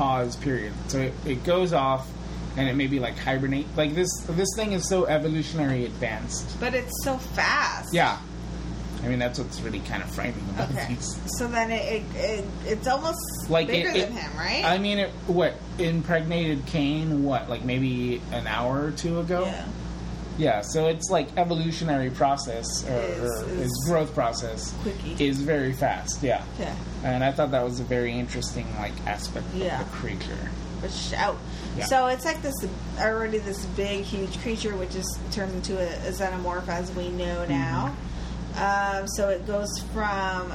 [0.00, 0.72] pause period.
[0.88, 2.10] So it, it goes off,
[2.56, 3.66] and it maybe like hibernate.
[3.76, 6.58] Like this this thing is so evolutionary advanced.
[6.58, 7.92] but it's so fast.
[7.92, 8.18] Yeah.
[9.02, 10.88] I mean, that's what's really kind of frightening about Okay.
[10.94, 11.18] these.
[11.38, 14.62] So then it, it, it it's almost Like bigger it, than him, right?
[14.64, 17.24] I mean, it, what impregnated Kane?
[17.24, 19.44] What, like maybe an hour or two ago?
[19.44, 19.66] yeah.
[20.38, 25.22] Yeah, So it's like evolutionary process or, Is- or is- growth process Quickie.
[25.24, 26.22] is very fast.
[26.22, 26.74] Yeah, Yeah.
[27.04, 29.80] and I thought that was a very interesting like aspect Yeah.
[29.80, 30.38] of the creature.
[30.80, 31.36] But shout.
[31.76, 31.84] Yeah.
[31.84, 32.54] So it's like this
[32.98, 37.44] already this big, huge creature, which is turns into a, a xenomorph as we know
[37.46, 37.52] Mm-hmm.
[37.52, 37.94] now.
[38.56, 40.52] Um, so it goes from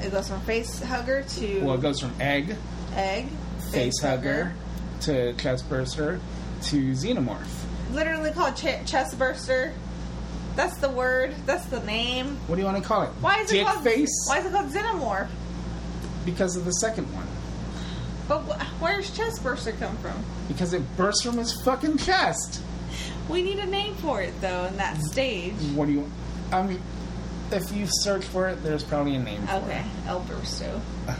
[0.00, 2.56] it goes from face hugger to Well, it goes from egg,
[2.94, 3.26] egg,
[3.72, 4.52] face hugger,
[5.02, 6.20] to chest burster,
[6.64, 7.63] to xenomorph.
[7.94, 9.72] Literally called ch- chest burster.
[10.56, 11.34] That's the word.
[11.46, 12.36] That's the name.
[12.46, 13.08] What do you want to call it?
[13.20, 14.10] Why is Dick it called face?
[14.28, 15.28] Why is it called xenomorph?
[16.24, 17.26] Because of the second one.
[18.28, 20.14] But wh- where's chest burster come from?
[20.48, 22.62] Because it bursts from his fucking chest.
[23.28, 25.54] We need a name for it though in that stage.
[25.74, 26.10] What do you?
[26.52, 26.80] I mean,
[27.50, 30.80] if you search for it, there's probably a name for Okay, El Bursto.
[31.08, 31.16] it.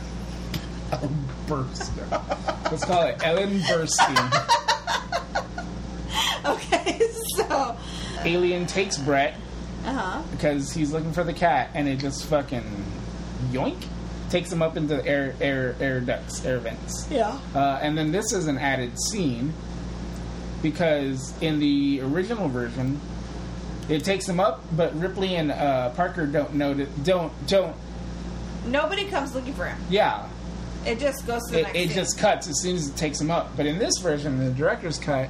[0.93, 2.71] Ellen Burstyn.
[2.71, 4.51] Let's call it Ellen Burstyn.
[6.45, 7.01] Okay,
[7.37, 7.77] so
[8.25, 9.35] Alien takes Brett
[9.87, 10.23] uh huh.
[10.33, 12.65] because he's looking for the cat, and it just fucking
[13.51, 13.83] yoink
[14.31, 17.09] takes him up into the air air air ducts, air vents.
[17.11, 17.39] Yeah.
[17.55, 19.53] Uh, and then this is an added scene
[20.63, 23.01] because in the original version,
[23.89, 27.77] it takes him up, but Ripley and uh, Parker don't know that don't don't.
[28.67, 29.79] Nobody comes looking for him.
[29.91, 30.27] Yeah,
[30.87, 31.95] It just goes to the it, next it scene.
[31.97, 33.55] just cuts as soon as it takes him up.
[33.57, 35.29] But in this version, the director's cut,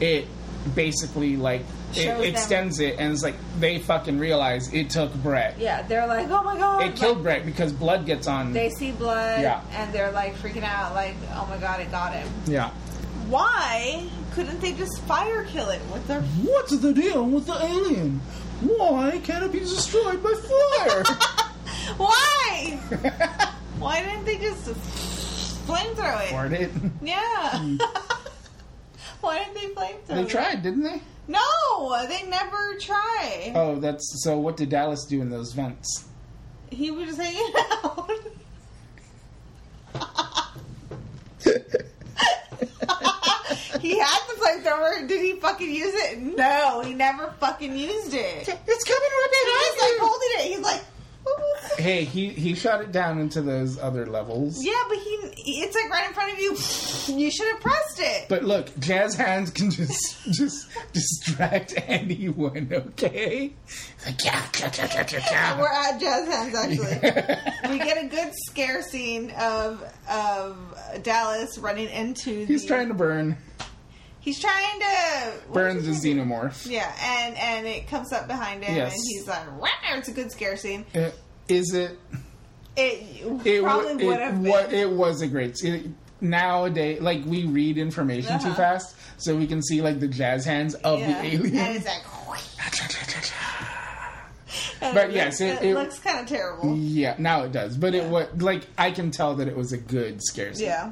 [0.00, 0.26] it
[0.74, 1.62] basically like
[1.94, 5.58] it them- extends it, and it's like they fucking realize it took Brett.
[5.58, 6.82] Yeah, they're like, oh my god.
[6.82, 8.52] It killed Like, Brett because blood gets on.
[8.52, 9.60] They see blood Yeah.
[9.72, 12.28] and they're like freaking out, like, oh my god, it got him.
[12.46, 12.70] yeah.
[13.28, 16.20] Why couldn't they just fire kill it with their.
[16.20, 18.20] What's the deal with the alien?
[18.60, 21.02] Why can't it be destroyed by fire?
[21.96, 22.78] Why?
[23.78, 24.66] Why didn't they just
[25.66, 26.30] flamethrow it?
[26.30, 26.70] Fart it.
[27.02, 27.58] Yeah.
[27.58, 27.76] Hmm.
[29.20, 31.00] Why didn't they flamethrow They tried, didn't they?
[31.28, 33.52] No, they never try.
[33.54, 34.38] Oh, that's so.
[34.38, 36.04] What did Dallas do in those vents?
[36.70, 37.52] He was just hanging
[37.84, 38.10] out.
[43.80, 45.08] he had the flamethrower.
[45.08, 46.18] Did he fucking use it?
[46.18, 48.48] No, he never fucking used it.
[48.48, 50.56] It's coming right He's like holding it.
[50.56, 50.84] He's like,
[51.78, 54.64] Hey, he he shot it down into those other levels.
[54.64, 55.10] yeah, but he,
[55.62, 56.52] it's like right in front of you.
[57.14, 58.28] You should have pressed it.
[58.28, 62.70] But look, jazz hands can just just distract anyone.
[62.72, 63.52] Okay.
[64.04, 67.70] Like, yeah, yeah, yeah, yeah, yeah, We're at jazz hands actually.
[67.70, 70.56] we get a good scare scene of of
[71.02, 72.46] Dallas running into.
[72.46, 73.36] He's the, trying to burn
[74.26, 76.68] He's trying to burn the he xenomorph.
[76.68, 78.92] Yeah, and and it comes up behind him, Yes.
[78.94, 80.84] and he's like, "Rawr!" It's a good scare scene.
[80.94, 81.10] Uh,
[81.48, 81.96] Is it?
[82.76, 84.74] It, It probably would it, have been.
[84.74, 85.56] it was a great.
[85.62, 85.86] It,
[86.20, 88.54] nowadays, like we read information too Uh-huh.
[88.56, 91.22] fast, so we can see like the jazz hands of yeah.
[91.22, 91.56] the alien.
[91.58, 92.02] and it's like,
[94.82, 96.76] and But it yes, looks, it- it, it- looks kind of terrible.
[96.76, 97.76] Yeah, now it does.
[97.76, 100.66] But it was like I can tell that it was a good scare scene.
[100.66, 100.90] Yeah.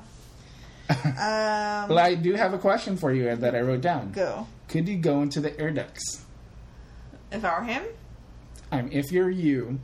[0.91, 4.12] Um, Well, I do have a question for you that I wrote down.
[4.12, 4.47] go.
[4.68, 6.24] Could you go into the air ducts?
[7.32, 7.82] If I were him,
[8.72, 9.78] Um, if you're you,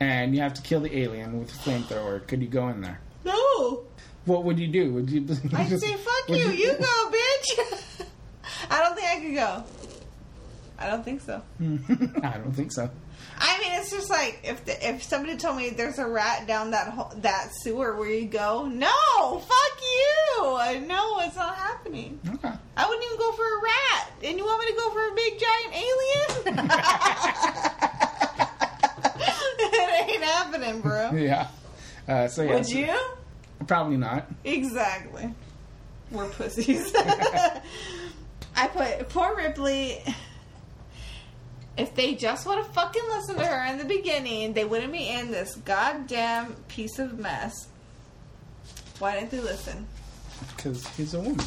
[0.00, 3.00] and you have to kill the alien with a flamethrower, could you go in there?
[3.24, 3.82] no.
[4.26, 4.92] What would you do?
[4.92, 5.22] Would you?
[5.54, 8.04] I'd just- say, "Fuck would you, you go, bitch."
[8.70, 9.64] I don't think I could go.
[10.78, 11.42] I don't think so.
[12.22, 12.90] I don't think so.
[13.42, 16.72] I mean, it's just like if the, if somebody told me there's a rat down
[16.72, 18.88] that ho- that sewer where you go, no,
[19.38, 22.20] fuck you, I know it's not happening.
[22.34, 22.52] Okay.
[22.76, 25.14] I wouldn't even go for a rat, and you want me to go for a
[25.14, 26.70] big giant alien?
[29.58, 31.12] it ain't happening, bro.
[31.12, 31.48] Yeah.
[32.06, 32.54] Uh, so yeah.
[32.54, 32.94] Would you?
[33.66, 34.26] Probably not.
[34.44, 35.32] Exactly.
[36.10, 36.92] We're pussies.
[36.96, 40.02] I put poor Ripley.
[41.80, 45.08] If they just would have fucking listened to her in the beginning, they wouldn't be
[45.08, 47.68] in this goddamn piece of mess.
[48.98, 49.86] Why didn't they listen?
[50.54, 51.42] Because he's a woman.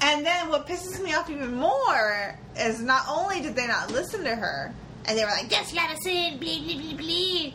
[0.00, 4.22] And then what pisses me off even more is not only did they not listen
[4.22, 4.72] to her,
[5.06, 7.50] and they were like, "Yes, Madison, blah blah blah blah,"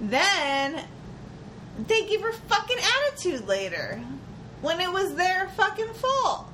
[0.00, 0.84] then
[1.86, 4.00] they give her fucking attitude later
[4.62, 6.48] when it was their fucking fault,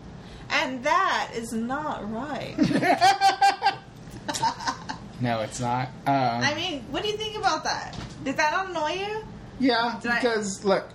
[0.51, 2.55] and that is not right.
[5.21, 5.89] No, it's not.
[6.07, 7.97] Um, I mean, what do you think about that?
[8.25, 9.23] Did that annoy you?
[9.61, 10.89] yeah, Did I- because look,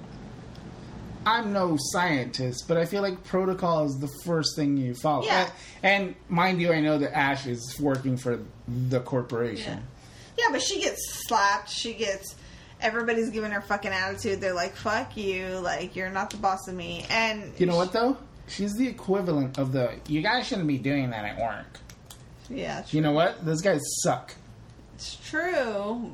[1.26, 5.24] I'm no scientist, but I feel like protocol is the first thing you follow.
[5.24, 5.50] Yeah.
[5.82, 9.82] And, and mind you, I know that Ash is working for the corporation.
[10.38, 11.70] Yeah, but she gets slapped.
[11.70, 12.36] She gets.
[12.82, 14.40] Everybody's giving her fucking attitude.
[14.42, 15.48] They're like, "Fuck you!
[15.60, 18.16] Like you're not the boss of me." And You know what though?
[18.50, 21.80] She's the equivalent of the you guys shouldn't be doing that at work.
[22.50, 23.46] Yeah, You know what?
[23.46, 24.34] Those guys suck.
[24.96, 26.12] It's true,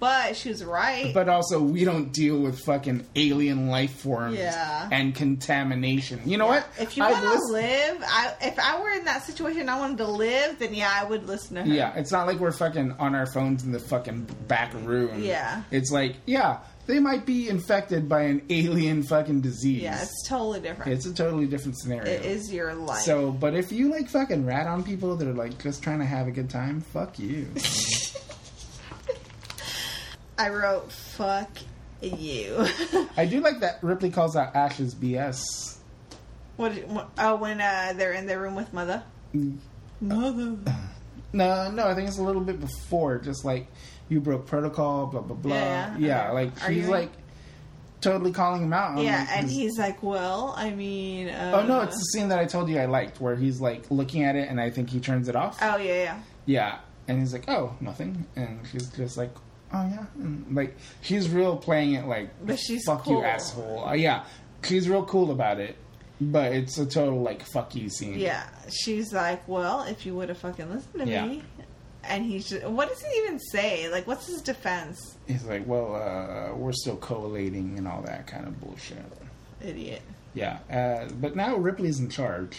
[0.00, 1.14] but she was right.
[1.14, 4.88] But also, we don't deal with fucking alien life forms Yeah.
[4.90, 6.20] and contamination.
[6.26, 6.66] You know what?
[6.78, 9.78] if you want to lis- live, I, if I were in that situation, and I
[9.78, 11.68] wanted to live, then yeah, I would listen to her.
[11.68, 15.22] Yeah, it's not like we're fucking on our phones in the fucking back room.
[15.22, 15.62] Yeah.
[15.70, 19.82] It's like, yeah, they might be infected by an alien fucking disease.
[19.82, 20.92] yeah, it's totally different.
[20.92, 22.10] It's a totally different scenario.
[22.10, 23.00] it is your life.
[23.02, 26.04] So, but if you like fucking rat on people that are like just trying to
[26.04, 27.48] have a good time, fuck you.
[30.38, 31.50] I wrote "fuck
[32.02, 32.66] you."
[33.16, 35.78] I do like that Ripley calls out Ash's BS.
[36.56, 36.72] what,
[37.18, 39.02] Oh, when uh, they're in their room with mother.
[40.00, 40.56] Mother.
[41.32, 43.18] No, no, I think it's a little bit before.
[43.18, 43.66] Just like
[44.08, 45.54] you broke protocol, blah blah blah.
[45.54, 47.10] Yeah, Yeah, like Are she's you- like
[48.00, 48.92] totally calling him out.
[48.98, 52.28] on, Yeah, like, and he's like, "Well, I mean." Uh, Oh no, it's the scene
[52.28, 54.90] that I told you I liked, where he's like looking at it, and I think
[54.90, 55.58] he turns it off.
[55.62, 56.18] Oh yeah, yeah.
[56.46, 56.78] Yeah,
[57.08, 59.32] and he's like, "Oh, nothing," and she's just like,
[59.72, 63.18] "Oh yeah," and like she's real playing it like, But she's "Fuck cool.
[63.20, 64.24] you, asshole." Uh, yeah,
[64.62, 65.76] she's real cool about it.
[66.18, 68.18] but it's a total like fuck you scene.
[68.18, 71.26] Yeah, she's like, "Well, if you would have fucking listened to Yeah.
[71.26, 71.42] me,"
[72.08, 73.88] and he's just, what does he even say?
[73.90, 75.16] Like, what's his defense?
[75.26, 78.98] He's like, well, uh, we're still collating and all that kind of bullshit.
[79.62, 80.02] Idiot.
[80.34, 82.58] Yeah, uh, but now Ripley's in charge.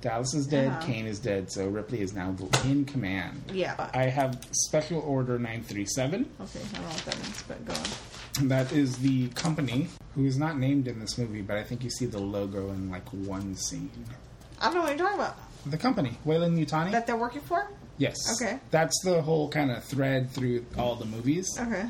[0.00, 0.80] Dallas is dead, Uh-huh.
[0.86, 2.34] Kane is dead, so Ripley is now
[2.64, 3.42] in command.
[3.52, 3.90] Yeah.
[3.92, 6.30] I have Special Order 937.
[6.40, 8.48] Okay, I don't know what that means, but go on.
[8.48, 11.90] That is the company who is not named in this movie, but I think you
[11.90, 13.90] see the logo in like one scene.
[14.60, 15.36] I don't know what you're talking about.
[15.66, 16.92] The company, Weyland-Yutani?
[16.92, 17.68] That they're working for?
[17.98, 18.16] Yes.
[18.40, 18.58] Okay.
[18.70, 21.48] That's the whole kind of thread through all the movies.
[21.58, 21.86] Okay.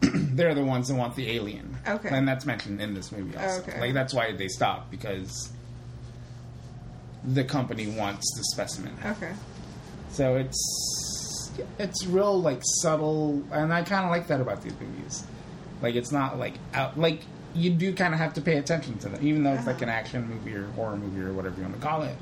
[0.00, 1.76] They're the ones that want the alien.
[1.86, 2.08] Okay.
[2.10, 3.62] And that's mentioned in this movie also.
[3.62, 3.80] Okay.
[3.80, 5.50] Like, that's why they stop because
[7.24, 8.94] the company wants the specimen.
[9.04, 9.32] Okay.
[10.10, 15.24] So it's it's real like subtle, and I kind of like that about these movies.
[15.82, 17.20] Like it's not like out like
[17.54, 19.84] you do kind of have to pay attention to them, even though it's like Uh-huh.
[19.84, 22.16] an action movie or horror movie or whatever you want to call it.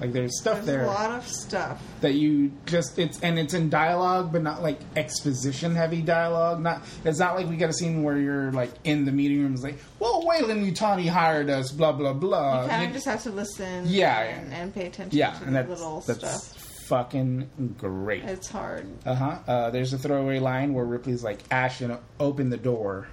[0.00, 1.82] Like there's stuff There's there a lot of stuff.
[2.00, 6.60] that you just it's and it's in dialogue, but not like exposition heavy dialogue.
[6.62, 9.52] Not it's not like we get a scene where you're like in the meeting room,
[9.52, 12.62] it's like, well, Weyland-Yutani hired us, blah blah blah.
[12.62, 13.84] You kind You- of just have to listen.
[13.86, 16.56] Yeah, and, and pay attention yeah, to and the little that's stuff.
[16.86, 18.24] fucking great.
[18.24, 18.86] It's hard.
[19.04, 19.38] Uh-huh.
[19.46, 23.06] Uh There's a throwaway line where Ripley's like, ash Ashton, open the door.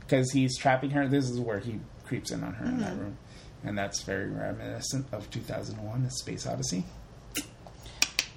[0.00, 1.08] Because he's trapping her.
[1.08, 2.80] This is where he creeps in on her in Mm-hmm.
[2.82, 3.16] that room.
[3.64, 6.84] And that's very reminiscent of 2001, A Space Odyssey.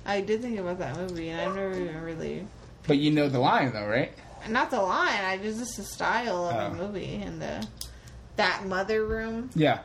[0.05, 2.47] I did think about that movie, and I've never even really.
[2.87, 4.13] But you know the line, though, right?
[4.47, 5.23] Not the line.
[5.25, 6.69] I just just the style of Oh.
[6.69, 7.67] the movie and the
[8.37, 9.79] that mother room Yeah.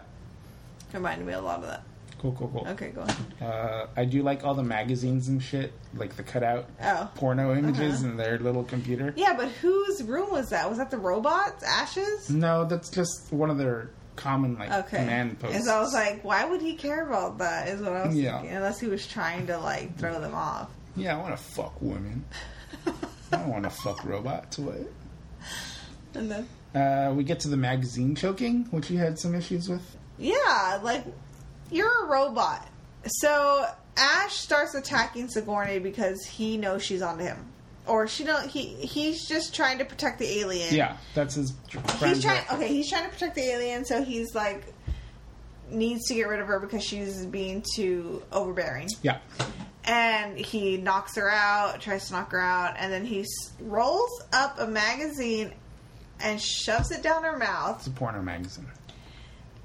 [0.93, 1.83] reminded me a lot of that.
[2.21, 2.69] Cool, cool, cool.
[2.69, 3.11] Okay, go on.
[3.49, 7.11] Uh, I do like all the magazines and shit, like the cutout Oh.
[7.17, 8.11] porno images Uh-huh.
[8.11, 9.13] in their little computer.
[9.17, 10.69] Yeah, but whose room was that?
[10.69, 11.65] Was that the robots?
[11.65, 12.31] Ashes?
[12.31, 14.99] No, that's just one of their common, like, Okay.
[14.99, 15.57] command posts.
[15.57, 17.69] And so I was like, why would he care about that?
[17.69, 18.39] Is what I was Yeah.
[18.39, 18.57] thinking.
[18.57, 20.69] Unless he was trying to like throw them off.
[20.97, 22.25] yeah, I want to fuck women.
[22.87, 22.93] I
[23.39, 24.59] don't want to fuck robots.
[24.59, 24.77] What?
[26.15, 29.97] And then Uh, we get to the magazine choking, which you had some issues with.
[30.19, 31.05] Yeah, like
[31.71, 32.67] you're a robot.
[33.07, 37.47] So Ash starts attacking Sigourney because he knows she's onto him,
[37.87, 38.49] or she don't.
[38.49, 40.75] He he's just trying to protect the alien.
[40.75, 42.15] Yeah, that's his friend.
[42.15, 42.45] he's trying.
[42.53, 44.65] Okay, he's trying to protect the alien, so he's like
[45.71, 48.89] needs to get rid of her because she's being too overbearing.
[49.03, 49.19] Yeah,
[49.85, 53.25] And he knocks her out, tries to knock her out, and then he
[53.59, 55.53] rolls up a magazine
[56.21, 57.79] and shoves it down her mouth.
[57.79, 58.67] it's a porno magazine.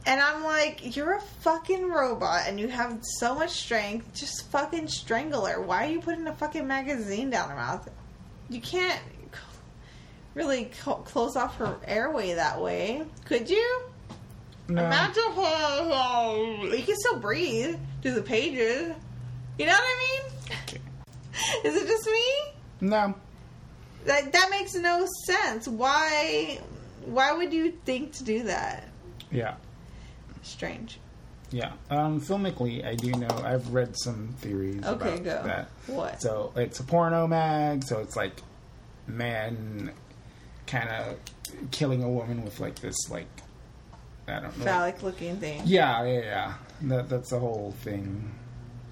[0.05, 4.13] And I'm like, you're a fucking robot and you have so much strength.
[4.13, 5.61] Just fucking strangle her.
[5.61, 7.89] Why are you putting a fucking magazine down her mouth?
[8.49, 9.01] You can't
[10.33, 13.03] really co- close off her airway that way.
[13.25, 13.81] Could you?
[14.69, 18.93] No, Imagine how you can still breathe through the pages.
[19.57, 20.21] You know what I
[20.63, 20.79] Okay.
[21.63, 21.65] mean?
[21.65, 22.23] Is it just me?
[22.81, 23.15] no.
[24.05, 25.67] That that makes no sense.
[25.67, 26.59] Why?
[27.05, 28.87] Why would you think to do that?
[29.31, 29.55] Yeah,
[30.43, 30.99] Strange.
[31.51, 31.73] Yeah.
[31.89, 33.27] Um, filmically, I do know.
[33.43, 35.43] I've read some theories Okay, about go.
[35.43, 35.69] that.
[35.87, 36.21] What?
[36.21, 37.83] So it's a porno mag.
[37.83, 38.33] So it's like
[39.07, 39.91] man,
[40.65, 41.17] kind of
[41.71, 43.27] killing a woman with like this, like
[44.27, 44.65] I don't know.
[44.65, 45.61] Phallic looking thing.
[45.65, 46.53] Yeah, yeah, yeah.
[46.83, 48.31] That that's the whole thing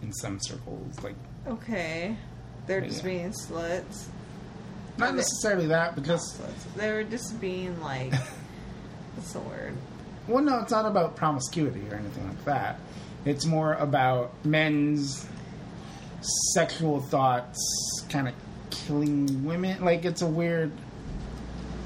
[0.01, 1.01] in some circles.
[1.03, 1.15] Like
[1.47, 2.15] Okay.
[2.67, 2.87] They're Yeah.
[2.87, 4.05] just being sluts.
[4.97, 6.73] not necessarily that, sluts.
[6.75, 8.13] They were just being like,
[9.15, 9.73] what's the word?
[10.27, 12.79] Well, no, it's not about promiscuity or anything like that.
[13.25, 15.25] It's more about men's
[16.53, 17.59] sexual thoughts
[18.09, 18.33] kind of
[18.71, 19.83] killing women.
[19.83, 20.71] Like, it's a weird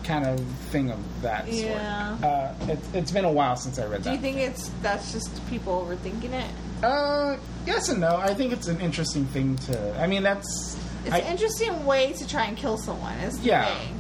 [0.04, 0.40] kind of
[0.72, 2.18] thing of that Yeah.
[2.18, 2.24] sort.
[2.32, 4.10] Uh, it, it's been a while since I read Do that.
[4.10, 6.50] Do you think it's that's just people overthinking it?
[6.84, 7.36] uh,
[7.66, 8.16] yes and no.
[8.16, 10.00] I think it's an interesting thing to.
[10.02, 10.78] I mean, that's.
[11.06, 13.18] It's I- an interesting way to try and kill someone.
[13.20, 13.66] Is the Yeah.
[13.78, 13.99] thing.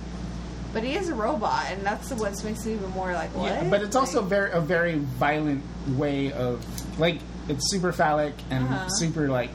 [0.73, 3.45] But he is a robot, and that's what makes it even more like what?
[3.51, 5.63] Yeah, but it's also Like, very a very violent
[5.97, 6.63] way of
[6.99, 8.87] like it's super phallic and Uh-huh.
[8.89, 9.49] super like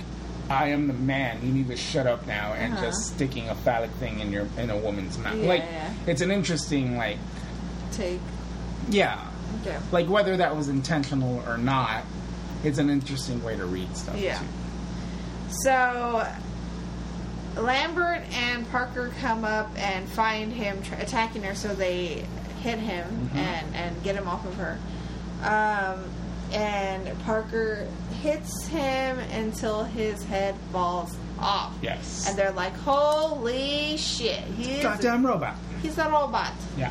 [0.51, 1.39] I am the man.
[1.43, 2.87] You need to shut up now and Uh-huh.
[2.87, 5.37] just sticking a phallic thing in your in a woman's mouth.
[5.37, 5.91] Yeah, like yeah.
[6.07, 7.19] it's an interesting like
[7.93, 8.21] take.
[8.91, 9.21] yeah,
[9.63, 9.77] Okay.
[9.93, 12.03] like whether that was intentional or not,
[12.65, 14.17] it's an interesting way to read stuff.
[14.19, 14.39] Yeah.
[14.41, 14.45] too.
[15.63, 16.27] So
[17.57, 22.25] Lambert and Parker come up and find him tr- attacking her, so they
[22.63, 23.39] hit him Mm-hmm.
[23.39, 24.79] and and get him off of her.
[25.43, 26.05] Um,
[26.53, 27.87] and Parker
[28.23, 31.75] hits him until his head falls off.
[31.83, 32.27] Yes.
[32.29, 34.41] And they're like, "Holy shit!
[34.57, 35.57] He's Goddamn robot.
[35.83, 36.91] he's a robot." Yeah.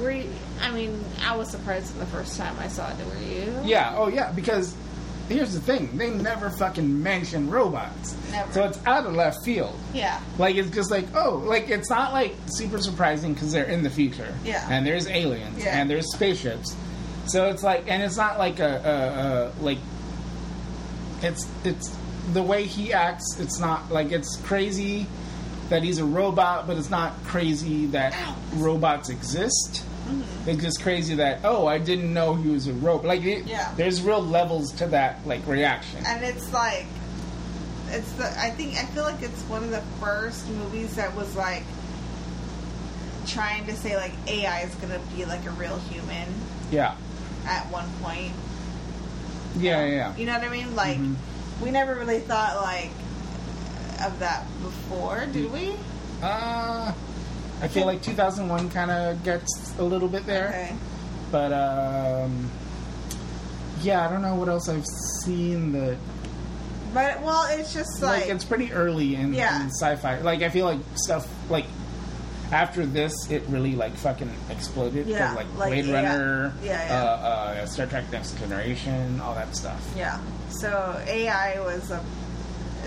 [0.00, 0.28] were you,
[0.62, 2.96] I mean, I was surprised the first time I saw it.
[3.06, 3.54] Were you?
[3.64, 4.74] Yeah, oh yeah, because
[5.30, 8.52] here's the thing: they never fucking mention robots, Never.
[8.52, 9.74] so it's out of left field.
[9.94, 10.20] Yeah.
[10.38, 13.90] Like it's just like oh, like it's not like super surprising because they're in the
[13.90, 14.34] future.
[14.44, 14.66] Yeah.
[14.70, 15.80] And there's aliens Yeah.
[15.80, 16.76] and there's spaceships,
[17.26, 19.78] so it's like and it's not like a, a, a like
[21.22, 21.96] it's it's
[22.32, 23.38] the way he acts.
[23.40, 25.06] It's not like it's crazy
[25.68, 28.14] that he's a robot, but it's not crazy that
[28.54, 29.84] robots exist.
[30.10, 30.50] Mm-hmm.
[30.50, 33.04] It's just crazy that oh, I didn't know he was a rope.
[33.04, 33.72] Like it, Yeah.
[33.76, 36.04] there's real levels to that like reaction.
[36.06, 36.86] And it's like,
[37.90, 38.24] it's the.
[38.38, 41.62] I think I feel like it's one of the first movies that was like
[43.26, 46.28] trying to say like AI is gonna be like a real human
[46.70, 46.94] Yeah,
[47.46, 48.32] at one point.
[49.58, 49.90] yeah, yeah.
[49.92, 50.16] yeah.
[50.16, 50.74] You know what I mean?
[50.74, 51.14] Like, Mhm.
[51.62, 52.90] we never really thought like
[54.04, 55.74] of that before, did we?
[56.22, 56.92] Uh,
[57.62, 60.74] I feel like 2001 kind of gets a little bit there, Okay.
[61.30, 62.50] but um,
[63.82, 64.86] yeah, I don't know what else I've
[65.24, 65.96] seen that
[66.94, 69.62] But well, it's just like, like, it's pretty early in, Yeah.
[69.62, 70.20] in sci-fi.
[70.20, 71.66] Like I feel like stuff like
[72.52, 75.06] after this, it really like fucking exploded.
[75.06, 75.94] Yeah, like, like, Blade yeah.
[75.94, 77.02] Runner, Yeah, yeah.
[77.02, 77.06] Uh,
[77.62, 79.80] uh, Star Trek: Next Generation, all that stuff.
[79.96, 80.18] yeah.
[80.48, 82.02] So AI was a.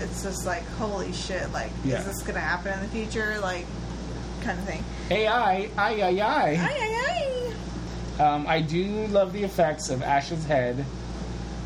[0.00, 1.50] It's just like holy shit!
[1.52, 3.38] Like, is this gonna happen in the future?
[3.40, 3.64] Like,
[4.44, 4.84] kind of thing.
[5.10, 6.10] AI, I, I, I.
[6.10, 7.52] Ay, ay,
[8.18, 8.22] ay.
[8.22, 10.84] Um, I do love the effects of Ash's head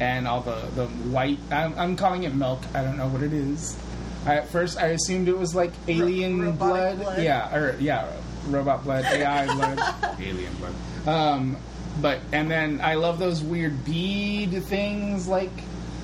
[0.01, 1.39] and all the, the white.
[1.51, 2.61] I'm, I'm calling it milk.
[2.75, 3.77] I don't know what it is.
[4.25, 6.99] I, at first, I assumed it was like alien robotic blood.
[7.01, 7.23] blood.
[7.23, 8.11] Yeah, or yeah,
[8.49, 9.79] robot blood, AI blood,
[10.21, 10.75] alien blood.
[11.07, 11.57] Um,
[12.01, 15.27] but and then I love those weird bead things.
[15.29, 15.51] Like,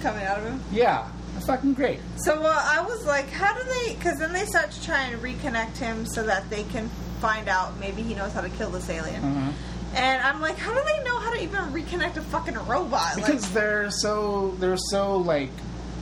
[0.03, 0.61] Coming out of him.
[0.73, 1.09] yeah,
[1.41, 2.01] fucking great.
[2.17, 3.95] So well, I was like, how do they?
[3.95, 6.89] Because then they start to try and reconnect him so that they can
[7.21, 9.23] find out maybe he knows how to kill this alien.
[9.23, 9.53] Uh-huh.
[9.95, 13.15] And I'm like, how do they know how to even reconnect a fucking robot?
[13.15, 15.51] Because like, they're so they're so like.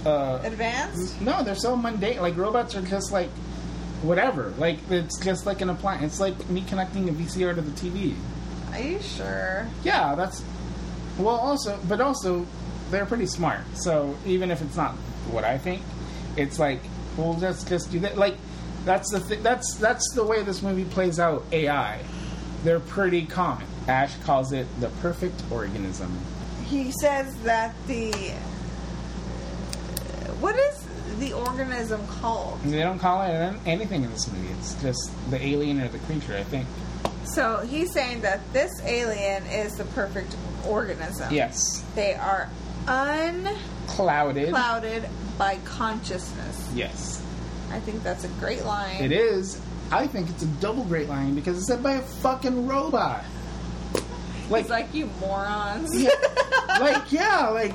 [0.04, 1.20] Uh, advanced.
[1.20, 2.20] No, they're so mundane.
[2.20, 3.30] Like robots are just like
[4.02, 4.52] whatever.
[4.58, 6.04] Like it's just like an appliance.
[6.04, 8.16] It's like me connecting a VCR to the TV.
[8.72, 9.68] Are you sure?
[9.84, 10.42] Yeah, that's
[11.18, 11.36] well.
[11.36, 12.46] Also, but also
[12.90, 13.60] they're pretty smart.
[13.74, 14.96] So even if it's not
[15.32, 15.82] what I think,
[16.36, 16.80] it's like
[17.16, 18.16] well, let's just do that.
[18.16, 18.36] Like
[18.84, 21.44] that's the th- that's that's the way this movie plays out.
[21.52, 22.00] AI,
[22.64, 23.66] they're pretty common.
[23.88, 26.18] Ash calls it the perfect organism.
[26.66, 28.12] He says that the
[30.40, 30.86] what is
[31.18, 32.60] the organism called?
[32.62, 34.48] They don't call it anything in this movie.
[34.54, 36.36] It's just the alien or the creature.
[36.36, 36.66] I think.
[37.24, 40.34] So he's saying that this alien is the perfect
[40.66, 41.32] organism.
[41.32, 41.84] Yes.
[41.94, 42.48] They are
[42.86, 45.08] unclouded Clouded.
[45.38, 46.70] By consciousness.
[46.74, 47.24] Yes.
[47.70, 49.02] I think that's a great line.
[49.02, 49.60] It is.
[49.90, 53.24] I think it's a double great line because it's said by a fucking robot.
[54.50, 55.90] Like, It's like you morons.
[56.02, 56.10] yeah,
[56.80, 57.74] like yeah, like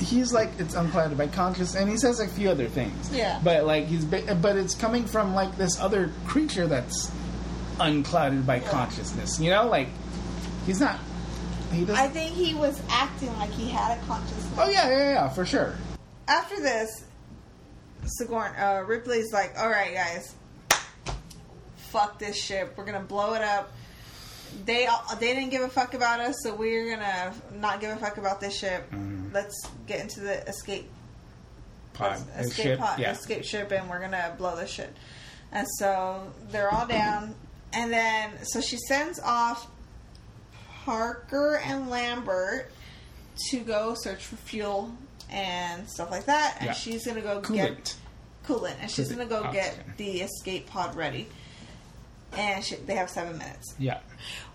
[0.00, 3.12] he's like it's unclouded by conscious, and he says a few other things.
[3.14, 3.40] Yeah.
[3.44, 7.10] But like he's, ba- but it's coming from like this other creature that's
[7.78, 9.38] unclouded by consciousness.
[9.38, 9.88] You know, like
[10.66, 10.98] he's not.
[11.72, 11.96] He doesn't.
[12.02, 14.54] I think he was acting like he had a consciousness.
[14.58, 15.74] oh yeah, yeah, yeah, for sure.
[16.28, 17.04] After this,
[18.04, 20.34] Sigourney, uh, Ripley's like, "All right, guys,
[21.90, 22.74] fuck this ship.
[22.76, 23.72] We're gonna blow it up.
[24.64, 28.16] They they didn't give a fuck about us, so we're gonna not give a fuck
[28.18, 28.90] about this ship.
[28.90, 29.32] Mm-hmm.
[29.32, 29.56] Let's
[29.86, 30.90] get into the escape
[31.94, 33.12] Pod, escape ship, pod, yeah.
[33.12, 34.94] escape ship, and we're gonna blow this shit.
[35.52, 37.34] And so they're all down,
[37.72, 39.66] and then so she sends off
[40.84, 42.70] Parker and Lambert
[43.50, 44.92] to go search for fuel
[45.30, 46.72] and stuff like that, and Yeah.
[46.72, 47.54] she's gonna go Coolant.
[47.76, 47.94] get
[48.46, 51.28] coolant, and she's Coolant, gonna go get the escape pod ready.
[52.32, 53.74] And she, they have seven minutes.
[53.78, 54.00] Yeah.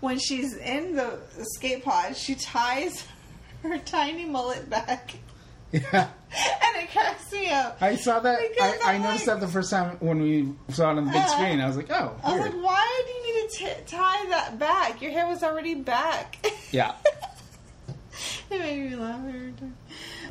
[0.00, 3.04] When she's in the escape pod, she ties
[3.62, 5.14] her tiny mullet back,
[5.72, 6.08] Yeah.
[6.32, 7.78] and it cracks me up.
[7.80, 8.38] I saw that.
[8.60, 11.12] I, I I'm noticed like- that the first time when we saw it on the
[11.12, 11.60] big Uh, screen.
[11.60, 14.58] I was like, oh, I was like, why do you need to t- tie that
[14.58, 15.00] back?
[15.02, 16.44] Your hair was already back.
[16.70, 16.92] Yeah.
[18.50, 19.74] it made me laugh every time.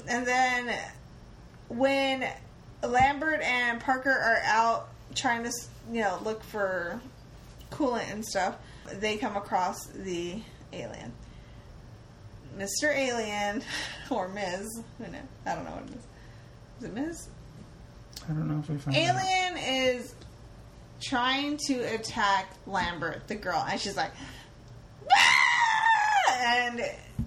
[0.08, 0.78] And then
[1.70, 2.28] when
[2.84, 5.52] Lambert and Parker are out trying to,
[5.92, 7.00] you know, look for
[7.72, 8.56] coolant and stuff,
[9.00, 10.42] they come across the
[10.74, 11.14] alien.
[12.58, 12.94] Mr.
[12.94, 13.64] Alien,
[14.10, 14.68] or Ms.
[14.98, 15.22] Who knows?
[15.46, 16.08] I don't know what it is.
[16.80, 17.30] Is it Ms.?
[18.26, 19.04] I don't know if we found out.
[19.04, 20.16] Alien is
[21.02, 24.12] trying to attack Lambert, the girl, and she's like,
[25.12, 26.82] "Ah!" and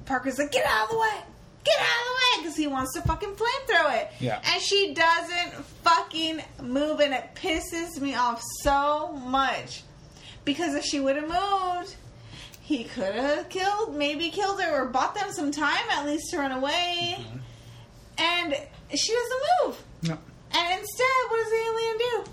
[0.05, 1.20] Parker's like, "Get out of the way!
[1.65, 4.12] Get out of the way!" Because he wants to fucking flamethrow it.
[4.20, 4.41] Yeah.
[4.53, 9.82] And she doesn't fucking move, and it pisses me off so much
[10.45, 11.97] because if she would have moved,
[12.61, 16.39] he could have killed, maybe killed her, or bought them some time at least to
[16.39, 17.16] run away.
[17.19, 17.39] Mm-hmm.
[18.16, 18.55] And
[18.95, 19.82] she doesn't move.
[20.03, 20.19] No.
[20.53, 22.24] And instead, what does the alien do?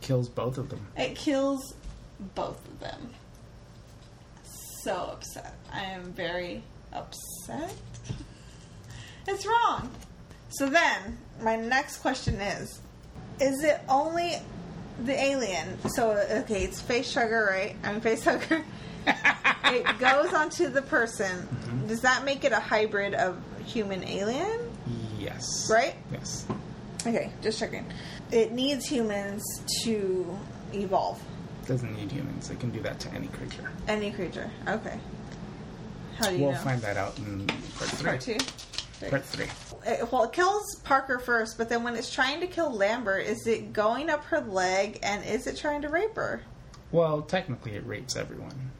[0.00, 0.86] Kills both of them.
[0.96, 1.74] It kills
[2.34, 3.10] both of them.
[4.82, 5.54] So upset.
[5.72, 6.62] I am very
[6.92, 7.74] upset.
[9.28, 9.90] It's wrong.
[10.50, 12.80] So then, my next question is
[13.40, 14.36] Is it only
[15.04, 15.78] the alien?
[15.90, 17.76] So, okay, it's face hugger, right?
[17.84, 18.64] I mean, face hugger.
[19.06, 21.42] it goes onto the person.
[21.42, 21.86] Mm-hmm.
[21.88, 24.60] Does that make it a hybrid of human alien?
[25.18, 25.68] Yes.
[25.70, 25.94] Right?
[26.12, 26.46] Yes.
[27.06, 27.86] Okay, just checking.
[28.32, 29.44] It needs humans
[29.84, 30.36] to
[30.72, 31.22] evolve.
[31.66, 32.50] Doesn't need humans.
[32.50, 33.70] It can do that to any creature.
[33.88, 34.50] Any creature.
[34.68, 34.98] Okay.
[36.18, 36.58] How do you we'll know?
[36.58, 38.08] find that out in part three.
[38.10, 38.38] Part two.
[39.10, 39.46] Part three.
[39.86, 43.46] It, well, it kills Parker first, but then when it's trying to kill Lambert, is
[43.46, 46.40] it going up her leg and is it trying to rape her?
[46.92, 48.70] Well, technically, it rapes everyone.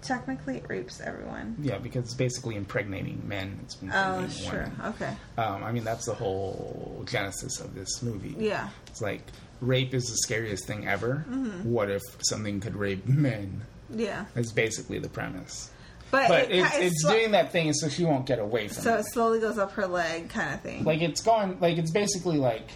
[0.00, 1.56] Technically, it rapes everyone.
[1.60, 3.60] Yeah, because it's basically impregnating men.
[3.62, 4.52] It's Oh, sure.
[4.52, 4.76] women.
[4.86, 5.14] Okay.
[5.38, 8.34] Um, I mean, that's the whole genesis of this movie.
[8.36, 8.68] Yeah.
[8.88, 9.22] It's like
[9.60, 11.24] rape is the scariest thing ever.
[11.28, 11.70] Mm-hmm.
[11.70, 13.62] What if something could rape men?
[13.90, 14.24] Yeah.
[14.34, 15.70] That's basically the premise.
[16.12, 18.84] But, But it, it's, it's slo- doing that thing so she won't get away from
[18.84, 19.00] so it.
[19.00, 20.84] it slowly goes up her leg, kind of thing.
[20.84, 22.68] Like it's going, like it's basically like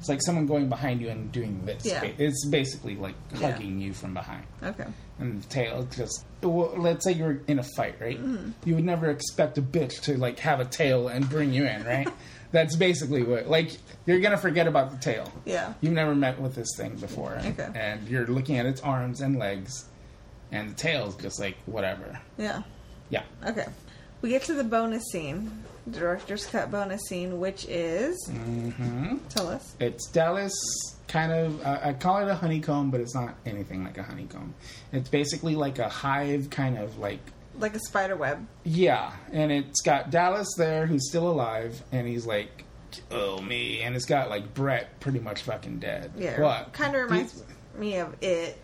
[0.00, 1.84] it's like someone going behind you and doing this.
[1.86, 2.02] Yeah.
[2.18, 3.52] It's basically like Yeah.
[3.52, 4.44] hugging you from behind.
[4.62, 4.86] okay.
[5.20, 8.50] and the tail just well, let's say you're in a fight right Mm-hmm.
[8.68, 11.84] you would never expect a bitch to like have a tail and bring you in
[11.84, 12.08] right
[12.50, 13.76] that's basically what like
[14.06, 15.74] you're gonna forget about the tail Yeah.
[15.82, 17.78] you've never met with this thing before and, Okay.
[17.78, 19.84] and you're looking at its arms and legs
[20.52, 22.62] and the tail's just like whatever Yeah.
[23.10, 23.66] yeah Okay.
[24.20, 25.50] We get to the bonus scene,
[25.90, 29.74] director's cut bonus scene, which is hmm tell us.
[29.80, 30.54] it's dallas
[31.08, 34.54] kind of uh, i call it a honeycomb but it's not anything like a honeycomb
[34.92, 37.18] it's basically like a hive kind of like
[37.58, 38.46] Like a spider web.
[38.64, 42.64] Yeah, and it's got Dallas there who's still alive, and he's like,
[43.10, 46.12] "Oh me," and it's got like Brett pretty much fucking dead.
[46.16, 46.40] Yeah.
[46.40, 46.72] What?
[46.72, 47.44] Kind of reminds
[47.76, 48.56] me of it.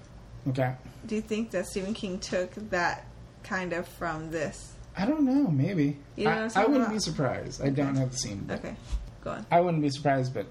[0.49, 0.75] Okay.
[1.07, 3.05] Do you think that Stephen King took that
[3.45, 4.73] kind of from this?
[4.97, 5.47] I don't know.
[5.49, 5.97] Maybe.
[6.17, 6.93] You know I, I wouldn't about?
[6.93, 7.63] be surprised.
[7.63, 8.49] I don't have the scene.
[8.51, 8.75] Okay.
[9.23, 9.47] Go on.
[9.51, 10.47] I wouldn't be surprised, but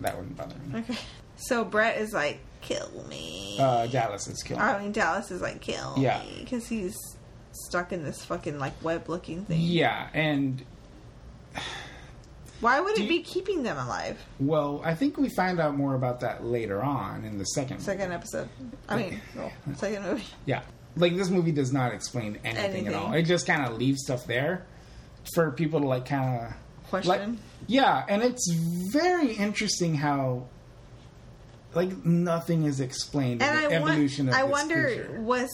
[0.00, 0.80] that wouldn't bother me.
[0.80, 0.96] Okay.
[1.36, 3.58] So Brett is like, kill me.
[3.60, 4.60] Uh, Dallas is killed.
[4.60, 6.20] I mean, Dallas is like, kill Yeah.
[6.22, 6.38] me.
[6.40, 6.96] Because he's
[7.52, 9.60] stuck in this fucking, like, web looking thing.
[9.60, 10.62] yeah, and
[12.60, 14.18] Why would Do it you- be keeping them alive?
[14.40, 17.80] well, I think we find out more about that later on in the second.
[17.80, 18.48] Second episode.
[18.88, 20.24] I mean, well, second movie.
[20.46, 20.62] Yeah.
[20.96, 23.12] Like this movie does not explain anything, at all.
[23.12, 24.64] It just kind of leaves stuff there
[25.34, 26.52] for people to like kind of
[26.88, 27.10] Question.
[27.32, 28.48] Like, yeah, and it's
[28.92, 30.46] very interesting how
[31.74, 35.20] like nothing is explained in and the I, of I wonder creature.
[35.20, 35.50] was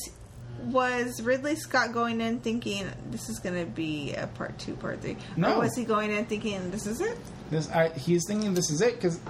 [0.64, 5.00] was Ridley Scott going in thinking this is going to be a part two, part
[5.00, 5.16] three?
[5.36, 5.56] No.
[5.56, 7.18] Or was he going in thinking this is it?
[7.50, 9.20] This I, he's thinking this is it because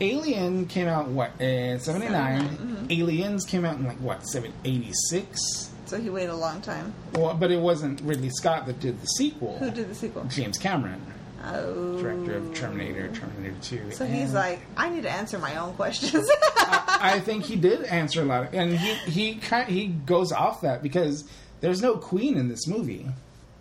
[0.00, 2.86] Alien came out what in seventy mm-hmm.
[2.90, 5.70] Aliens came out in like what seven eighty six.
[5.86, 6.94] So he waited a long time.
[7.14, 9.58] Well, but it wasn't Ridley Scott that did the sequel.
[9.58, 10.24] Who did the sequel?
[10.24, 11.00] James Cameron,
[11.44, 12.54] Oh, director of oh.
[12.54, 13.90] Terminator, Terminator Two.
[13.90, 16.28] So he's like, I need to answer my own questions.
[16.56, 20.60] I think he did answer a lot, of, and he he kind he goes off
[20.60, 21.24] that because
[21.60, 23.08] there's no queen in this movie,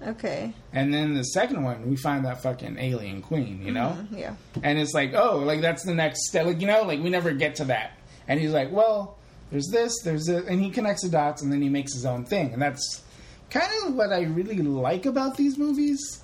[0.05, 4.17] okay, and then the second one we find that fucking alien queen, you know, mm-hmm,
[4.17, 7.09] yeah, and it's like oh, like that's the next step, like you know, like we
[7.09, 7.97] never get to that,
[8.27, 9.17] and he's like, well,
[9.49, 12.25] there's this, there's this, and he connects the dots, and then he makes his own
[12.25, 13.03] thing, and that's
[13.49, 16.20] kind of what I really like about these movies.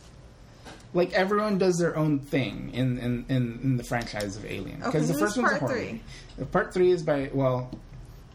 [0.94, 5.00] Like everyone does their own thing in in, in, in the franchise of Alien Okay,
[5.00, 5.86] the first one's a part horror three?
[5.86, 6.02] movie.
[6.38, 7.70] The Part three is by well,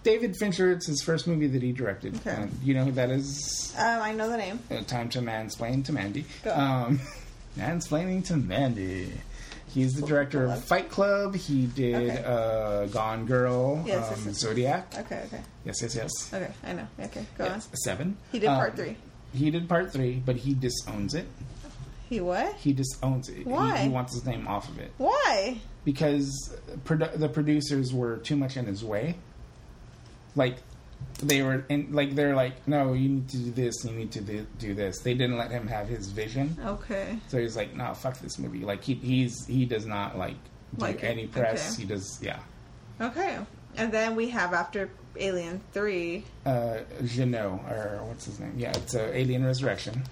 [0.02, 0.70] David Fincher.
[0.72, 2.16] It's his first movie that he directed.
[2.16, 2.30] Okay.
[2.30, 3.74] And you know who that is?
[3.78, 4.58] um, I know the name.
[4.70, 6.24] Uh, Time to mansplain to Mandy.
[6.44, 6.52] Go.
[6.54, 7.00] Um,
[7.58, 9.12] mansplaining to Mandy.
[9.68, 11.34] He's the director of Fight Club.
[11.34, 12.22] He did Okay.
[12.26, 14.38] uh, Gone Girl, Yes, um, yes, yes.
[14.38, 14.94] Zodiac.
[14.98, 16.10] Okay, okay, Yes, yes, yes.
[16.34, 16.50] okay.
[16.62, 16.86] I know.
[17.00, 17.60] Okay, go on.
[17.82, 18.18] Seven.
[18.32, 18.96] He did part Um, three.
[19.32, 21.26] He did part three, but he disowns it.
[22.12, 22.54] He what?
[22.56, 23.38] He disowns it.
[23.38, 23.78] He- Why?
[23.78, 25.56] He, wants his name off of it Why?
[25.84, 29.14] because produ- the producers were too much in his way.
[30.34, 30.56] Like
[31.22, 34.20] they were in, like they're like, no, you need to do this, you need to
[34.20, 34.98] do, do this.
[35.00, 37.16] They didn't let him have his vision, Okay.
[37.28, 38.60] so he's like, no, fuck this movie.
[38.60, 40.36] Like he he's he does not like
[40.76, 41.06] do Like it.
[41.06, 41.72] any press.
[41.74, 41.82] Okay.
[41.82, 42.40] He does yeah.
[43.00, 43.38] Okay.
[43.76, 46.50] And then we have after Alien 3 Uh,
[47.04, 48.52] Jeunet or what's his name?
[48.56, 50.02] Yeah, it's uh, Alien Resurrection.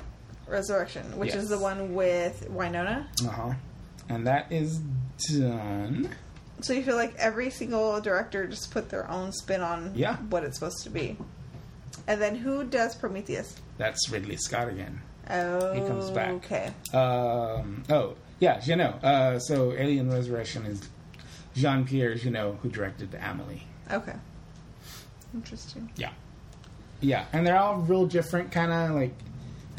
[0.50, 1.44] Resurrection, which Yes.
[1.44, 3.08] is the one with Winona.
[3.24, 3.54] Uh huh.
[4.08, 4.80] And that is
[5.30, 6.10] done.
[6.60, 10.16] So you feel like every single director just put their own spin on Yeah.
[10.16, 11.16] what it's supposed to be.
[12.06, 13.56] And then who does Prometheus?
[13.78, 15.00] That's Ridley Scott again.
[15.30, 16.30] Oh, He comes back.
[16.32, 16.72] Okay.
[16.92, 19.02] Um, oh, yeah, Jeunet.
[19.04, 20.82] Uh, so Alien Resurrection is
[21.54, 23.62] Jean Pierre Jeunet who directed Amelie.
[23.90, 24.14] Okay.
[25.34, 25.90] Interesting.
[25.96, 26.10] Yeah.
[27.00, 29.14] Yeah, and they're all real different, kind of like.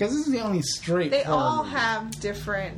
[0.01, 1.11] Because this is the only straight.
[1.11, 1.75] They all movie.
[1.75, 2.75] have different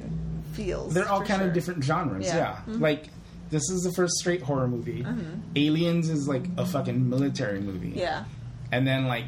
[0.51, 0.93] feels.
[0.93, 1.47] They're all kind sure.
[1.47, 2.35] of different genres, Yeah.
[2.67, 2.73] yeah.
[2.73, 2.81] Mhm.
[2.81, 3.05] Like,
[3.49, 5.07] this is the first straight horror movie.
[5.55, 7.93] Aliens is like a fucking military movie.
[7.95, 8.25] Yeah.
[8.73, 9.23] And then, like,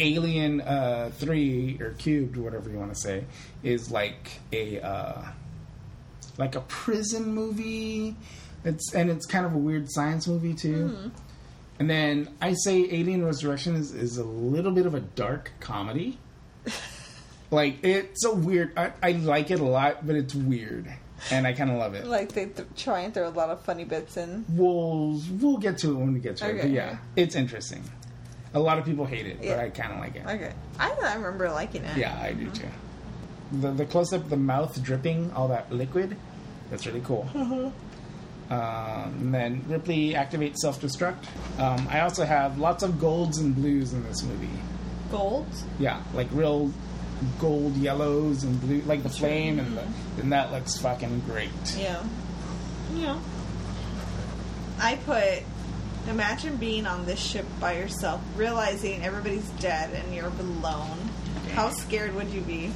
[0.00, 3.24] Alien uh, 3 or Cubed, whatever you want to say,
[3.62, 4.80] is like a.
[4.80, 5.22] Uh,
[6.38, 8.16] like a prison movie.
[8.64, 10.88] It's and it's kind of a weird science movie too.
[10.88, 11.08] Mm-hmm.
[11.78, 16.18] And then I say Alien Resurrection is, is a little bit of a dark comedy.
[17.52, 18.76] like it's a weird.
[18.76, 20.92] I, I like it a lot, but it's weird,
[21.30, 22.04] and I kind of love it.
[22.06, 24.44] Like they th- try and throw a lot of funny bits in.
[24.48, 26.52] We'll we'll get to it when we get to it.
[26.54, 26.60] Okay.
[26.62, 27.84] But yeah, it's interesting.
[28.54, 29.54] A lot of people hate it, Yeah.
[29.56, 30.26] but I kind of like it.
[30.26, 30.52] Okay.
[30.78, 31.96] I I remember liking it.
[31.96, 32.66] Yeah, I do too.
[33.60, 36.16] The the close up, the mouth dripping, all that liquid,
[36.70, 37.28] that's really cool.
[37.34, 37.72] Um,
[39.20, 41.24] and then Ripley activates self destruct.
[41.58, 44.48] Um, I also have lots of golds and blues in this movie.
[45.10, 45.64] Golds?
[45.78, 46.70] Yeah, like real
[47.40, 49.82] gold yellows and blue, like the flame, and the,
[50.20, 51.50] and that looks fucking great.
[51.78, 52.02] Yeah.
[52.94, 53.18] Yeah.
[54.80, 55.42] I put.
[56.08, 60.98] Imagine being on this ship by yourself, realizing everybody's dead and you're alone.
[61.52, 62.72] How scared would you be?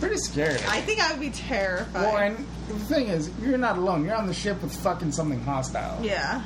[0.00, 0.60] Pretty scared.
[0.68, 1.94] I think I would be terrified.
[1.94, 4.04] well, and the thing is, you're not alone.
[4.04, 6.04] You're on the ship with fucking something hostile.
[6.04, 6.42] yeah.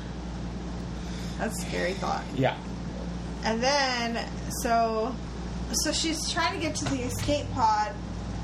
[1.39, 2.23] That's a scary thought.
[2.37, 2.57] Yeah.
[3.45, 4.25] And then,
[4.63, 5.13] so,
[5.73, 7.93] so she's trying to get to the escape pod.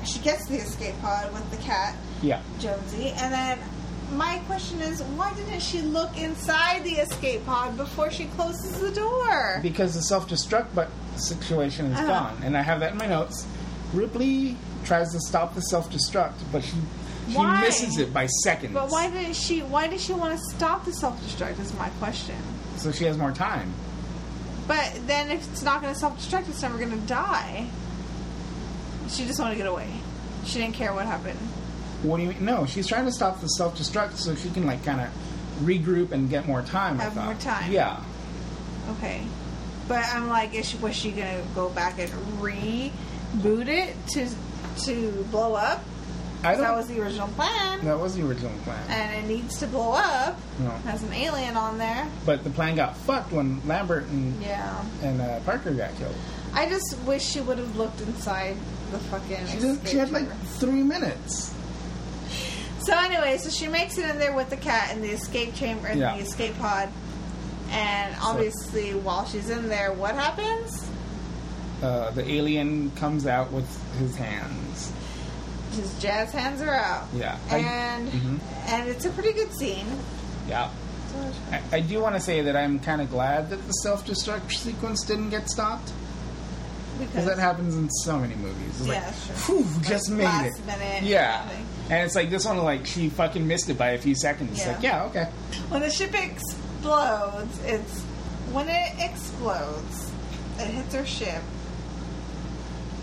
[0.05, 2.41] She gets to the escape pod with the cat, Yeah.
[2.59, 3.09] Jonesy.
[3.17, 3.59] And then,
[4.13, 8.91] my question is, why didn't she look inside the escape pod before she closes the
[8.91, 9.59] door?
[9.61, 12.07] because the self destruct but situation is Uh-huh.
[12.07, 12.37] gone.
[12.43, 13.45] And I have that in my notes.
[13.93, 16.71] Ripley tries to stop the self destruct, but she
[17.29, 17.61] she Why?
[17.61, 18.73] misses it by seconds.
[18.73, 19.59] But why didn't she?
[19.61, 21.59] Why did she want to stop the self destruct?
[21.59, 22.35] Is my question.
[22.77, 23.71] So she has more time.
[24.71, 27.67] But then, if it's not going to self destruct, it's never going to die.
[29.09, 29.89] She just wanted to get away.
[30.45, 31.37] She didn't care what happened.
[32.03, 32.45] What do you mean?
[32.45, 35.09] No, she's trying to stop the self destruct so she can like kind of
[35.65, 36.99] regroup and get more time.
[36.99, 37.69] Have more time.
[37.69, 38.01] Yeah.
[38.91, 39.23] Okay.
[39.89, 44.29] But I'm like, is she, was she gonna go back and reboot it to
[44.85, 45.83] to blow up?
[46.43, 46.61] I don't.
[46.63, 48.83] That was the original plan, that was the original plan.
[48.89, 50.39] and it needs to blow up.
[50.59, 50.69] No.
[50.69, 52.07] Has an alien on there.
[52.25, 54.83] But the plan got fucked when Lambert and Yeah.
[55.03, 56.15] and uh, Parker got killed.
[56.53, 58.57] I just wish she would have looked inside
[58.91, 59.47] the fucking.
[59.47, 61.53] She, did, she had like three minutes.
[62.79, 65.87] So anyway, so she makes it in there with the cat in the escape chamber,
[65.87, 66.15] in Yeah.
[66.17, 66.89] the escape pod,
[67.69, 70.89] and obviously while she's in there, what happens?
[71.83, 73.67] Uh, the alien comes out with
[73.99, 74.91] his hands.
[75.71, 77.07] His jazz hands are out.
[77.13, 77.37] Yeah.
[77.49, 78.39] I- And Mhm.
[78.67, 79.87] and it's a pretty good scene.
[80.47, 80.69] Yeah.
[81.51, 84.51] I, I do want to say that I'm kind of glad that the self destruct
[84.53, 85.91] sequence didn't get stopped
[86.99, 88.79] because that happens in so many movies.
[88.79, 89.63] It's Yeah, like, sure.
[89.83, 90.65] just made last it.
[90.65, 91.37] minute Yeah.
[91.39, 91.65] kind of thing.
[91.89, 94.51] And it's like this one, like she fucking missed it by a few seconds.
[94.57, 94.71] It's Yeah.
[94.73, 95.27] Like, yeah, okay.
[95.69, 98.01] When the ship explodes, it's
[98.53, 100.11] when it explodes,
[100.59, 101.41] it hits her ship,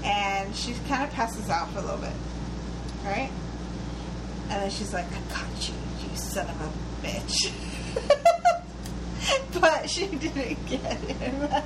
[0.05, 2.13] and she kind of passes out for a little bit,
[3.09, 3.31] right?
[4.51, 7.53] And then she's like, "I got you, you son of a bitch."
[9.61, 11.49] but she didn't get him.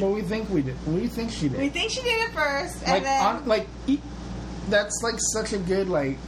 [0.00, 0.76] But we think we did.
[0.86, 1.58] We think she did.
[1.58, 4.00] we think she did it first, and like, then on, like e-
[4.68, 6.18] that's like such a good like.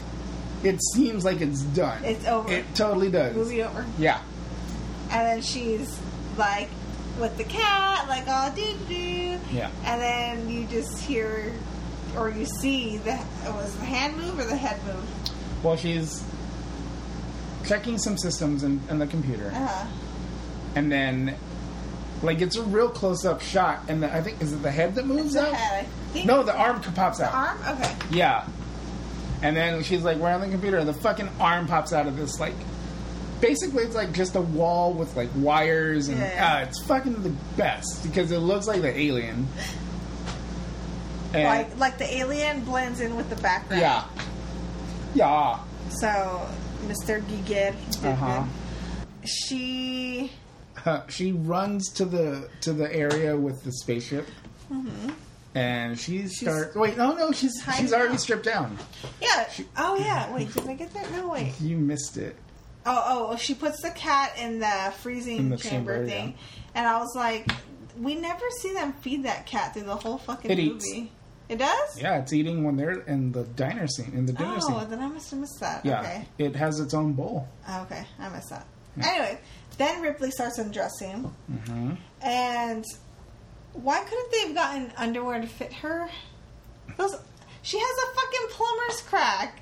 [0.63, 2.03] It seems like it's done.
[2.05, 2.51] it's over.
[2.51, 3.35] It totally does.
[3.35, 3.85] Movie over.
[3.99, 4.21] Yeah.
[5.11, 5.99] And then she's
[6.37, 6.69] like
[7.19, 9.39] with the cat, like all doo doo.
[9.53, 9.71] Yeah.
[9.85, 11.53] And then you just hear
[12.17, 15.05] or you see the it was the hand move or the head move.
[15.65, 16.23] Well, she's
[17.67, 19.87] checking some systems in, in the computer, Uh-huh.
[20.75, 21.35] and then
[22.23, 24.95] like it's a real close up shot, and the, I think is it the head
[24.97, 25.55] that moves The out?
[25.55, 25.87] head.
[26.27, 27.35] No, the arm pops out.
[27.35, 27.59] arm.
[27.77, 27.95] Okay.
[28.13, 28.47] Yeah.
[29.43, 32.17] And then she's like, we're on the computer, and the fucking arm pops out of
[32.17, 32.55] this, like,
[33.43, 36.61] basically it's like just a wall with, like, wires, and Yeah.
[36.63, 39.47] uh, it's fucking the best, because it looks like the alien.
[41.35, 43.81] And, Like like the alien blends in with the background.
[43.81, 44.05] yeah.
[45.15, 45.59] Yeah.
[45.91, 46.47] So
[46.87, 47.23] Mr.
[47.23, 47.75] Giger.
[48.05, 48.45] Uh-huh.
[49.25, 50.31] She
[51.09, 54.29] she runs to the to the area with the spaceship.
[54.71, 55.15] Mhm.
[55.55, 56.75] And she starts.
[56.75, 58.21] Wait, no, no, she's she's already out.
[58.21, 58.77] stripped down.
[59.21, 59.49] Yeah.
[59.79, 60.33] oh yeah.
[60.35, 61.11] Wait, did I get that?
[61.13, 61.55] No wait.
[61.61, 62.37] You missed it.
[62.87, 66.71] Oh, oh, she puts the cat in the freezing In the chamber, chamber, thing, yeah.
[66.75, 67.51] and I was like,
[67.99, 70.71] we never see them feed that cat through the whole fucking It movie.
[70.75, 71.09] eats.
[71.49, 72.01] It does.
[72.01, 74.77] Yeah, it's eating when they're in the diner scene, in the dinner Oh, scene.
[74.79, 75.85] Oh, then I must have missed that.
[75.85, 76.27] Yeah, Okay.
[76.39, 77.47] it has its own bowl.
[77.69, 78.67] Oh, okay, I missed that.
[79.03, 79.39] Anyway,
[79.77, 81.25] then Ripley starts undressing,
[81.67, 81.93] hmm
[82.23, 82.85] and
[83.75, 86.09] why couldn't they have gotten underwear to fit her?
[86.97, 87.15] Those,
[87.63, 89.61] she has a fucking plumber's crack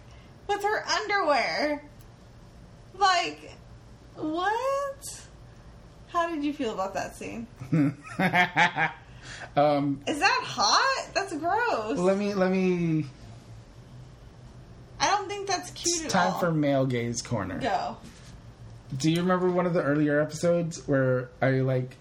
[0.49, 1.83] with her underwear.
[2.95, 3.53] Like,
[4.17, 5.25] what?
[6.09, 7.47] How did you feel about that scene?
[9.57, 11.15] um, Is that hot?
[11.15, 11.99] That's gross.
[11.99, 13.07] let me let me.
[15.01, 16.39] I don't think that's cute It's time all.
[16.39, 17.59] for male gaze corner.
[17.59, 17.97] Go.
[18.97, 21.97] Do you remember one of the earlier episodes where I like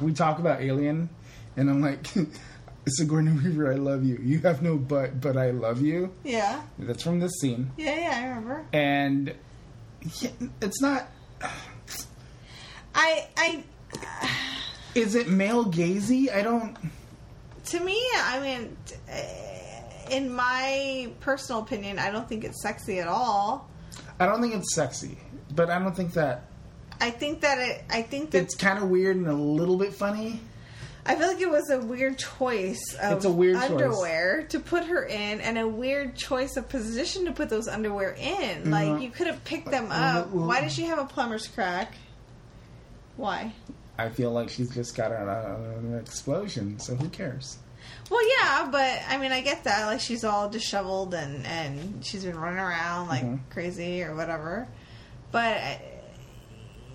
[0.00, 1.08] we talk about Alien,
[1.56, 2.06] and I'm like,
[2.88, 4.18] Sigourney Weaver, I love you.
[4.22, 6.12] You have no butt, but I love you.
[6.24, 6.62] Yeah.
[6.78, 8.64] That's from this scene, Yeah, yeah, I remember.
[8.72, 9.34] and
[10.20, 10.30] yeah,
[10.62, 11.08] it's not.
[12.94, 13.64] I, I,
[14.96, 16.32] Is it male gazy?
[16.34, 16.76] I don't.
[17.66, 18.76] to me, I mean,
[19.12, 23.68] uh, in my personal opinion, I don't think it's sexy at all.
[24.18, 25.18] I don't think it's sexy,
[25.54, 26.44] but I don't think that
[27.00, 29.92] I think that it, I think that it's kind of weird and a little bit
[29.92, 30.40] funny.
[31.08, 33.70] I feel like it was a weird choice of It's a weird choice.
[33.70, 38.12] underwear to put her in, and a weird choice of position to put those underwear
[38.18, 38.70] in.
[38.70, 39.02] Like Mhm.
[39.02, 40.30] you could have picked them up.
[40.32, 40.46] Mhm.
[40.46, 41.92] Why does she have a plumber's crack?
[43.16, 43.52] Why?
[43.98, 47.58] I feel like she's just got an, uh, an explosion, so who cares?
[48.10, 49.86] Well, yeah, but I mean, I get that.
[49.86, 53.40] Like she's all disheveled and and she's been running around like Mhm.
[53.50, 54.68] crazy or whatever.
[55.32, 55.74] But uh,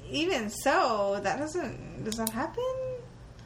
[0.10, 2.64] even so, that doesn't does that happen?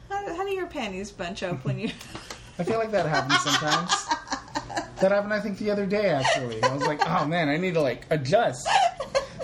[0.08, 1.90] How, how do your panties bunch up when you?
[2.58, 4.06] I feel like that happens sometimes.
[5.00, 6.08] that happened, I think, the other day.
[6.10, 8.68] Actually, I was like, "Oh man, I need to like adjust.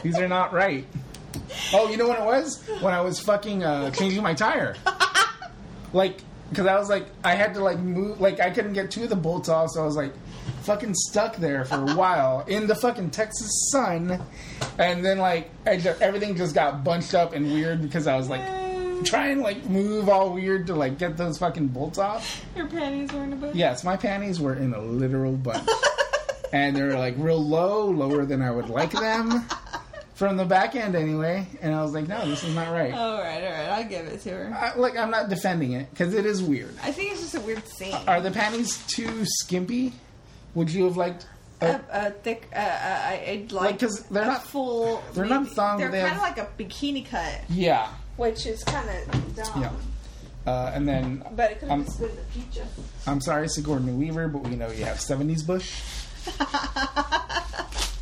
[0.02, 0.86] These are not right."
[1.74, 2.62] Oh, you know what it was?
[2.80, 4.76] When I was fucking uh, changing my tire,
[5.92, 6.20] like,
[6.50, 9.08] because I was like, I had to like move, like, I couldn't get two of
[9.08, 10.12] the bolts off, so I was like,
[10.62, 14.22] fucking stuck there for a while in the fucking Texas sun,
[14.78, 18.28] and then like, I ju- everything just got bunched up and weird because I was
[18.28, 18.42] like.
[19.04, 22.44] Trying to like move all weird to like get those fucking bolts off.
[22.54, 23.56] Your panties were in a bunch.
[23.56, 25.68] Yes, my panties were in a literal bunch.
[26.52, 29.44] and they were like real low, lower than I would like them.
[30.22, 31.48] From the back end anyway.
[31.60, 32.94] And I was like, no, this is not right.
[32.94, 33.68] All right, all right.
[33.70, 34.54] I'll give it to her.
[34.54, 36.76] I, like, I'm not defending it, because it is weird.
[36.80, 37.96] I think it's just a weird scene.
[38.06, 39.92] Are the panties too skimpy?
[40.54, 41.26] Would you have liked...
[41.60, 42.48] a, A, a thick.
[42.54, 45.02] Uh, uh, I, I'd like, Like, 'cause they're a not- full.
[45.12, 47.88] they're not thong, They're they kind of like a bikini cut, yeah.
[48.16, 49.60] which is kind of dumb.
[49.60, 49.72] Yeah.
[50.46, 52.68] Uh, and then, But it could have been the future.
[53.08, 55.82] I'm sorry, Sigourney Weaver, but we know you have 70s bush.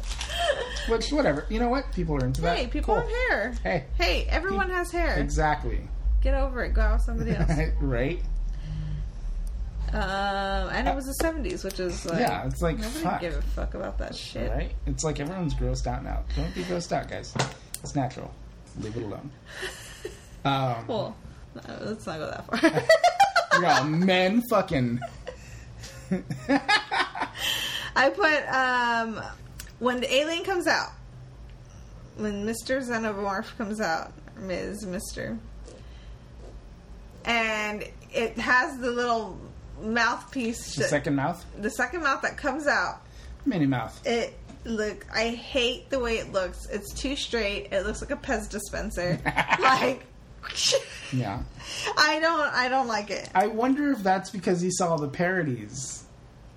[0.88, 1.46] Which, whatever.
[1.48, 1.92] You know what?
[1.92, 2.56] People are into that.
[2.58, 3.02] hey, people Cool.
[3.04, 3.54] have hair.
[3.62, 3.84] Hey.
[3.96, 5.18] Hey, everyone has hair.
[5.18, 5.80] Exactly.
[6.22, 6.74] Get over it.
[6.74, 7.50] Go out with somebody else.
[7.80, 8.20] right?
[9.92, 13.20] um, and it was the seventies, which is like Yeah, it's like, nobody fuck.
[13.20, 14.50] give a fuck about that shit.
[14.50, 14.72] Right?
[14.86, 16.22] It's like everyone's grossed out now.
[16.36, 17.34] Don't be grossed out, guys.
[17.82, 18.32] It's natural.
[18.80, 19.30] Leave it alone.
[20.42, 21.16] Um, Well,
[21.68, 22.80] uh, let's not go that
[23.60, 23.84] far.
[23.90, 25.00] men fucking.
[27.94, 29.22] I put um
[29.80, 30.90] when the alien comes out,
[32.16, 34.86] when Mister Xenomorph comes out, Ms.
[34.86, 35.36] Mister,
[37.24, 39.38] and it has the little
[39.82, 41.44] mouthpiece, The that- second mouth?
[41.58, 43.00] the second mouth that comes out.
[43.46, 43.98] Mini mouth.
[44.06, 44.34] It
[44.64, 46.66] look, I hate the way it looks.
[46.68, 47.68] It's too straight.
[47.72, 49.18] It looks like a Pez dispenser.
[49.60, 50.04] like,
[51.12, 51.40] Yeah.
[51.96, 53.30] I don't, I don't like it.
[53.34, 56.04] I wonder if that's because he saw the parodies.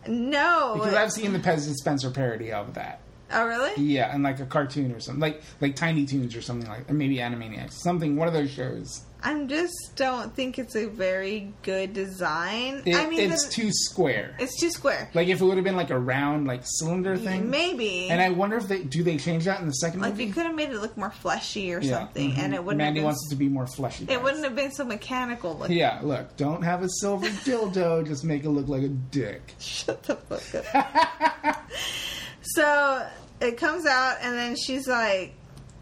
[0.06, 0.74] No.
[0.76, 3.00] Because I've seen the Pez Dispenser parody of that.
[3.34, 3.72] Oh really?
[3.84, 5.20] Yeah, and like a cartoon or something.
[5.22, 7.74] Like like Tiny Toons or something like or maybe Animaniacs.
[7.74, 9.02] Something, one of those shows.
[9.26, 12.82] I just don't think it's a very good design.
[12.86, 14.36] It, I mean, it's the- too square.
[14.38, 15.10] it's too square.
[15.14, 17.50] Like if it would have been like a round, like cylinder thing.
[17.50, 18.10] Maybe.
[18.10, 20.26] And I wonder if they do they change that in the second like movie.
[20.26, 22.38] you could have made it look more fleshy or Yeah, something, mhm.
[22.38, 23.04] and it wouldn't Mandy have been.
[23.06, 24.06] wants it to be more fleshy.
[24.10, 25.78] it wouldn't have been so mechanical looking.
[25.78, 28.06] Yeah, look, don't have a silver dildo.
[28.06, 29.54] Just make it look like a dick.
[29.60, 31.64] Shut the fuck up.
[32.44, 33.06] so
[33.42, 35.34] it comes out, and then she's like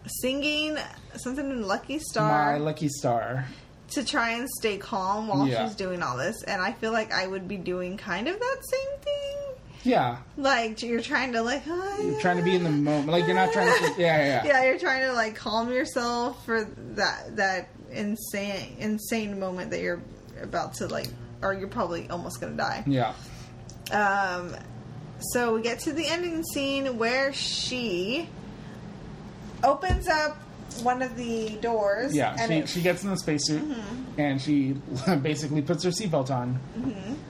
[0.08, 0.78] singing
[1.16, 2.54] something in Lucky Star.
[2.54, 3.46] My lucky star.
[3.90, 5.68] to try and stay calm while Yeah.
[5.68, 6.44] she's doing all this.
[6.44, 9.38] And I feel like I would be doing kind of that same thing.
[9.84, 13.10] Yeah, Like you're trying to like you're trying to be in the moment.
[13.10, 13.94] Like you're not trying to.
[14.02, 14.46] Yeah, yeah, yeah.
[14.46, 16.64] yeah, you're trying to like calm yourself for
[16.96, 20.02] that that insane insane moment that you're
[20.42, 21.08] about to like,
[21.42, 22.84] or you're probably almost gonna die.
[22.88, 23.14] Yeah.
[23.92, 24.56] Um,
[25.22, 28.28] so we get to the ending scene where she
[29.64, 30.38] opens up
[30.84, 32.16] one of the doors.
[32.16, 33.62] Yeah, and she, it- she gets in the spacesuit
[34.18, 34.74] and she
[35.22, 36.60] basically puts her seatbelt on,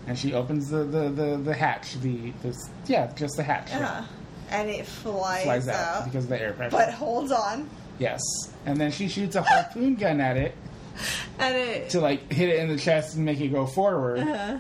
[0.07, 1.99] and she opens the, the, the, the hatch.
[2.01, 2.55] The, the
[2.88, 3.73] yeah, just the hatch.
[3.73, 4.03] uh,
[4.49, 6.76] and it flies, Flies out, out, because of the air pressure.
[6.76, 7.69] but holds on,
[7.99, 8.22] yes,
[8.65, 10.55] and then she shoots a harpoon gun at it
[11.39, 14.19] and it to like hit it in the chest and make it go forward.
[14.19, 14.57] Uh-huh.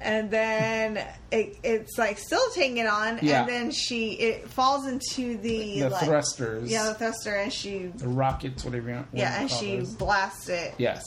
[0.00, 3.40] And then it, it's like still taking on, Yeah.
[3.40, 7.86] and then she it falls into the, The like, thrusters, Yeah, the thruster, and she
[7.96, 9.08] the rockets, whatever you want.
[9.12, 9.94] yeah, and she those.
[9.94, 10.74] blasts it.
[10.78, 11.02] Yes,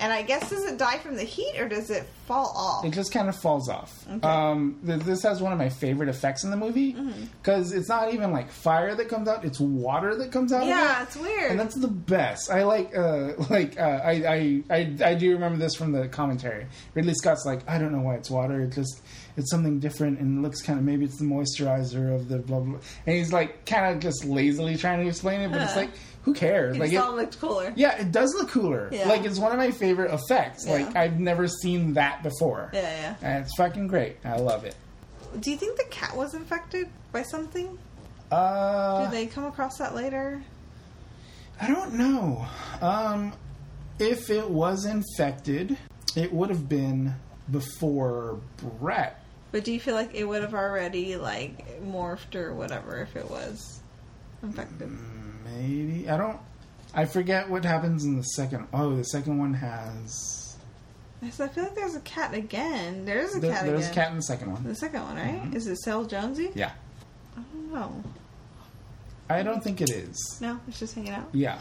[0.00, 2.84] And I guess does it die from the heat or does it fall off?
[2.84, 4.04] it just kind of falls off.
[4.10, 4.26] Okay.
[4.26, 7.24] Um, th- this has one of my favorite effects in the movie Mm-hmm.
[7.42, 10.62] because it's not even like fire that comes out; it's water that comes out.
[10.62, 10.70] of it.
[10.70, 11.50] yeah, it's weird.
[11.52, 12.50] and that's the best.
[12.50, 16.66] I like, uh, like, uh, I, I, I, I do remember this from the commentary.
[16.94, 18.60] Ridley Scott's like, I don't know why it's water.
[18.62, 19.02] It just,
[19.36, 22.60] it's something different, and it looks kind of maybe it's the moisturizer of the blah
[22.60, 22.78] blah.
[23.06, 25.90] And he's like, kind of just lazily trying to explain it, but it's like,
[26.26, 26.74] who cares?
[26.74, 27.72] it like, it, all looked cooler.
[27.76, 28.88] yeah, it does look cooler.
[28.90, 29.08] Yeah.
[29.08, 30.66] Like, it's one of my favorite effects.
[30.66, 30.72] Yeah.
[30.72, 32.68] Like, I've never seen that before.
[32.74, 33.14] Yeah, yeah.
[33.22, 34.16] And it's fucking great.
[34.24, 34.74] I love it.
[35.38, 37.78] Do you think the cat was infected by something?
[38.32, 40.42] Uh, Did they come across that later?
[41.60, 42.44] I don't know.
[42.82, 43.32] Um,
[44.00, 45.78] if it was infected,
[46.16, 47.14] it would have been
[47.52, 48.40] before
[48.80, 49.22] Brett.
[49.52, 53.30] But do you feel like it would have already like morphed or whatever if it
[53.30, 53.80] was
[54.42, 54.90] infected?
[55.54, 56.38] Maybe I don't.
[56.94, 58.68] I forget what happens in the second.
[58.72, 60.56] Oh, the second one has.
[61.22, 63.04] Yes, I feel like there's a cat again.
[63.04, 63.90] There's a There, cat there's again.
[63.90, 64.64] a cat in the second one.
[64.64, 65.42] The second one, right?
[65.42, 65.56] Mm-hmm.
[65.56, 66.50] Is it Sel Jonesy?
[66.54, 66.72] Yeah,
[67.36, 68.02] I don't know.
[69.28, 70.38] I don't think it is.
[70.40, 71.28] No, it's just hanging out.
[71.32, 71.58] Yeah,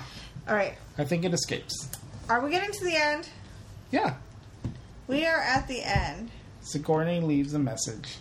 [0.48, 0.76] All right.
[0.98, 1.90] I think it escapes.
[2.30, 3.28] Are we getting to the end?
[3.92, 4.16] Yeah,
[5.08, 6.30] We are at the end.
[6.62, 8.18] Sigourney leaves a message.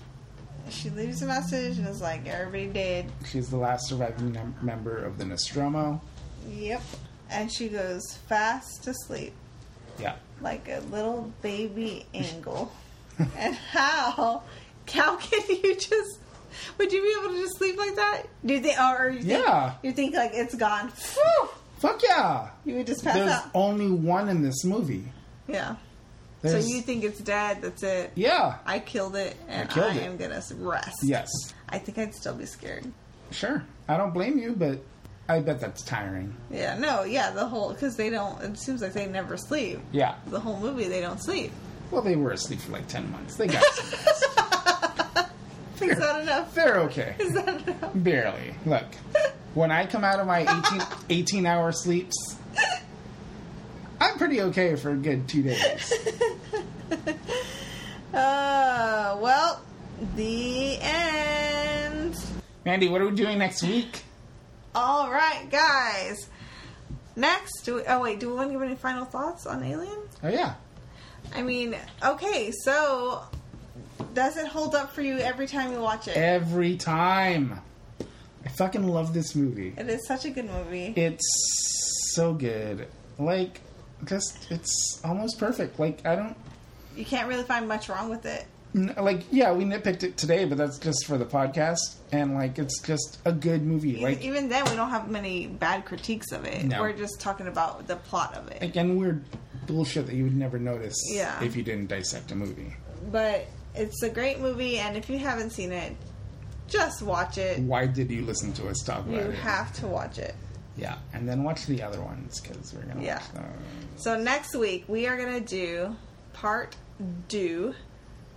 [0.71, 3.13] She leaves a message and is like, everybody dead.
[3.31, 6.01] She's the last surviving mem- member of the Nostromo.
[6.51, 6.83] Yep.
[7.31, 9.33] And she goes fast to sleep
[9.99, 12.73] Yeah, like a little baby angle.
[13.37, 14.43] and how?
[14.93, 16.19] How can you just.
[16.79, 18.23] Would you be able to just sleep like that?
[18.45, 19.75] Do you think, or you think, Yeah.
[19.83, 20.91] you think like it's gone?
[21.79, 22.51] Fuck yeah.
[22.65, 23.51] you would just pass There's out.
[23.55, 25.05] only one in this movie.
[25.49, 25.77] Yeah.
[26.45, 27.63] So you think it's dead?
[27.63, 28.13] That's it.
[28.15, 28.59] Yeah.
[28.67, 30.03] I killed it, and I, killed it.
[30.03, 30.99] am gonna rest.
[31.03, 31.29] Yes.
[31.69, 32.85] I think I'd still be scared.
[33.31, 33.65] Sure.
[33.89, 34.81] I don't blame you, but
[35.29, 36.37] I bet that's tiring.
[36.51, 38.41] Yeah, no, yeah, the whole because they don't.
[38.43, 39.81] It seems like they never sleep.
[39.91, 40.17] Yeah.
[40.27, 41.51] The whole movie, they don't sleep.
[41.91, 43.37] Well, they were asleep for like 10 months.
[43.37, 45.29] They got some.
[45.91, 46.55] Is that enough?
[46.55, 47.15] They're okay.
[47.19, 47.91] Is that enough?
[47.95, 48.55] Barely.
[48.65, 48.85] Look,
[49.55, 52.37] when I come out of my 18, 18 hour sleeps,
[54.01, 55.93] I'm pretty okay for a good two days.
[58.15, 59.61] Uh, well,
[60.15, 62.17] the end.
[62.65, 64.05] Mandy, what are we doing next week?
[64.73, 66.29] All right, guys.
[67.17, 69.99] Next, do we, oh wait, do we want to give any final thoughts on Alien?
[70.23, 70.55] Oh, yeah.
[71.35, 73.25] I mean, okay, so
[74.15, 76.17] does it hold up for you every time you watch it?
[76.17, 77.61] Every time.
[78.45, 79.75] I fucking love this movie.
[79.77, 80.93] It is such a good movie.
[80.97, 82.87] It's so good.
[83.19, 83.61] Like,
[84.05, 85.79] just, it's almost perfect.
[85.79, 86.37] Like, I don't.
[86.97, 88.47] You can't really find much wrong with it.
[88.77, 92.59] N- like yeah we nitpicked it today but that's just for the podcast and like
[92.59, 96.33] it's just a good movie Even- like Even then, we don't have many bad critiques
[96.33, 96.65] of it.
[96.65, 96.81] No.
[96.81, 98.61] We're just talking about the plot of it.
[98.65, 99.25] again weird
[99.69, 101.41] bullshit that you would never notice Yeah.
[101.41, 102.75] if you didn't dissect a movie
[103.13, 105.95] But it's a great movie, and if you haven't seen it,
[106.69, 107.61] just watch it.
[107.61, 110.35] why did you listen to us talk You about it have to watch it.
[110.77, 113.15] Yeah and then watch the other ones because we're gonna Yeah.
[113.19, 113.45] watch them
[113.97, 115.95] So next week we are gonna do
[116.33, 116.77] part
[117.29, 117.75] do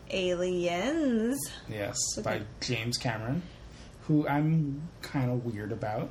[0.09, 1.37] Aliens.
[1.69, 2.21] yes Okay.
[2.39, 3.41] by james cameron
[4.07, 6.09] who i'm kind of weird about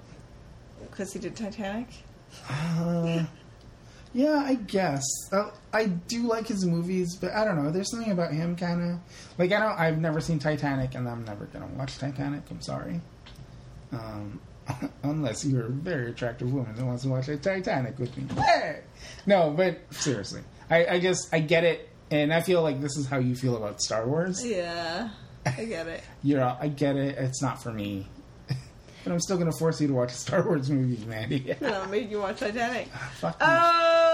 [0.90, 1.88] Because he did Titanic.
[2.50, 3.24] uh,
[4.12, 8.10] yeah i guess uh, i do like his movies but i don't know there's something
[8.12, 8.98] about him kind of
[9.38, 13.00] like i don't i've never seen titanic and i'm never gonna watch titanic i'm sorry
[13.92, 14.40] um,
[15.02, 18.80] unless you're a very attractive woman that wants to watch a titanic with me hey!
[19.26, 20.40] no but seriously
[20.70, 23.56] I, I just i get it and i feel like this is how you feel
[23.56, 25.10] about star wars Yeah,
[25.44, 26.02] I get it.
[26.22, 28.08] you're all, i get it it's not for me
[29.04, 31.86] but i'm still gonna force you to watch a star wars movie mandy And I
[31.86, 32.88] made you watch Titanic.
[33.20, 33.46] Fuck you.
[33.48, 34.12] Oh!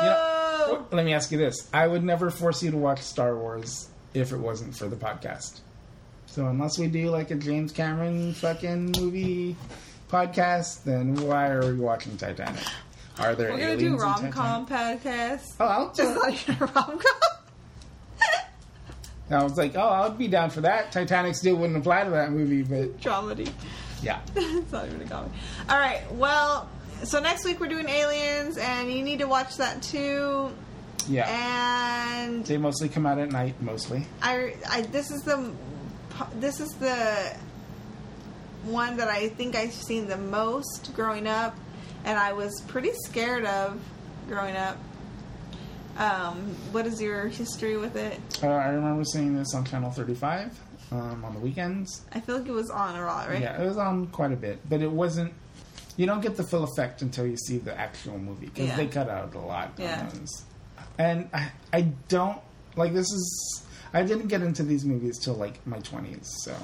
[0.64, 3.88] oh, let me ask you this: I would never force you to watch Star Wars
[4.14, 5.60] if it wasn't for the podcast.
[6.26, 9.56] So unless we do like a James Cameron fucking movie
[10.12, 12.60] podcast, then why are we watching Titanic?
[13.18, 15.54] Are there we're gonna do rom com podcast.
[15.58, 17.32] Oh, I'll Just like a rom com.
[19.30, 20.92] I was like, oh, I'll be down for that.
[20.92, 23.50] Titanic still wouldn't apply to that movie, but Dramedy.
[24.02, 24.20] yeah.
[24.36, 25.32] it's not even a comedy.
[25.70, 26.02] All right.
[26.12, 26.68] Well,
[27.04, 30.50] so next week we're doing Aliens, and you need to watch that too.
[31.08, 31.26] Yeah.
[32.26, 34.06] And They mostly come out at night, mostly.
[34.20, 35.50] I, I this is the
[36.38, 37.34] this is the
[38.64, 41.56] one that I think I've seen the most growing up,
[42.04, 43.80] and I was pretty scared of
[44.28, 44.76] growing up.
[45.98, 46.36] Um,
[46.72, 48.18] what is your history with it?
[48.42, 50.58] Uh, I remember seeing this on Channel 35
[50.90, 52.02] um, on the weekends.
[52.12, 53.42] I feel like it was on a lot, right?
[53.42, 55.32] Yeah, it was on quite a bit, but it wasn't.
[55.98, 58.76] You don't get the full effect until you see the actual movie because Yeah.
[58.76, 59.72] they cut out a lot.
[59.76, 60.08] Yeah.
[60.98, 62.38] And I, I don't
[62.76, 63.66] like this is.
[63.92, 66.56] I didn't get into these movies till like my twenties, so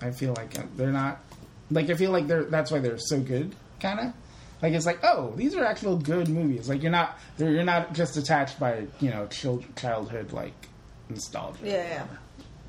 [0.00, 1.20] I feel like uh, they're not.
[1.70, 2.44] Like I feel like they're.
[2.44, 4.12] That's why they're so good, kind of.
[4.62, 6.68] Like it's like, oh, these are actual good movies.
[6.68, 7.18] Like you're not.
[7.36, 10.54] They're, you're not just attached by you know child, childhood like
[11.08, 11.58] nostalgia.
[11.62, 12.06] Yeah, yeah.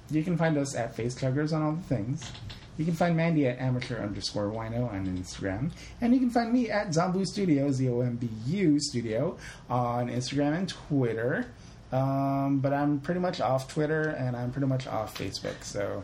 [0.09, 2.31] You can find us at Face Chuggers on all the things.
[2.77, 5.71] You can find Mandy at amateur underscore wino on Instagram.
[5.99, 9.37] And you can find me at Zombu Studio, Z O M B U Studio,
[9.69, 11.47] on Instagram and Twitter.
[11.91, 16.03] Um, but I'm pretty much off Twitter and I'm pretty much off Facebook, so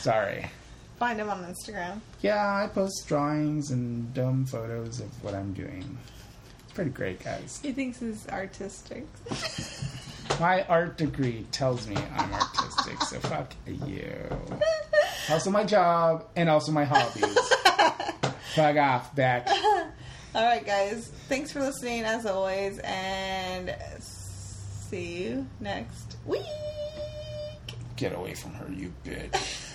[0.00, 0.50] sorry.
[0.98, 2.00] Find him on Instagram.
[2.20, 5.98] Yeah, I post drawings and dumb photos of what I'm doing.
[6.64, 7.58] It's pretty great, guys.
[7.62, 9.06] He thinks he's artistic.
[10.40, 14.12] My art degree tells me I'm artistic, so fuck you.
[15.28, 17.38] Also my job and also my hobbies.
[18.54, 19.48] fuck off, back.
[20.34, 21.12] All right, guys.
[21.28, 26.42] Thanks for listening as always, and see you next week.
[27.96, 29.69] Get away from her, you bitch.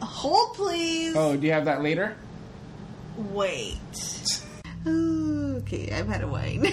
[0.00, 1.14] Hold, please.
[1.16, 2.16] Oh, do you have that later?
[3.16, 3.74] Wait.
[4.86, 6.64] Okay, I've had a wine.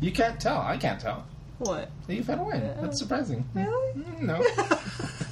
[0.00, 0.56] You can't tell.
[0.58, 1.26] I can't tell.
[1.58, 1.90] what?
[2.08, 2.62] You've had a wine.
[2.80, 3.44] That's surprising.
[3.52, 3.92] Really?
[3.94, 4.36] Mm, No.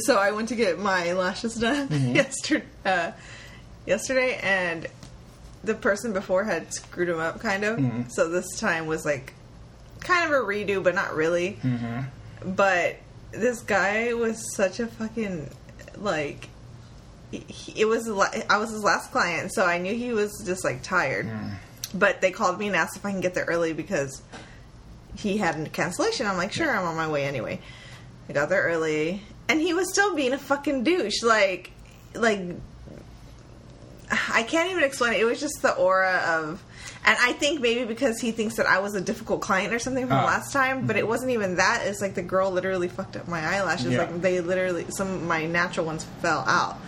[0.00, 2.14] So I went to get my lashes done mm-hmm.
[2.14, 3.12] yesterday, uh,
[3.86, 4.86] yesterday, and
[5.64, 7.78] the person before had screwed them up, kind of.
[7.78, 8.02] Mm-hmm.
[8.08, 9.34] So this time was like
[10.00, 11.58] kind of a redo, but not really.
[11.62, 12.52] Mm-hmm.
[12.52, 12.96] But
[13.32, 15.50] this guy was such a fucking
[15.96, 16.48] like.
[17.30, 18.08] he- It was
[18.48, 21.26] I was his last client, so I knew he was just like tired.
[21.26, 21.54] Mm.
[21.94, 24.22] But they called me and asked if I can get there early because
[25.16, 26.26] he had a cancellation.
[26.26, 27.60] I'm like, sure, I'm on my way anyway.
[28.28, 31.22] I got there early, and he was still being a fucking douche.
[31.22, 31.72] Like,
[32.14, 32.40] like
[34.32, 35.20] I can't even explain it.
[35.20, 36.62] It was just the aura of,
[37.04, 40.06] and I think maybe because he thinks that I was a difficult client or something
[40.06, 40.24] from Oh.
[40.26, 41.82] last time, but it wasn't even that.
[41.86, 43.92] It's like the girl literally fucked up my eyelashes.
[43.92, 43.98] Yeah.
[44.00, 46.78] Like they literally, some of my natural ones fell out.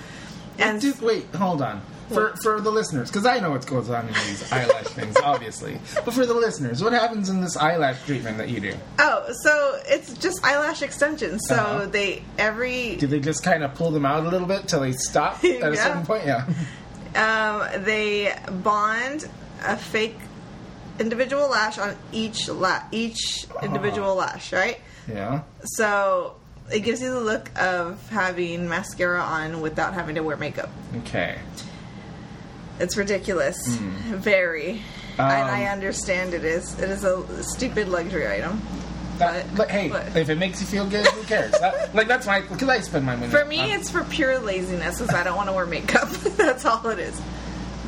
[0.59, 1.81] And Dude, wait, hold on.
[2.09, 5.79] For for the listeners, because I know what goes on in these eyelash things, obviously.
[6.05, 8.75] But for the listeners, what happens in this eyelash treatment that you do?
[8.99, 11.43] oh, so it's just eyelash extensions.
[11.47, 11.87] So Uh-huh.
[11.87, 14.93] they every Do they just kind of pull them out a little bit till they
[14.93, 16.27] stop at a certain point?
[16.27, 16.47] Yeah.
[17.15, 19.29] Um, they bond
[19.65, 20.17] a fake
[20.99, 24.79] individual lash on each la- each individual lash, right?
[25.09, 25.43] Yeah.
[25.65, 26.37] So
[26.71, 30.71] it gives you the look of having mascara on without having to wear makeup.
[30.99, 31.39] Okay.
[32.81, 34.83] It's ridiculous, very,
[35.19, 36.79] and I Um, understand it is.
[36.79, 38.61] It is a stupid luxury item.
[39.19, 41.53] That, But- but hey, but- if it makes you feel good, who cares?
[41.61, 43.31] That, like that's my because I spend my money.
[43.31, 46.09] For me, on- it's for pure laziness, because I don't want to wear makeup.
[46.37, 47.21] That's all it is.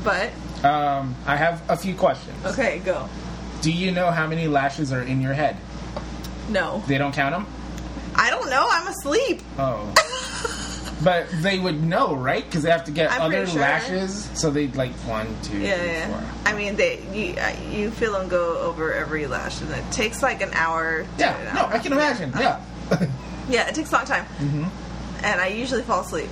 [0.05, 0.31] But
[0.63, 2.37] Um, I have a few questions.
[2.47, 3.09] okay, go.
[3.63, 5.57] Do you know how many lashes are in your head?
[6.51, 7.47] No, They don't count them.
[8.15, 8.67] I don't know.
[8.71, 9.41] I'm asleep.
[9.59, 9.93] Oh.
[11.05, 12.45] but they would know, right?
[12.45, 13.61] Because they have to get I'm other sure.
[13.61, 14.25] lashes.
[14.35, 16.09] So they like one, two, Yeah, three, yeah.
[16.09, 16.31] four.
[16.47, 20.23] I mean, they you uh, you feel them go over every lash, and it takes
[20.23, 21.07] like an hour.
[21.19, 21.67] Yeah, an no.
[21.67, 22.33] I can imagine.
[22.39, 22.61] Yeah.
[23.47, 24.65] Yeah, it takes a long time, hmm
[25.23, 26.31] and I usually fall asleep.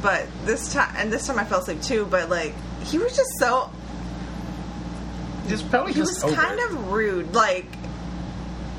[0.00, 2.06] But this time, and this time I fell asleep too.
[2.10, 3.70] But like, he was just so
[5.48, 6.64] Just probably he just was kind it.
[6.70, 7.66] of rude, like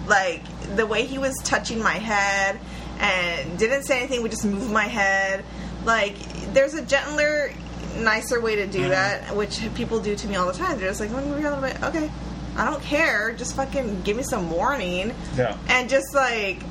[0.07, 0.43] like
[0.75, 2.59] the way he was touching my head
[2.99, 5.43] and didn't say anything, would just move my head.
[5.83, 6.15] Like
[6.53, 7.51] there's a gentler,
[7.97, 8.89] nicer way to do Mhm.
[8.89, 10.79] that, which people do to me all the time.
[10.79, 12.09] They're just like, "Let me move a little bit." Okay,
[12.57, 13.31] I don't care.
[13.33, 15.13] Just fucking give me some warning.
[15.37, 15.55] Yeah.
[15.67, 16.61] And just like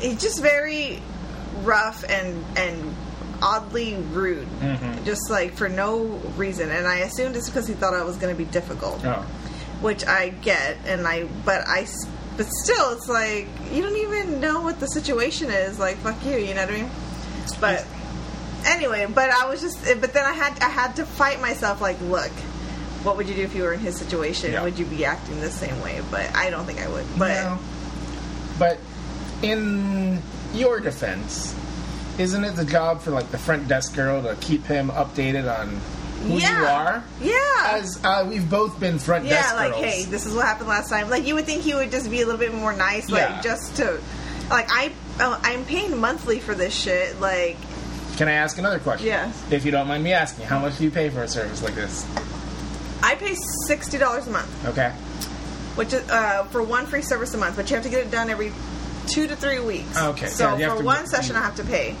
[0.00, 1.02] it's just very
[1.62, 2.94] rough and and
[3.42, 4.48] oddly rude.
[4.60, 5.04] Mhm.
[5.04, 8.34] Just like for no reason, and I assumed it's because he thought I was going
[8.34, 9.24] to be difficult Oh.
[9.80, 11.86] which I get, and I, but I,
[12.38, 15.78] but still, it's like you don't even know what the situation is.
[15.78, 16.90] Like, fuck you, you know what I mean?
[17.60, 17.84] But
[18.64, 21.80] anyway, but I was just, but then I had, I had to fight myself.
[21.80, 22.30] Like, look,
[23.02, 24.52] what would you do if you were in his situation?
[24.52, 24.62] Yeah.
[24.62, 26.00] Would you be acting the same way?
[26.12, 27.04] But I don't think I would.
[27.18, 27.58] But No.
[28.56, 28.78] But
[29.42, 30.22] in
[30.54, 31.56] your defense,
[32.18, 35.80] isn't it the job for like the front desk girl to keep him updated on
[36.22, 37.04] who yeah, you are?
[37.20, 37.78] yeah.
[37.78, 39.84] As uh, we've both been front yeah, desk like, girls.
[39.84, 41.08] hey, this is what happened last time.
[41.10, 43.40] Like, you would think he would just be a little bit more nice, like, Yeah.
[43.40, 44.00] just to,
[44.50, 47.20] like, I, oh, I'm paying monthly for this shit.
[47.20, 47.56] Like,
[48.16, 49.06] Can I ask another question?
[49.06, 49.44] Yes.
[49.50, 51.74] If you don't mind me asking, how much do you pay for a service like
[51.74, 52.04] this?
[53.02, 53.34] I pay
[53.68, 54.66] sixty dollars a month.
[54.66, 54.90] Okay.
[55.76, 58.10] which is uh, for one free service a month, but you have to get it
[58.10, 58.52] done every
[59.06, 59.96] two to three weeks.
[59.96, 61.94] Okay, So yeah, you have for to- one session, I have to pay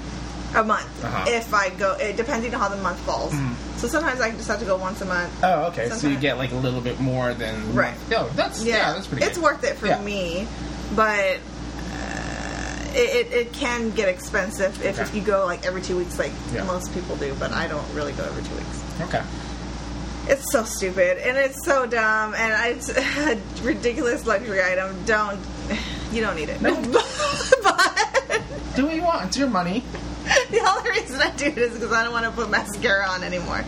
[0.54, 1.24] a month Uh-huh.
[1.28, 3.34] if I go, it, depending on how the month falls.
[3.76, 5.30] So sometimes I just have to go once a month.
[5.42, 5.88] Oh, okay.
[5.90, 7.94] So you get like a little bit more than Right.
[8.10, 9.24] No, that's yeah, that's pretty.
[9.24, 9.44] It's good.
[9.44, 10.00] worth it for Yeah.
[10.02, 10.48] me,
[10.96, 15.96] but uh, it, it, it can get expensive if, if you go like every two
[15.96, 16.64] weeks, like Yeah.
[16.64, 17.34] most people do.
[17.38, 18.82] But I don't really go every two weeks.
[19.02, 19.22] Okay.
[20.30, 24.96] It's so stupid and it's so dumb and it's a ridiculous luxury item.
[25.04, 25.38] Don't
[26.12, 26.60] you don't need it.
[26.60, 26.74] No.
[27.62, 28.42] but
[28.76, 29.26] Do what you want.
[29.28, 29.84] It's your money.
[30.50, 33.22] the only reason I do it is because I don't want to put mascara on
[33.22, 33.64] anymore.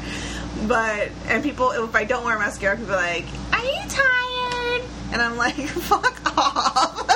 [0.67, 4.83] But and people, if I don't wear mascara, people are like, "Are you tired?"
[5.13, 7.07] And I'm like, "Fuck off."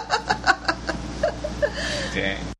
[2.15, 2.54] Dang.